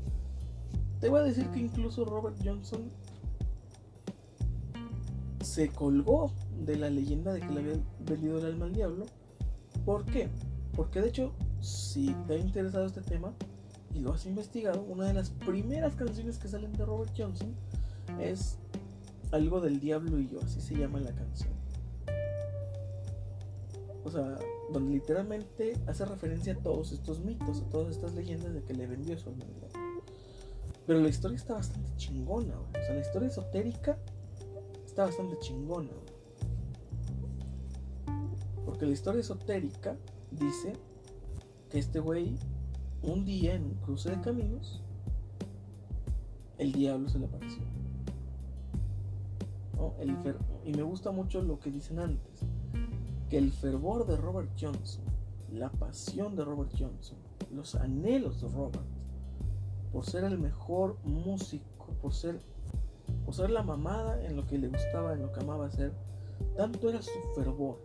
te 1.01 1.09
va 1.09 1.21
a 1.21 1.23
decir 1.23 1.49
que 1.51 1.61
incluso 1.61 2.05
Robert 2.05 2.37
Johnson 2.45 2.91
se 5.41 5.69
colgó 5.69 6.33
de 6.65 6.77
la 6.77 6.91
leyenda 6.91 7.33
de 7.33 7.41
que 7.41 7.49
le 7.49 7.61
había 7.61 7.81
vendido 8.01 8.39
el 8.39 8.47
alma 8.47 8.67
al 8.67 8.75
diablo. 8.75 9.07
¿Por 9.85 10.05
qué? 10.05 10.29
Porque 10.75 11.01
de 11.01 11.09
hecho, 11.09 11.33
si 11.61 12.15
te 12.27 12.35
ha 12.35 12.39
interesado 12.39 12.87
este 12.87 13.01
tema 13.01 13.33
y 13.95 14.01
lo 14.01 14.13
has 14.13 14.27
investigado, 14.27 14.83
una 14.83 15.07
de 15.07 15.15
las 15.15 15.31
primeras 15.31 15.95
canciones 15.95 16.39
que 16.39 16.49
salen 16.49 16.73
de 16.73 16.85
Robert 16.85 17.13
Johnson 17.17 17.55
es 18.21 18.59
algo 19.31 19.61
del 19.61 19.81
diablo 19.81 20.19
y 20.19 20.29
yo, 20.29 20.41
así 20.43 20.61
se 20.61 20.77
llama 20.77 21.01
la 21.01 21.13
canción. 21.13 21.53
O 24.05 24.11
sea, 24.11 24.39
donde 24.73 24.93
literalmente 24.93 25.79
hace 25.87 26.05
referencia 26.05 26.55
a 26.55 26.57
todos 26.57 26.93
estos 26.93 27.21
mitos, 27.21 27.63
a 27.63 27.71
todas 27.71 27.95
estas 27.95 28.15
leyendas 28.15 28.53
de 28.53 28.63
que 28.63 28.75
le 28.75 28.87
vendió 28.87 29.19
su 29.19 29.33
diablo. 29.33 29.69
Pero 30.87 31.01
la 31.01 31.09
historia 31.09 31.37
está 31.37 31.55
bastante 31.55 31.91
chingona, 31.97 32.59
o 32.59 32.73
sea, 32.73 32.95
la 32.95 33.01
historia 33.01 33.29
esotérica 33.29 33.99
está 34.87 35.05
bastante 35.05 35.39
chingona. 35.39 35.91
Porque 38.65 38.87
la 38.87 38.93
historia 38.93 39.21
esotérica 39.21 39.97
dice 40.31 40.75
que 41.71 41.79
este 41.79 42.01
güey, 42.01 42.37
un 43.03 43.25
día 43.25 43.55
en 43.55 43.65
un 43.65 43.75
cruce 43.75 44.11
de 44.11 44.21
caminos, 44.21 44.83
el 46.59 46.73
diablo 46.73 47.09
se 47.09 47.19
le 47.19 47.27
apareció. 47.27 47.63
y 50.65 50.73
me 50.73 50.83
gusta 50.83 51.11
mucho 51.11 51.43
lo 51.43 51.59
que 51.59 51.71
dicen 51.71 51.99
antes, 51.99 52.43
que 53.29 53.39
el 53.39 53.53
fervor 53.53 54.07
de 54.07 54.17
Robert 54.17 54.51
Johnson, 54.59 55.05
la 55.53 55.71
pasión 55.71 56.37
de 56.37 56.45
Robert 56.45 56.71
Johnson, 56.79 57.19
los 57.53 57.75
anhelos 57.75 58.41
de 58.41 58.49
Robert, 58.49 58.87
por 59.93 60.05
ser 60.05 60.25
el 60.25 60.39
mejor 60.39 60.97
músico, 61.05 61.87
por 62.01 62.13
ser, 62.13 62.41
por 63.25 63.35
ser 63.35 63.51
la 63.51 63.63
mamada 63.63 64.25
en 64.25 64.37
lo 64.37 64.47
que 64.47 64.59
le 64.59 64.69
gustaba, 64.69 65.13
en 65.15 65.23
lo 65.23 65.33
que 65.33 65.41
amaba 65.41 65.67
hacer, 65.67 65.93
tanto 66.57 66.89
era 66.89 67.03
su 67.03 67.11
fervor 67.35 67.79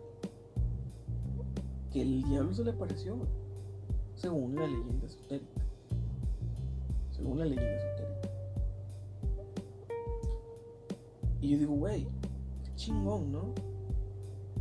que 1.90 2.02
el 2.02 2.22
diablo 2.24 2.52
se 2.52 2.64
le 2.64 2.72
apareció, 2.72 3.16
según 4.16 4.56
la 4.56 4.66
leyenda 4.66 5.06
esotérica. 5.06 5.62
Según 7.10 7.38
la 7.38 7.44
leyenda 7.44 7.76
esotérica. 7.76 8.28
Y 11.40 11.50
yo 11.50 11.58
digo, 11.58 11.74
güey, 11.74 12.04
qué 12.64 12.74
chingón, 12.74 13.30
¿no? 13.30 13.73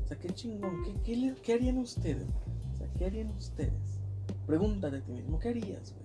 O 0.03 0.07
sea, 0.07 0.19
qué 0.19 0.29
chingón, 0.29 0.83
¿qué, 1.03 1.53
harían 1.53 1.77
ustedes? 1.77 2.27
O 2.73 2.77
sea, 2.77 2.87
¿qué 2.97 3.05
harían 3.05 3.29
ustedes? 3.31 3.99
Pregúntate 4.45 4.97
a 4.97 5.01
ti 5.01 5.11
mismo, 5.13 5.39
¿qué 5.39 5.49
harías, 5.49 5.93
güey? 5.93 6.03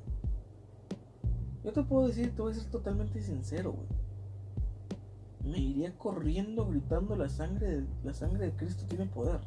Yo 1.65 1.73
te 1.73 1.83
puedo 1.83 2.07
decir, 2.07 2.35
te 2.35 2.43
voy 2.43 2.53
a 2.53 2.55
ser 2.55 2.71
totalmente 2.71 3.21
sincero, 3.21 3.73
güey. 3.73 5.53
Me 5.53 5.59
iría 5.59 5.97
corriendo 5.97 6.67
gritando 6.67 7.17
la 7.17 7.29
sangre, 7.29 7.85
la 8.05 8.15
sangre 8.15 8.47
de 8.47 8.53
Cristo 8.53 8.85
tiene 8.89 9.07
poder. 9.07 9.41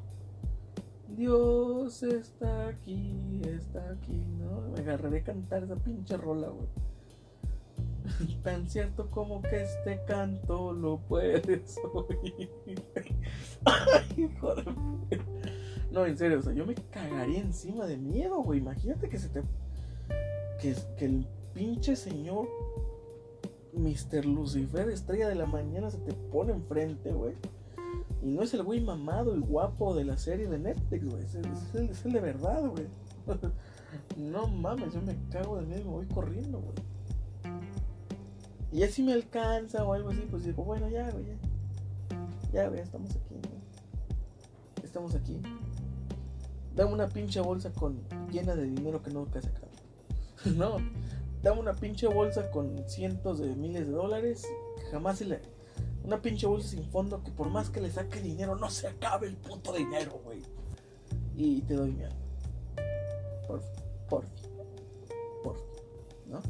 Dios 1.15 2.03
está 2.03 2.67
aquí, 2.67 3.41
está 3.45 3.91
aquí, 3.91 4.23
¿no? 4.39 4.61
Me 4.73 4.81
agarraré 4.81 5.19
a 5.19 5.23
cantar 5.23 5.63
esa 5.63 5.75
pinche 5.75 6.17
rola, 6.17 6.49
güey. 6.49 6.67
Tan 8.43 8.69
cierto 8.69 9.09
como 9.09 9.41
que 9.41 9.63
este 9.63 10.01
canto 10.07 10.73
lo 10.73 10.99
puedes 10.99 11.79
oír. 11.93 12.49
Ay. 13.65 14.29
No, 15.91 16.05
en 16.05 16.17
serio, 16.17 16.39
o 16.39 16.41
sea, 16.41 16.53
yo 16.53 16.65
me 16.65 16.75
cagaría 16.75 17.39
encima 17.39 17.85
de 17.85 17.97
miedo, 17.97 18.41
güey. 18.41 18.59
Imagínate 18.59 19.09
que 19.09 19.19
se 19.19 19.29
te. 19.29 19.43
Que, 20.59 20.75
que 20.97 21.05
el 21.05 21.27
pinche 21.53 21.95
señor 21.95 22.47
Mr. 23.73 24.25
Lucifer, 24.25 24.89
estrella 24.89 25.27
de 25.27 25.35
la 25.35 25.45
mañana, 25.45 25.89
se 25.89 25.97
te 25.99 26.13
pone 26.13 26.53
enfrente, 26.53 27.11
güey. 27.11 27.35
Y 28.21 28.29
no 28.29 28.43
es 28.43 28.53
el 28.53 28.63
güey 28.63 28.81
mamado 28.81 29.35
y 29.35 29.39
guapo 29.39 29.95
de 29.95 30.05
la 30.05 30.17
serie 30.17 30.47
de 30.47 30.59
Netflix, 30.59 31.09
güey. 31.09 31.23
Es, 31.23 32.05
el, 32.05 32.13
de 32.13 32.19
verdad, 32.19 32.67
güey. 32.67 32.85
no 34.17 34.47
mames, 34.47 34.93
yo 34.93 35.01
me 35.01 35.17
cago 35.29 35.57
de 35.57 35.65
miedo 35.65 35.81
y 35.81 35.85
me 35.85 35.91
voy 35.91 36.05
corriendo, 36.07 36.59
güey. 36.59 36.75
Y 38.71 38.79
ya 38.79 38.87
si 38.87 39.03
me 39.03 39.13
alcanza 39.13 39.83
o 39.83 39.93
algo 39.93 40.09
así, 40.09 40.25
pues 40.29 40.45
digo, 40.45 40.63
bueno, 40.63 40.89
ya, 40.89 41.09
güey, 41.11 41.25
ya. 41.25 41.35
Ya, 42.53 42.67
güey, 42.67 42.81
estamos 42.81 43.11
aquí, 43.11 43.35
güey. 43.35 44.83
estamos 44.83 45.15
aquí, 45.15 45.41
dame 46.75 46.93
una 46.93 47.07
pinche 47.07 47.39
bolsa 47.39 47.71
con 47.71 48.01
llena 48.29 48.55
de 48.55 48.63
dinero 48.63 49.01
que 49.01 49.11
nunca 49.11 49.41
se 49.41 49.49
acaba. 49.49 49.67
no, 50.55 50.77
dame 51.41 51.59
una 51.59 51.73
pinche 51.73 52.07
bolsa 52.07 52.49
con 52.51 52.87
cientos 52.87 53.39
de 53.39 53.55
miles 53.55 53.87
de 53.87 53.93
dólares 53.93 54.45
jamás 54.91 55.17
se 55.17 55.25
le. 55.25 55.39
Una 56.03 56.21
pinche 56.21 56.47
bolsa 56.47 56.69
sin 56.69 56.83
fondo 56.85 57.23
que 57.23 57.31
por 57.31 57.49
más 57.49 57.69
que 57.69 57.79
le 57.79 57.91
saque 57.91 58.21
dinero 58.21 58.55
no 58.55 58.69
se 58.69 58.87
acabe 58.87 59.27
el 59.27 59.35
puto 59.35 59.73
dinero, 59.73 60.19
güey. 60.23 60.41
Y 61.35 61.61
te 61.61 61.75
doy 61.75 61.91
miedo. 61.91 62.13
Por, 63.47 63.61
por, 64.09 64.25
por, 65.43 65.57
¿no? 66.27 66.41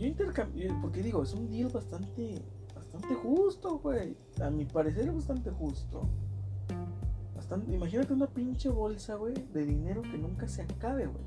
Yo 0.00 0.06
intercambio, 0.06 0.74
porque 0.80 1.02
digo, 1.02 1.22
es 1.22 1.34
un 1.34 1.50
deal 1.50 1.68
bastante, 1.68 2.42
bastante 2.74 3.14
justo, 3.16 3.80
güey. 3.80 4.16
A 4.42 4.48
mi 4.48 4.64
parecer 4.64 5.06
es 5.06 5.14
bastante 5.14 5.50
justo. 5.50 6.08
Bastante, 7.36 7.74
imagínate 7.74 8.14
una 8.14 8.26
pinche 8.26 8.70
bolsa, 8.70 9.16
güey, 9.16 9.34
de 9.52 9.66
dinero 9.66 10.00
que 10.00 10.16
nunca 10.16 10.48
se 10.48 10.62
acabe, 10.62 11.04
güey. 11.06 11.22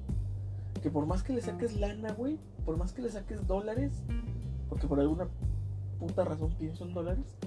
Que 0.82 0.90
por 0.90 1.06
más 1.06 1.22
que 1.22 1.34
le 1.34 1.42
saques 1.42 1.80
lana, 1.80 2.14
güey, 2.14 2.40
por 2.66 2.76
más 2.78 2.94
que 2.94 3.04
le 3.04 3.12
saques 3.12 3.46
dólares, 3.46 4.02
porque 4.70 4.88
por 4.88 5.00
alguna 5.00 5.28
puta 6.00 6.26
razón 6.26 6.56
pienso 6.58 6.84
en 6.84 6.96
dólares, 6.96 7.38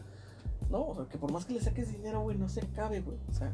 no, 0.70 0.86
o 0.86 0.94
sea, 0.94 1.06
que 1.06 1.18
por 1.18 1.32
más 1.32 1.44
que 1.44 1.54
le 1.54 1.60
saques 1.60 1.90
dinero, 1.90 2.20
güey, 2.20 2.38
no 2.38 2.48
se 2.48 2.60
acabe, 2.60 3.00
güey. 3.00 3.18
O 3.28 3.34
sea, 3.34 3.52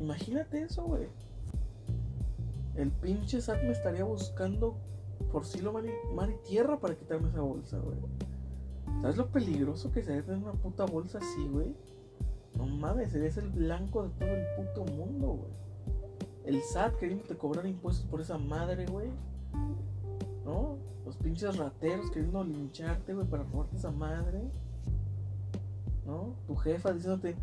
imagínate 0.00 0.62
eso, 0.62 0.82
güey. 0.82 1.06
El 2.74 2.90
pinche 2.90 3.40
SAT 3.40 3.62
me 3.62 3.70
estaría 3.70 4.02
buscando 4.02 4.78
por 5.32 5.44
cielo, 5.44 5.72
mar 5.72 5.84
y, 5.84 6.14
mar 6.14 6.30
y 6.30 6.48
tierra 6.48 6.78
para 6.78 6.94
quitarme 6.94 7.28
esa 7.28 7.40
bolsa, 7.40 7.78
güey. 7.78 7.98
¿Sabes 9.02 9.16
lo 9.16 9.26
peligroso 9.28 9.92
que 9.92 10.02
sería 10.02 10.24
tener 10.24 10.42
una 10.42 10.52
puta 10.52 10.84
bolsa 10.84 11.18
así, 11.18 11.46
güey? 11.48 11.74
No 12.56 12.66
mames, 12.66 13.12
serías 13.12 13.36
el 13.36 13.50
blanco 13.50 14.02
de 14.02 14.08
todo 14.10 14.28
el 14.28 14.46
puto 14.56 14.92
mundo, 14.92 15.26
güey. 15.28 15.52
El 16.44 16.62
SAT 16.62 16.96
queriendo 16.96 17.24
te 17.24 17.36
cobrar 17.36 17.66
impuestos 17.66 18.06
por 18.06 18.20
esa 18.20 18.38
madre, 18.38 18.86
güey. 18.86 19.08
¿No? 20.44 20.78
Los 21.04 21.16
pinches 21.16 21.56
rateros 21.56 22.10
queriendo 22.10 22.42
lincharte, 22.42 23.14
güey, 23.14 23.26
para 23.26 23.44
robarte 23.44 23.76
esa 23.76 23.90
madre. 23.90 24.42
¿No? 26.06 26.34
Tu 26.46 26.56
jefa 26.56 26.92
diciéndote, 26.92 27.36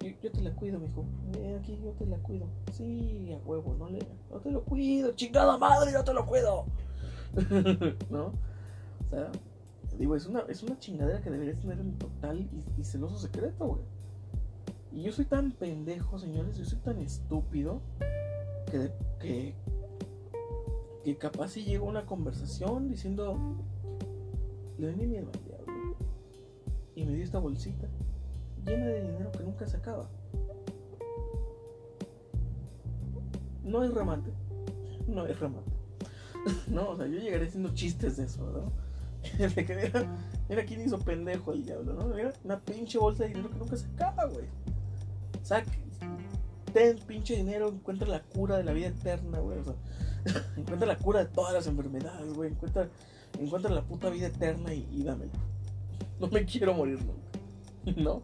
yo, 0.00 0.30
te 0.30 0.40
la 0.42 0.54
cuido, 0.54 0.78
mijo. 0.78 1.04
Eh, 1.38 1.58
aquí 1.60 1.78
yo 1.82 1.90
te 1.92 2.06
la 2.06 2.18
cuido. 2.18 2.46
Sí, 2.72 3.32
a 3.32 3.48
huevo, 3.48 3.74
no 3.78 3.88
le. 3.88 3.98
No 4.30 4.38
te 4.38 4.50
lo 4.50 4.62
cuido, 4.62 5.12
chingada 5.12 5.58
madre, 5.58 5.92
yo 5.92 6.04
te 6.04 6.14
lo 6.14 6.24
cuido. 6.26 6.66
¿No? 8.10 8.26
O 8.26 9.10
sea, 9.10 9.30
digo, 9.98 10.16
es 10.16 10.26
una, 10.26 10.40
es 10.48 10.62
una 10.62 10.78
chingadera 10.78 11.20
que 11.20 11.30
deberías 11.30 11.58
tener 11.58 11.78
en 11.80 11.96
total 11.98 12.48
y, 12.78 12.84
celoso 12.84 13.18
secreto, 13.18 13.66
güey. 13.66 13.82
Y 14.92 15.02
yo 15.02 15.12
soy 15.12 15.24
tan 15.26 15.52
pendejo, 15.52 16.18
señores, 16.18 16.56
yo 16.56 16.64
soy 16.64 16.78
tan 16.78 16.98
estúpido 16.98 17.80
que, 18.70 18.90
que, 19.20 19.54
que 21.04 21.16
capaz 21.16 21.48
si 21.48 21.64
llego 21.64 21.86
a 21.86 21.90
una 21.90 22.06
conversación 22.06 22.88
diciendo, 22.88 23.38
le 24.78 24.86
doy 24.86 24.96
mi 24.96 25.06
diablo. 25.06 25.30
Y 26.94 27.04
me 27.04 27.12
dio 27.12 27.22
esta 27.22 27.38
bolsita 27.38 27.86
llena 28.68 28.86
de 28.86 29.02
dinero 29.02 29.32
que 29.32 29.44
nunca 29.44 29.66
se 29.66 29.76
acaba. 29.76 30.08
No 33.64 33.84
es 33.84 33.92
remate. 33.92 34.30
No 35.06 35.26
es 35.26 35.38
remate. 35.38 35.67
no, 36.68 36.90
o 36.90 36.96
sea, 36.96 37.06
yo 37.06 37.18
llegaré 37.18 37.46
haciendo 37.46 37.74
chistes 37.74 38.16
de 38.16 38.24
eso, 38.24 38.50
¿no? 38.50 38.72
de 39.54 39.66
que 39.66 39.74
mira, 39.74 40.06
mira 40.48 40.64
quién 40.64 40.80
hizo 40.80 40.98
pendejo 40.98 41.52
el 41.52 41.64
diablo, 41.64 41.94
¿no? 41.94 42.14
Mira, 42.14 42.32
una 42.44 42.60
pinche 42.60 42.98
bolsa 42.98 43.24
de 43.24 43.30
dinero 43.30 43.50
que 43.50 43.58
nunca 43.58 43.76
se 43.76 43.86
acaba, 43.86 44.26
güey. 44.26 44.46
Saque, 45.42 45.78
ten 46.72 46.98
pinche 47.06 47.36
dinero, 47.36 47.68
encuentra 47.68 48.06
la 48.08 48.22
cura 48.22 48.56
de 48.56 48.64
la 48.64 48.72
vida 48.72 48.88
eterna, 48.88 49.40
güey. 49.40 49.58
O 49.58 49.64
sea, 49.64 49.74
encuentra 50.56 50.86
la 50.86 50.96
cura 50.96 51.20
de 51.20 51.26
todas 51.26 51.52
las 51.52 51.66
enfermedades, 51.66 52.32
güey. 52.32 52.50
Encuentra, 52.50 52.88
encuentra 53.38 53.70
la 53.70 53.82
puta 53.82 54.10
vida 54.10 54.28
eterna 54.28 54.72
y, 54.72 54.86
y 54.90 55.02
dámela. 55.02 55.32
No 56.20 56.28
me 56.28 56.44
quiero 56.44 56.74
morir 56.74 56.98
nunca, 57.04 58.00
¿no? 58.00 58.22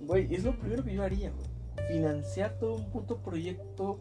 Güey, 0.00 0.32
es 0.34 0.44
lo 0.44 0.58
primero 0.58 0.84
que 0.84 0.94
yo 0.94 1.02
haría, 1.02 1.30
güey. 1.30 1.46
Financiar 1.88 2.58
todo 2.58 2.74
un 2.74 2.90
puto 2.90 3.18
proyecto 3.18 4.00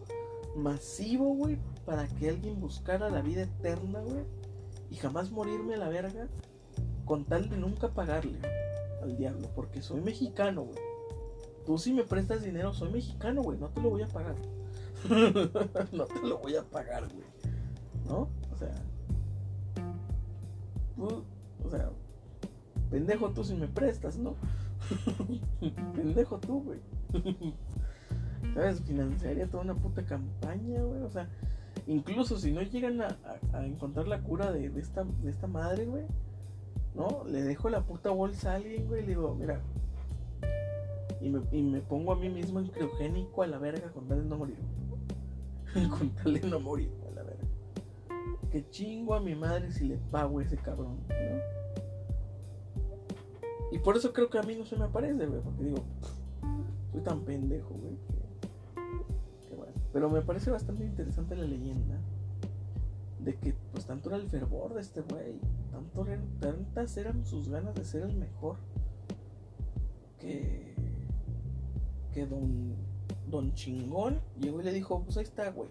masivo, 0.57 1.35
güey, 1.35 1.57
para 1.85 2.07
que 2.07 2.29
alguien 2.29 2.59
buscara 2.59 3.09
la 3.09 3.21
vida 3.21 3.43
eterna, 3.43 4.01
güey, 4.01 4.23
y 4.89 4.95
jamás 4.95 5.31
morirme 5.31 5.75
a 5.75 5.77
la 5.77 5.89
verga, 5.89 6.27
con 7.05 7.25
tal 7.25 7.49
de 7.49 7.57
nunca 7.57 7.89
pagarle 7.89 8.39
al 9.01 9.15
diablo, 9.15 9.49
porque 9.55 9.81
soy 9.81 10.01
mexicano, 10.01 10.63
güey. 10.63 10.79
Tú 11.65 11.77
si 11.77 11.93
me 11.93 12.03
prestas 12.03 12.43
dinero, 12.43 12.73
soy 12.73 12.91
mexicano, 12.91 13.41
güey, 13.41 13.57
no 13.57 13.69
te 13.69 13.81
lo 13.81 13.89
voy 13.89 14.01
a 14.01 14.07
pagar. 14.07 14.35
no 15.91 16.05
te 16.05 16.27
lo 16.27 16.39
voy 16.39 16.55
a 16.55 16.63
pagar, 16.63 17.07
güey. 17.07 17.27
¿No? 18.07 18.29
O 18.51 18.57
sea, 18.57 18.73
o 20.97 21.69
sea, 21.69 21.91
pendejo 22.89 23.29
tú 23.31 23.43
si 23.43 23.53
me 23.53 23.67
prestas, 23.67 24.17
¿no? 24.17 24.35
pendejo 25.95 26.39
tú, 26.39 26.63
güey. 26.63 26.79
¿Sabes? 28.57 28.81
Financiaría 28.81 29.45
toda 29.45 29.61
una 29.61 29.75
puta 29.75 30.03
campaña, 30.03 30.81
güey. 30.81 31.03
O 31.03 31.09
sea, 31.11 31.29
incluso 31.85 32.39
si 32.39 32.51
no 32.51 32.63
llegan 32.63 32.99
a, 33.01 33.15
encontrar 33.63 34.07
la 34.07 34.19
cura 34.21 34.51
de, 34.51 34.65
esta, 34.79 35.03
de 35.03 35.29
esta 35.29 35.45
madre, 35.45 35.85
güey. 35.85 36.05
¿No? 36.95 37.23
Le 37.27 37.43
dejo 37.43 37.69
la 37.69 37.83
puta 37.83 38.09
bolsa 38.09 38.53
a 38.53 38.55
alguien, 38.55 38.87
güey. 38.87 39.03
Y 39.03 39.05
le 39.05 39.09
digo, 39.09 39.35
mira. 39.35 39.61
Y 41.21 41.29
me, 41.29 41.41
y 41.51 41.61
me 41.61 41.81
pongo 41.81 42.13
a 42.13 42.15
mí 42.15 42.29
mismo 42.29 42.59
en 42.59 42.65
criogénico 42.69 43.43
a 43.43 43.47
la 43.47 43.59
verga 43.59 43.91
con 43.91 44.07
tal 44.07 44.23
de 44.23 44.25
no 44.27 44.37
morir. 44.37 44.57
con 45.95 46.09
tal 46.09 46.33
de 46.33 46.41
no 46.41 46.59
morir, 46.59 46.91
a 47.11 47.13
la 47.13 47.21
verga. 47.21 47.43
Que 48.49 48.67
chingo 48.71 49.13
a 49.13 49.19
mi 49.19 49.35
madre 49.35 49.71
si 49.71 49.87
le 49.87 49.97
pago 49.97 50.39
a 50.39 50.43
ese 50.43 50.57
cabrón, 50.57 50.97
¿no? 51.09 51.37
Y 53.71 53.77
por 53.77 53.97
eso 53.97 54.13
creo 54.13 54.31
que 54.31 54.39
a 54.39 54.43
mí 54.43 54.55
no 54.55 54.65
se 54.65 54.75
me 54.75 54.85
aparece, 54.85 55.27
güey. 55.27 55.41
Porque 55.41 55.63
digo, 55.63 55.83
soy 56.91 57.01
tan 57.01 57.21
pendejo, 57.21 57.69
güey. 57.75 58.16
Pero 59.93 60.09
me 60.09 60.21
parece 60.21 60.51
bastante 60.51 60.85
interesante 60.85 61.35
la 61.35 61.45
leyenda. 61.45 61.99
De 63.19 63.35
que, 63.35 63.55
pues, 63.71 63.85
tanto 63.85 64.09
era 64.09 64.17
el 64.17 64.29
fervor 64.29 64.73
de 64.73 64.81
este 64.81 65.01
güey. 65.01 65.39
Tanto 65.71 66.05
tantas 66.39 66.97
eran 66.97 67.25
sus 67.25 67.49
ganas 67.49 67.75
de 67.75 67.85
ser 67.85 68.03
el 68.03 68.15
mejor. 68.15 68.57
Que. 70.19 70.75
Que 72.13 72.25
don. 72.25 72.75
Don 73.29 73.53
Chingón 73.55 74.21
llegó 74.39 74.61
y 74.61 74.63
le 74.63 74.71
dijo: 74.71 75.01
Pues 75.03 75.17
ahí 75.17 75.23
está, 75.23 75.51
güey. 75.51 75.69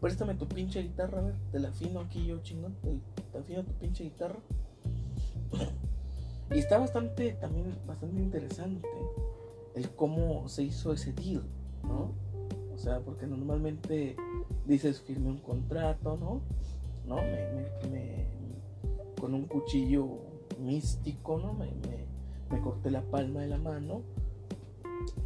Préstame 0.00 0.34
tu 0.34 0.46
pinche 0.46 0.82
guitarra, 0.82 1.18
a 1.18 1.22
ver. 1.22 1.34
Te 1.50 1.58
la 1.58 1.68
afino 1.68 2.00
aquí 2.00 2.26
yo, 2.26 2.38
chingón. 2.42 2.74
Te, 3.32 3.38
afino 3.38 3.64
tu 3.64 3.72
pinche 3.72 4.04
guitarra. 4.04 4.38
Y 6.50 6.58
está 6.58 6.78
bastante, 6.78 7.32
también 7.32 7.76
bastante 7.86 8.20
interesante 8.20 8.88
el 9.74 9.90
cómo 9.90 10.48
se 10.48 10.64
hizo 10.64 10.92
ese 10.92 11.12
deal, 11.12 11.42
¿no? 11.82 12.12
O 12.78 12.80
sea, 12.80 13.00
porque 13.00 13.26
normalmente 13.26 14.14
dices 14.64 15.00
firme 15.00 15.30
un 15.30 15.38
contrato, 15.38 16.16
¿no? 16.16 16.40
¿No? 17.08 17.16
Me, 17.16 18.28
con 19.20 19.34
un 19.34 19.46
cuchillo 19.46 20.06
místico, 20.60 21.40
¿no? 21.40 21.54
Me, 21.54 21.66
me, 21.66 22.60
corté 22.62 22.92
la 22.92 23.02
palma 23.02 23.40
de 23.40 23.48
la 23.48 23.58
mano, 23.58 24.02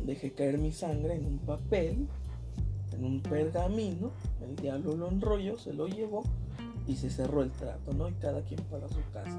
dejé 0.02 0.32
caer 0.32 0.56
mi 0.56 0.72
sangre 0.72 1.16
en 1.16 1.26
un 1.26 1.38
papel, 1.40 2.08
en 2.94 3.04
un 3.04 3.20
pergamino, 3.20 4.12
el 4.40 4.56
diablo 4.56 4.96
lo 4.96 5.08
enrolló, 5.08 5.58
se 5.58 5.74
lo 5.74 5.88
llevó 5.88 6.22
y 6.86 6.96
se 6.96 7.10
cerró 7.10 7.42
el 7.42 7.50
trato, 7.50 7.92
¿no? 7.92 8.08
Y 8.08 8.14
cada 8.14 8.40
quien 8.40 8.60
para 8.70 8.88
su 8.88 9.00
casa. 9.12 9.38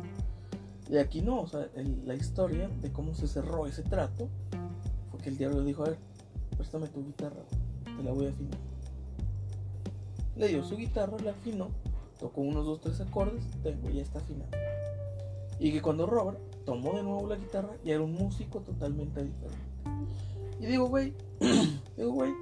Y 0.88 0.98
aquí 0.98 1.24
no, 1.24 1.42
o 1.42 1.48
sea, 1.48 1.68
la 2.06 2.14
historia 2.14 2.70
de 2.80 2.92
cómo 2.92 3.16
se 3.16 3.28
cerró 3.28 3.66
ese 3.66 3.82
trato 3.82 4.30
fue 5.10 5.20
que 5.20 5.30
el 5.30 5.38
diablo 5.38 5.64
dijo, 5.64 5.84
a 5.84 5.90
ver, 5.90 5.98
préstame 6.56 6.88
tu 6.90 7.04
guitarra, 7.04 7.42
te 7.98 8.04
la 8.04 8.12
voy 8.12 8.28
a 8.28 8.30
afinar. 8.30 8.60
Le 10.36 10.48
dio 10.48 10.64
su 10.64 10.76
guitarra, 10.78 11.18
la 11.24 11.32
afinó, 11.32 11.70
tocó 12.20 12.42
unos 12.42 12.66
dos, 12.66 12.82
tres 12.82 13.00
acordes, 13.02 13.44
tengo, 13.62 13.90
ya 13.90 14.02
está 14.02 14.20
afinado. 14.20 14.50
Y 15.60 15.72
que 15.72 15.82
cuando 15.82 16.06
Robert 16.06 16.40
tomó 16.66 16.94
de 16.94 17.04
nuevo 17.04 17.28
la 17.28 17.36
guitarra, 17.36 17.76
ya 17.84 17.94
era 17.94 18.04
un 18.04 18.14
músico 18.14 18.62
totalmente 18.62 19.24
diferente. 19.24 19.58
Y 20.60 20.66
digo, 20.66 20.88
güey, 20.88 21.14
digo, 21.98 22.12
güey, 22.12 22.34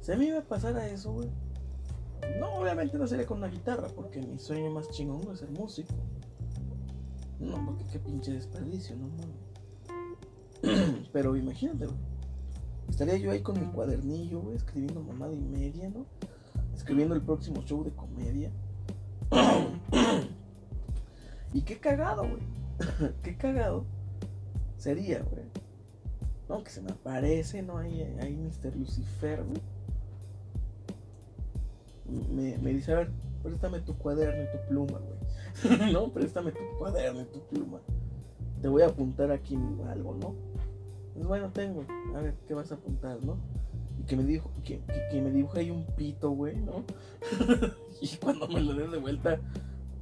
si 0.00 0.12
a 0.12 0.16
mí 0.16 0.30
me 0.30 0.40
pasara 0.40 0.88
eso, 0.88 1.12
güey, 1.12 1.28
no, 2.38 2.54
obviamente 2.54 2.98
no 2.98 3.06
sería 3.06 3.26
con 3.26 3.38
una 3.38 3.48
guitarra, 3.48 3.88
porque 3.94 4.20
mi 4.20 4.38
sueño 4.38 4.70
más 4.70 4.90
chingón 4.90 5.22
es 5.32 5.40
ser 5.40 5.50
músico. 5.50 5.94
No, 7.38 7.64
porque 7.66 7.84
qué 7.92 7.98
pinche 7.98 8.32
desperdicio, 8.32 8.96
no 8.96 9.08
mames. 9.08 10.98
Pero 11.12 11.36
imagínate, 11.36 11.86
güey. 11.86 11.98
Estaría 12.88 13.16
yo 13.16 13.30
ahí 13.30 13.40
con 13.40 13.60
mi 13.60 13.66
cuadernillo, 13.66 14.40
güey, 14.40 14.56
escribiendo 14.56 15.02
mamada 15.02 15.34
y 15.34 15.40
media, 15.40 15.88
¿no? 15.88 16.06
Escribiendo 16.74 17.14
el 17.14 17.22
próximo 17.22 17.62
show 17.62 17.84
de 17.84 17.90
comedia. 17.90 18.50
y 21.52 21.62
qué 21.62 21.78
cagado, 21.78 22.28
güey. 22.28 22.42
qué 23.22 23.36
cagado 23.36 23.84
sería, 24.76 25.22
güey. 25.22 25.44
¿no? 26.48 26.62
Que 26.62 26.70
se 26.70 26.82
me 26.82 26.90
aparece, 26.90 27.62
¿no? 27.62 27.78
Ahí, 27.78 28.02
ahí 28.20 28.36
Mr. 28.36 28.76
Lucifer, 28.76 29.42
güey. 29.42 29.60
Me, 32.30 32.56
me 32.58 32.70
dice, 32.70 32.92
a 32.92 32.96
ver, 32.96 33.10
préstame 33.42 33.80
tu 33.80 33.96
cuaderno 33.98 34.44
y 34.44 34.46
tu 34.46 34.68
pluma, 34.68 34.98
güey. 34.98 35.88
no, 35.92 36.12
préstame 36.12 36.52
tu 36.52 36.60
cuaderno 36.78 37.22
y 37.22 37.26
tu 37.26 37.40
pluma. 37.46 37.80
Te 38.62 38.68
voy 38.68 38.82
a 38.82 38.86
apuntar 38.86 39.32
aquí 39.32 39.58
algo, 39.88 40.14
¿no? 40.14 40.34
Pues 41.16 41.26
bueno, 41.26 41.50
tengo. 41.50 41.84
A 42.14 42.20
ver, 42.20 42.34
¿qué 42.46 42.52
vas 42.52 42.70
a 42.70 42.74
apuntar, 42.74 43.22
no? 43.24 43.38
Y 43.98 44.02
que 44.04 44.16
me 44.16 44.24
dijo, 44.24 44.50
que, 44.62 44.80
que, 45.10 45.22
me 45.22 45.30
dibuje 45.30 45.60
ahí 45.60 45.70
un 45.70 45.86
pito, 45.96 46.30
güey, 46.30 46.56
¿no? 46.58 46.84
y 48.02 48.16
cuando 48.18 48.46
me 48.46 48.60
lo 48.60 48.74
den 48.74 48.90
de 48.90 48.98
vuelta, 48.98 49.40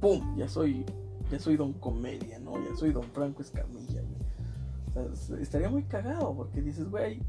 ¡pum! 0.01 0.37
Ya 0.37 0.49
soy, 0.49 0.85
ya 1.31 1.39
soy 1.39 1.55
Don 1.55 1.71
Comedia, 1.73 2.37
¿no? 2.39 2.57
Ya 2.57 2.75
soy 2.75 2.91
Don 2.91 3.05
Franco 3.05 3.41
Escamilla, 3.41 4.01
güey. 4.01 5.07
O 5.07 5.15
sea, 5.15 5.39
estaría 5.39 5.69
muy 5.69 5.83
cagado 5.83 6.35
porque 6.35 6.61
dices, 6.61 6.89
güey, 6.89 7.21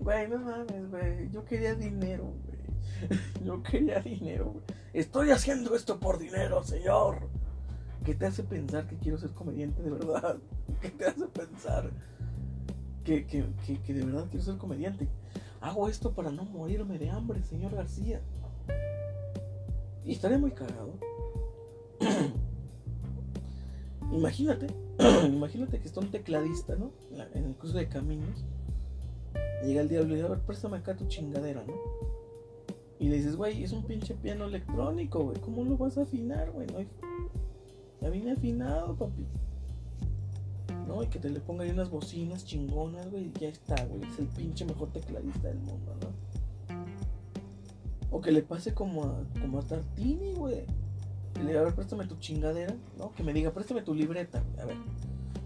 güey, 0.00 0.28
no 0.28 0.38
mames, 0.38 0.90
güey, 0.90 1.30
yo 1.30 1.44
quería 1.44 1.74
dinero, 1.74 2.24
güey. 2.24 3.20
yo 3.44 3.62
quería 3.62 4.00
dinero, 4.00 4.52
güey. 4.52 4.64
Estoy 4.94 5.30
haciendo 5.32 5.76
esto 5.76 6.00
por 6.00 6.18
dinero, 6.18 6.62
señor. 6.64 7.28
¿Qué 8.04 8.14
te 8.14 8.24
hace 8.24 8.42
pensar 8.42 8.86
que 8.86 8.96
quiero 8.96 9.18
ser 9.18 9.32
comediante 9.32 9.82
de 9.82 9.90
verdad? 9.90 10.38
¿Qué 10.80 10.88
te 10.88 11.04
hace 11.04 11.26
pensar 11.26 11.90
que, 13.06 13.24
que, 13.24 13.44
que, 13.86 13.94
de 13.94 14.04
verdad 14.04 14.26
quiero 14.28 14.44
ser 14.44 14.56
comediante? 14.56 15.08
Hago 15.60 15.88
esto 15.88 16.12
para 16.12 16.30
no 16.30 16.44
morirme 16.44 16.98
de 16.98 17.08
hambre, 17.08 17.42
señor 17.44 17.74
García. 17.74 18.20
Y 20.04 20.12
estaré 20.12 20.38
muy 20.38 20.50
cagado. 20.50 20.94
imagínate, 24.12 24.66
imagínate 25.26 25.80
que 25.80 25.86
está 25.86 26.00
un 26.00 26.10
tecladista, 26.10 26.76
¿no? 26.76 26.90
En 27.34 27.44
el 27.44 27.54
curso 27.54 27.78
de 27.78 27.88
caminos. 27.88 28.44
Llega 29.64 29.80
el 29.80 29.88
diablo 29.88 30.12
y 30.12 30.16
dice, 30.16 30.26
a 30.26 30.30
ver, 30.30 30.40
préstame 30.40 30.76
acá 30.76 30.96
tu 30.96 31.06
chingadera, 31.06 31.64
¿no? 31.64 31.74
Y 32.98 33.08
le 33.08 33.16
dices, 33.16 33.36
güey, 33.36 33.62
es 33.62 33.72
un 33.72 33.84
pinche 33.84 34.14
piano 34.14 34.46
electrónico, 34.46 35.24
güey. 35.24 35.38
¿Cómo 35.40 35.64
lo 35.64 35.76
vas 35.76 35.98
a 35.98 36.02
afinar, 36.02 36.50
güey? 36.50 36.66
No 36.68 36.78
hay 36.78 36.88
ya 38.00 38.10
vine 38.10 38.32
afinado, 38.32 38.94
papi. 38.94 39.26
Y 41.02 41.08
que 41.08 41.18
te 41.18 41.30
le 41.30 41.40
ponga 41.40 41.64
ahí 41.64 41.70
unas 41.70 41.90
bocinas 41.90 42.44
chingonas, 42.44 43.10
güey. 43.10 43.26
Y 43.26 43.32
ya 43.38 43.48
está, 43.48 43.84
güey. 43.84 44.02
Es 44.10 44.18
el 44.18 44.26
pinche 44.28 44.64
mejor 44.64 44.90
tecladista 44.92 45.48
del 45.48 45.58
mundo, 45.58 45.94
¿no? 46.00 46.26
O 48.10 48.20
que 48.20 48.30
le 48.30 48.42
pase 48.42 48.72
como 48.72 49.04
a, 49.04 49.24
como 49.40 49.58
a 49.58 49.62
Tartini, 49.62 50.34
güey. 50.34 50.64
Que 51.34 51.42
le 51.42 51.48
diga, 51.48 51.60
a 51.60 51.64
ver, 51.64 51.74
préstame 51.74 52.06
tu 52.06 52.16
chingadera, 52.16 52.74
¿no? 52.98 53.12
Que 53.12 53.22
me 53.22 53.32
diga, 53.32 53.52
préstame 53.52 53.82
tu 53.82 53.94
libreta, 53.94 54.42
güey. 54.42 54.60
A 54.60 54.64
ver, 54.66 54.76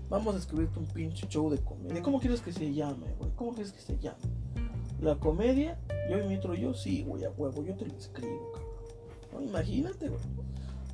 vamos 0.08 0.34
a 0.34 0.38
escribirte 0.38 0.78
un 0.78 0.86
pinche 0.86 1.26
show 1.28 1.50
de 1.50 1.58
comedia. 1.58 2.02
¿Cómo 2.02 2.20
quieres 2.20 2.40
que 2.40 2.52
se 2.52 2.72
llame, 2.72 3.12
güey? 3.18 3.30
¿Cómo 3.36 3.52
quieres 3.52 3.72
que 3.72 3.80
se 3.80 3.98
llame? 3.98 4.18
La 5.00 5.16
comedia, 5.16 5.78
yo 6.10 6.22
y 6.22 6.28
mi 6.28 6.36
otro 6.36 6.54
yo, 6.54 6.74
sí, 6.74 7.02
güey, 7.02 7.24
a 7.24 7.30
huevo, 7.30 7.64
yo 7.64 7.74
te 7.74 7.86
lo 7.86 7.96
escribo, 7.96 8.52
cabrón. 8.52 9.48
Imagínate, 9.48 10.08
güey. 10.08 10.20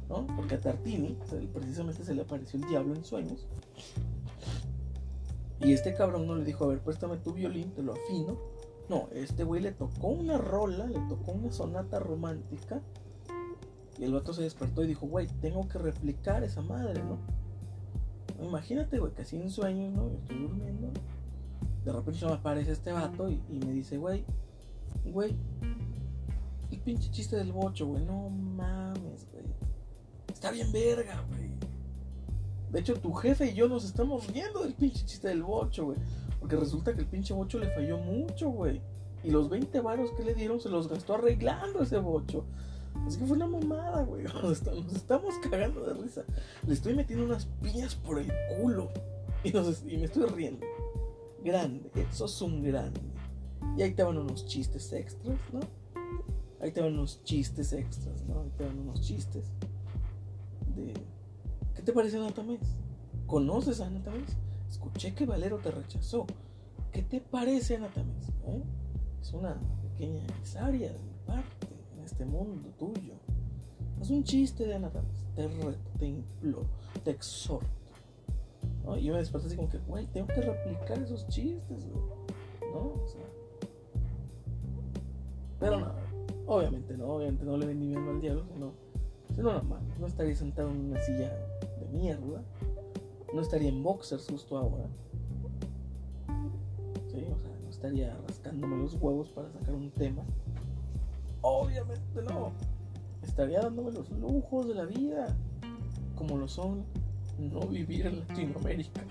¿no? 0.09 0.27
Porque 0.37 0.55
a 0.55 0.61
Tartini 0.61 1.17
precisamente 1.53 2.05
se 2.05 2.15
le 2.15 2.23
apareció 2.23 2.61
el 2.61 2.69
diablo 2.69 2.95
en 2.95 3.05
sueños. 3.05 3.47
Y 5.61 5.73
este 5.73 5.95
cabrón 5.95 6.27
no 6.27 6.37
le 6.37 6.45
dijo, 6.45 6.65
a 6.65 6.69
ver, 6.69 6.81
préstame 6.81 7.17
tu 7.17 7.33
violín, 7.33 7.73
te 7.73 7.83
lo 7.83 7.95
afino. 7.95 8.39
No, 8.89 9.09
este 9.13 9.45
güey 9.45 9.63
le 9.63 9.73
tocó 9.73 10.09
una 10.09 10.39
rola, 10.39 10.87
le 10.87 11.01
tocó 11.09 11.33
una 11.33 11.51
sonata 11.51 11.99
romántica. 11.99 12.83
Y 13.99 14.05
el 14.05 14.13
vato 14.13 14.33
se 14.33 14.43
despertó 14.43 14.85
y 14.85 14.87
dijo, 14.87 15.07
güey, 15.07 15.27
tengo 15.41 15.67
que 15.69 15.79
replicar 15.79 16.45
esa 16.45 16.61
madre, 16.61 17.03
¿no? 17.03 17.19
Imagínate, 18.45 18.99
güey, 18.99 19.13
que 19.13 19.23
así 19.23 19.37
en 19.37 19.51
sueños, 19.51 19.93
¿no? 19.93 20.11
Yo 20.11 20.19
estoy 20.19 20.39
durmiendo. 20.39 20.91
De 21.85 21.93
repente 21.93 22.27
me 22.27 22.33
aparece 22.33 22.73
este 22.73 22.93
vato 22.93 23.31
y, 23.31 23.43
y 23.49 23.59
me 23.59 23.73
dice, 23.73 23.97
güey, 23.97 24.25
güey, 25.05 25.37
el 26.71 26.81
pinche 26.81 27.11
chiste 27.11 27.37
del 27.37 27.53
bocho, 27.53 27.87
güey, 27.87 28.05
no 28.05 28.29
mames, 28.29 29.27
güey. 29.33 29.45
Está 30.33 30.51
bien 30.51 30.71
verga, 30.73 31.25
güey. 31.29 31.46
De 32.77 32.83
hecho, 32.83 32.93
tu 33.01 33.11
jefe 33.15 33.53
y 33.53 33.55
yo 33.55 33.71
nos 33.71 33.87
estamos 33.87 34.27
riendo 34.27 34.63
del 34.63 34.75
pinche 34.75 35.07
chiste 35.07 35.29
del 35.29 35.43
bocho, 35.43 35.87
güey. 35.87 35.97
Porque 36.39 36.57
resulta 36.57 36.93
que 36.93 37.01
el 37.01 37.07
pinche 37.07 37.33
bocho 37.33 37.59
le 37.59 37.71
falló 37.71 37.97
mucho, 37.97 38.51
güey. 38.51 38.83
Y 39.25 39.31
los 39.31 39.49
20 39.49 39.81
varos 39.81 40.11
que 40.11 40.23
le 40.23 40.35
dieron 40.35 40.61
se 40.61 40.69
los 40.69 40.87
gastó 40.87 41.15
arreglando 41.15 41.83
ese 41.83 41.97
bocho. 41.97 42.45
Así 43.07 43.19
que 43.19 43.25
fue 43.25 43.39
una 43.39 43.47
mamada, 43.47 44.03
güey. 44.03 44.25
Nos 44.43 44.61
estamos 44.95 45.37
cagando 45.39 45.87
de 45.87 45.95
risa. 45.95 46.25
Le 46.67 46.75
estoy 46.75 46.95
metiendo 46.95 47.25
unas 47.25 47.47
piñas 47.63 47.95
por 47.95 48.19
el 48.19 48.31
culo. 48.61 48.91
Y, 49.43 49.53
me 49.55 50.05
estoy 50.05 50.27
riendo. 50.27 50.67
Grande. 51.43 51.91
Eso 51.95 52.27
es 52.27 52.43
un 52.43 52.63
grande. 52.63 53.01
Y 53.79 53.81
ahí 53.85 53.95
te 53.95 54.03
van 54.03 54.19
unos 54.19 54.45
chistes 54.45 54.93
extras, 54.93 55.39
¿no? 55.51 55.61
Ahí 56.61 56.73
te 56.73 56.83
van 56.83 56.93
unos 56.93 57.25
chistes 57.25 57.73
extras, 57.73 58.23
¿no? 58.27 58.43
Ahí 58.43 58.51
te 58.59 58.67
van 58.67 58.79
unos 58.81 59.01
chistes. 59.01 59.47
¿Qué 61.77 61.83
te 61.83 61.93
parece 61.93 62.17
Anatamés? 62.17 62.61
¿Conoces 63.27 63.81
a 63.81 63.87
Anatamés? 63.87 64.37
Escuché 64.71 65.15
que 65.15 65.27
Valero 65.27 65.59
te 65.59 65.71
rechazó. 65.71 66.27
¿Qué 66.91 67.03
te 67.03 67.21
parece 67.21 67.77
Anatamés? 67.77 68.31
¿Eh? 68.47 68.63
Es 69.21 69.33
una 69.35 69.61
pequeña 69.83 70.21
empresaria 70.21 70.93
de 70.93 70.99
mi 70.99 71.13
parte 71.27 71.69
en 71.95 72.05
este 72.05 72.25
mundo 72.25 72.71
tuyo. 72.79 73.15
Es 74.01 74.11
un 74.11 74.25
chiste 74.25 74.67
de 74.67 74.77
Anatamés. 74.77 75.27
Te 75.35 75.47
reto, 75.47 75.79
te 75.99 76.07
imploro, 76.07 76.67
te 77.05 77.11
exhorto. 77.11 77.67
Y 78.99 79.05
yo 79.05 79.13
me 79.13 79.19
desperté 79.19 79.49
así 79.49 79.57
como 79.57 79.69
que, 79.69 79.79
güey, 79.79 80.07
tengo 80.07 80.29
que 80.29 80.41
replicar 80.41 80.99
esos 81.01 81.27
chistes, 81.29 81.87
¿No? 82.73 82.79
O 82.79 83.07
sea. 83.07 83.21
Pero 85.59 85.81
no, 85.81 85.93
obviamente 86.47 86.97
no, 86.97 87.07
obviamente 87.07 87.45
no 87.45 87.57
le 87.57 87.67
vendí 87.67 87.89
bien 87.89 88.09
al 88.09 88.21
diablo, 88.21 88.45
sino 88.53 88.73
no, 89.37 89.53
normal. 89.53 89.81
No 89.99 90.07
estaría 90.07 90.37
sentado 90.37 90.71
en 90.71 90.91
una 90.91 91.01
silla 91.01 91.33
mierda. 91.97 92.43
No 93.35 93.41
estaría 93.41 93.69
en 93.69 93.83
boxers 93.83 94.27
justo 94.29 94.57
ahora. 94.57 94.87
Sí, 97.09 97.25
o 97.33 97.39
sea, 97.39 97.51
no 97.63 97.71
estaría 97.71 98.17
rascándome 98.29 98.77
los 98.77 98.95
huevos 98.95 99.29
para 99.31 99.51
sacar 99.51 99.75
un 99.75 99.91
tema. 99.91 100.23
Obviamente 101.43 102.23
no. 102.23 102.53
Estaría 103.23 103.61
dándome 103.61 103.93
los 103.93 104.11
lujos 104.11 104.69
de 104.69 104.75
la 104.75 104.85
vida. 104.85 105.37
Como 106.15 106.39
lo 106.39 106.49
son 106.49 106.85
no 107.39 107.61
vivir 107.61 108.07
en 108.07 108.21
Latinoamérica. 108.21 109.03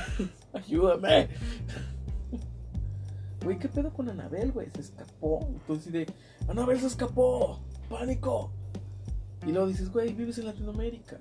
Ayúdame. 0.52 1.28
Güey, 3.44 3.58
¿qué 3.58 3.68
pedo 3.68 3.92
con 3.92 4.08
Anabel, 4.08 4.52
güey? 4.52 4.68
Se 4.74 4.82
escapó. 4.82 5.40
Entonces 5.48 5.92
de, 5.92 6.06
Anabel 6.48 6.78
se 6.78 6.86
escapó. 6.86 7.58
Pánico. 7.88 8.50
Y 9.46 9.50
luego 9.50 9.66
dices, 9.66 9.90
güey, 9.90 10.12
vives 10.12 10.38
en 10.38 10.46
Latinoamérica. 10.46 11.18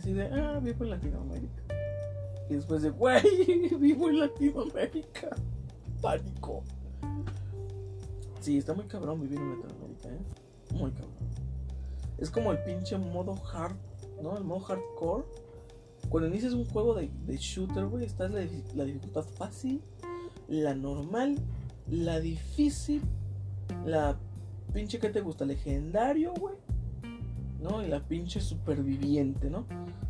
Así 0.00 0.14
de, 0.14 0.24
ah, 0.32 0.58
vivo 0.62 0.84
en 0.84 0.90
Latinoamérica. 0.92 1.62
Y 2.48 2.54
después 2.54 2.80
de, 2.80 2.88
güey, 2.88 3.68
vivo 3.78 4.08
en 4.08 4.20
Latinoamérica. 4.20 5.36
Pánico. 6.00 6.64
Sí, 8.40 8.56
está 8.56 8.72
muy 8.72 8.86
cabrón 8.86 9.20
vivir 9.20 9.38
en 9.38 9.60
Latinoamérica, 9.60 10.08
¿eh? 10.08 10.74
Muy 10.74 10.90
cabrón. 10.92 11.12
Es 12.16 12.30
como 12.30 12.50
el 12.50 12.62
pinche 12.62 12.96
modo 12.96 13.34
hard, 13.52 13.76
¿no? 14.22 14.38
El 14.38 14.44
modo 14.44 14.60
hardcore. 14.60 15.24
Cuando 16.08 16.30
inicias 16.30 16.54
un 16.54 16.64
juego 16.64 16.94
de, 16.94 17.10
shooter, 17.36 17.84
güey, 17.84 18.06
está 18.06 18.26
la, 18.30 18.40
la 18.74 18.84
dificultad 18.84 19.22
fácil, 19.22 19.82
la 20.48 20.74
normal, 20.74 21.36
la 21.90 22.20
difícil, 22.20 23.02
la 23.84 24.16
pinche 24.72 24.98
que 24.98 25.10
te 25.10 25.20
gusta, 25.20 25.44
legendario, 25.44 26.32
güey 26.32 26.54
¿no? 27.60 27.82
Y 27.82 27.88
la 27.88 28.00
pinche 28.00 28.40
superviviente, 28.40 29.50
¿no? 29.50 29.66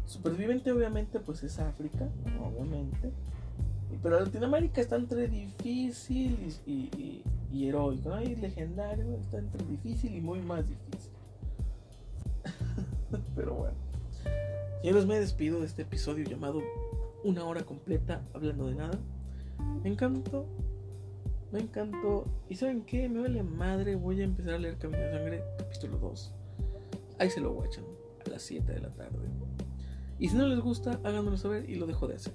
Superviviente 0.06 0.72
obviamente 0.72 1.20
pues 1.20 1.42
es 1.42 1.58
África, 1.58 2.08
obviamente. 2.40 3.12
Pero 4.02 4.20
Latinoamérica 4.20 4.80
está 4.80 4.96
entre 4.96 5.28
difícil 5.28 6.38
y, 6.66 7.22
heroico, 7.52 8.10
¿no? 8.10 8.22
Y 8.22 8.36
legendario 8.36 9.16
está 9.16 9.38
entre 9.38 9.64
difícil 9.66 10.14
y 10.14 10.20
muy 10.20 10.40
más 10.40 10.66
difícil. 10.68 11.12
Pero 13.36 13.54
bueno. 13.54 13.76
Señores, 14.80 15.06
me 15.06 15.20
despido 15.20 15.60
de 15.60 15.66
este 15.66 15.82
episodio 15.82 16.24
llamado 16.24 16.62
Una 17.24 17.44
hora 17.44 17.62
completa 17.64 18.22
hablando 18.32 18.68
de 18.68 18.76
nada. 18.76 18.98
Me 19.82 19.90
encantó. 19.90 20.46
Me 21.52 21.58
encantó. 21.58 22.24
¿Y 22.48 22.54
saben 22.54 22.82
qué? 22.82 23.08
Me 23.08 23.20
vale 23.20 23.42
madre. 23.42 23.96
Voy 23.96 24.20
a 24.20 24.24
empezar 24.24 24.54
a 24.54 24.58
leer 24.58 24.78
Camino 24.78 25.02
de 25.02 25.10
Sangre, 25.10 25.44
capítulo 25.58 25.98
2 25.98 26.39
ahí 27.20 27.30
se 27.30 27.40
lo 27.40 27.52
guachan 27.52 27.84
a 28.26 28.30
las 28.30 28.42
7 28.42 28.72
de 28.72 28.80
la 28.80 28.92
tarde. 28.94 29.28
Y 30.18 30.28
si 30.28 30.36
no 30.36 30.46
les 30.46 30.58
gusta, 30.58 31.00
háganmelo 31.04 31.36
saber 31.36 31.68
y 31.68 31.76
lo 31.76 31.86
dejo 31.86 32.08
de 32.08 32.16
hacer. 32.16 32.34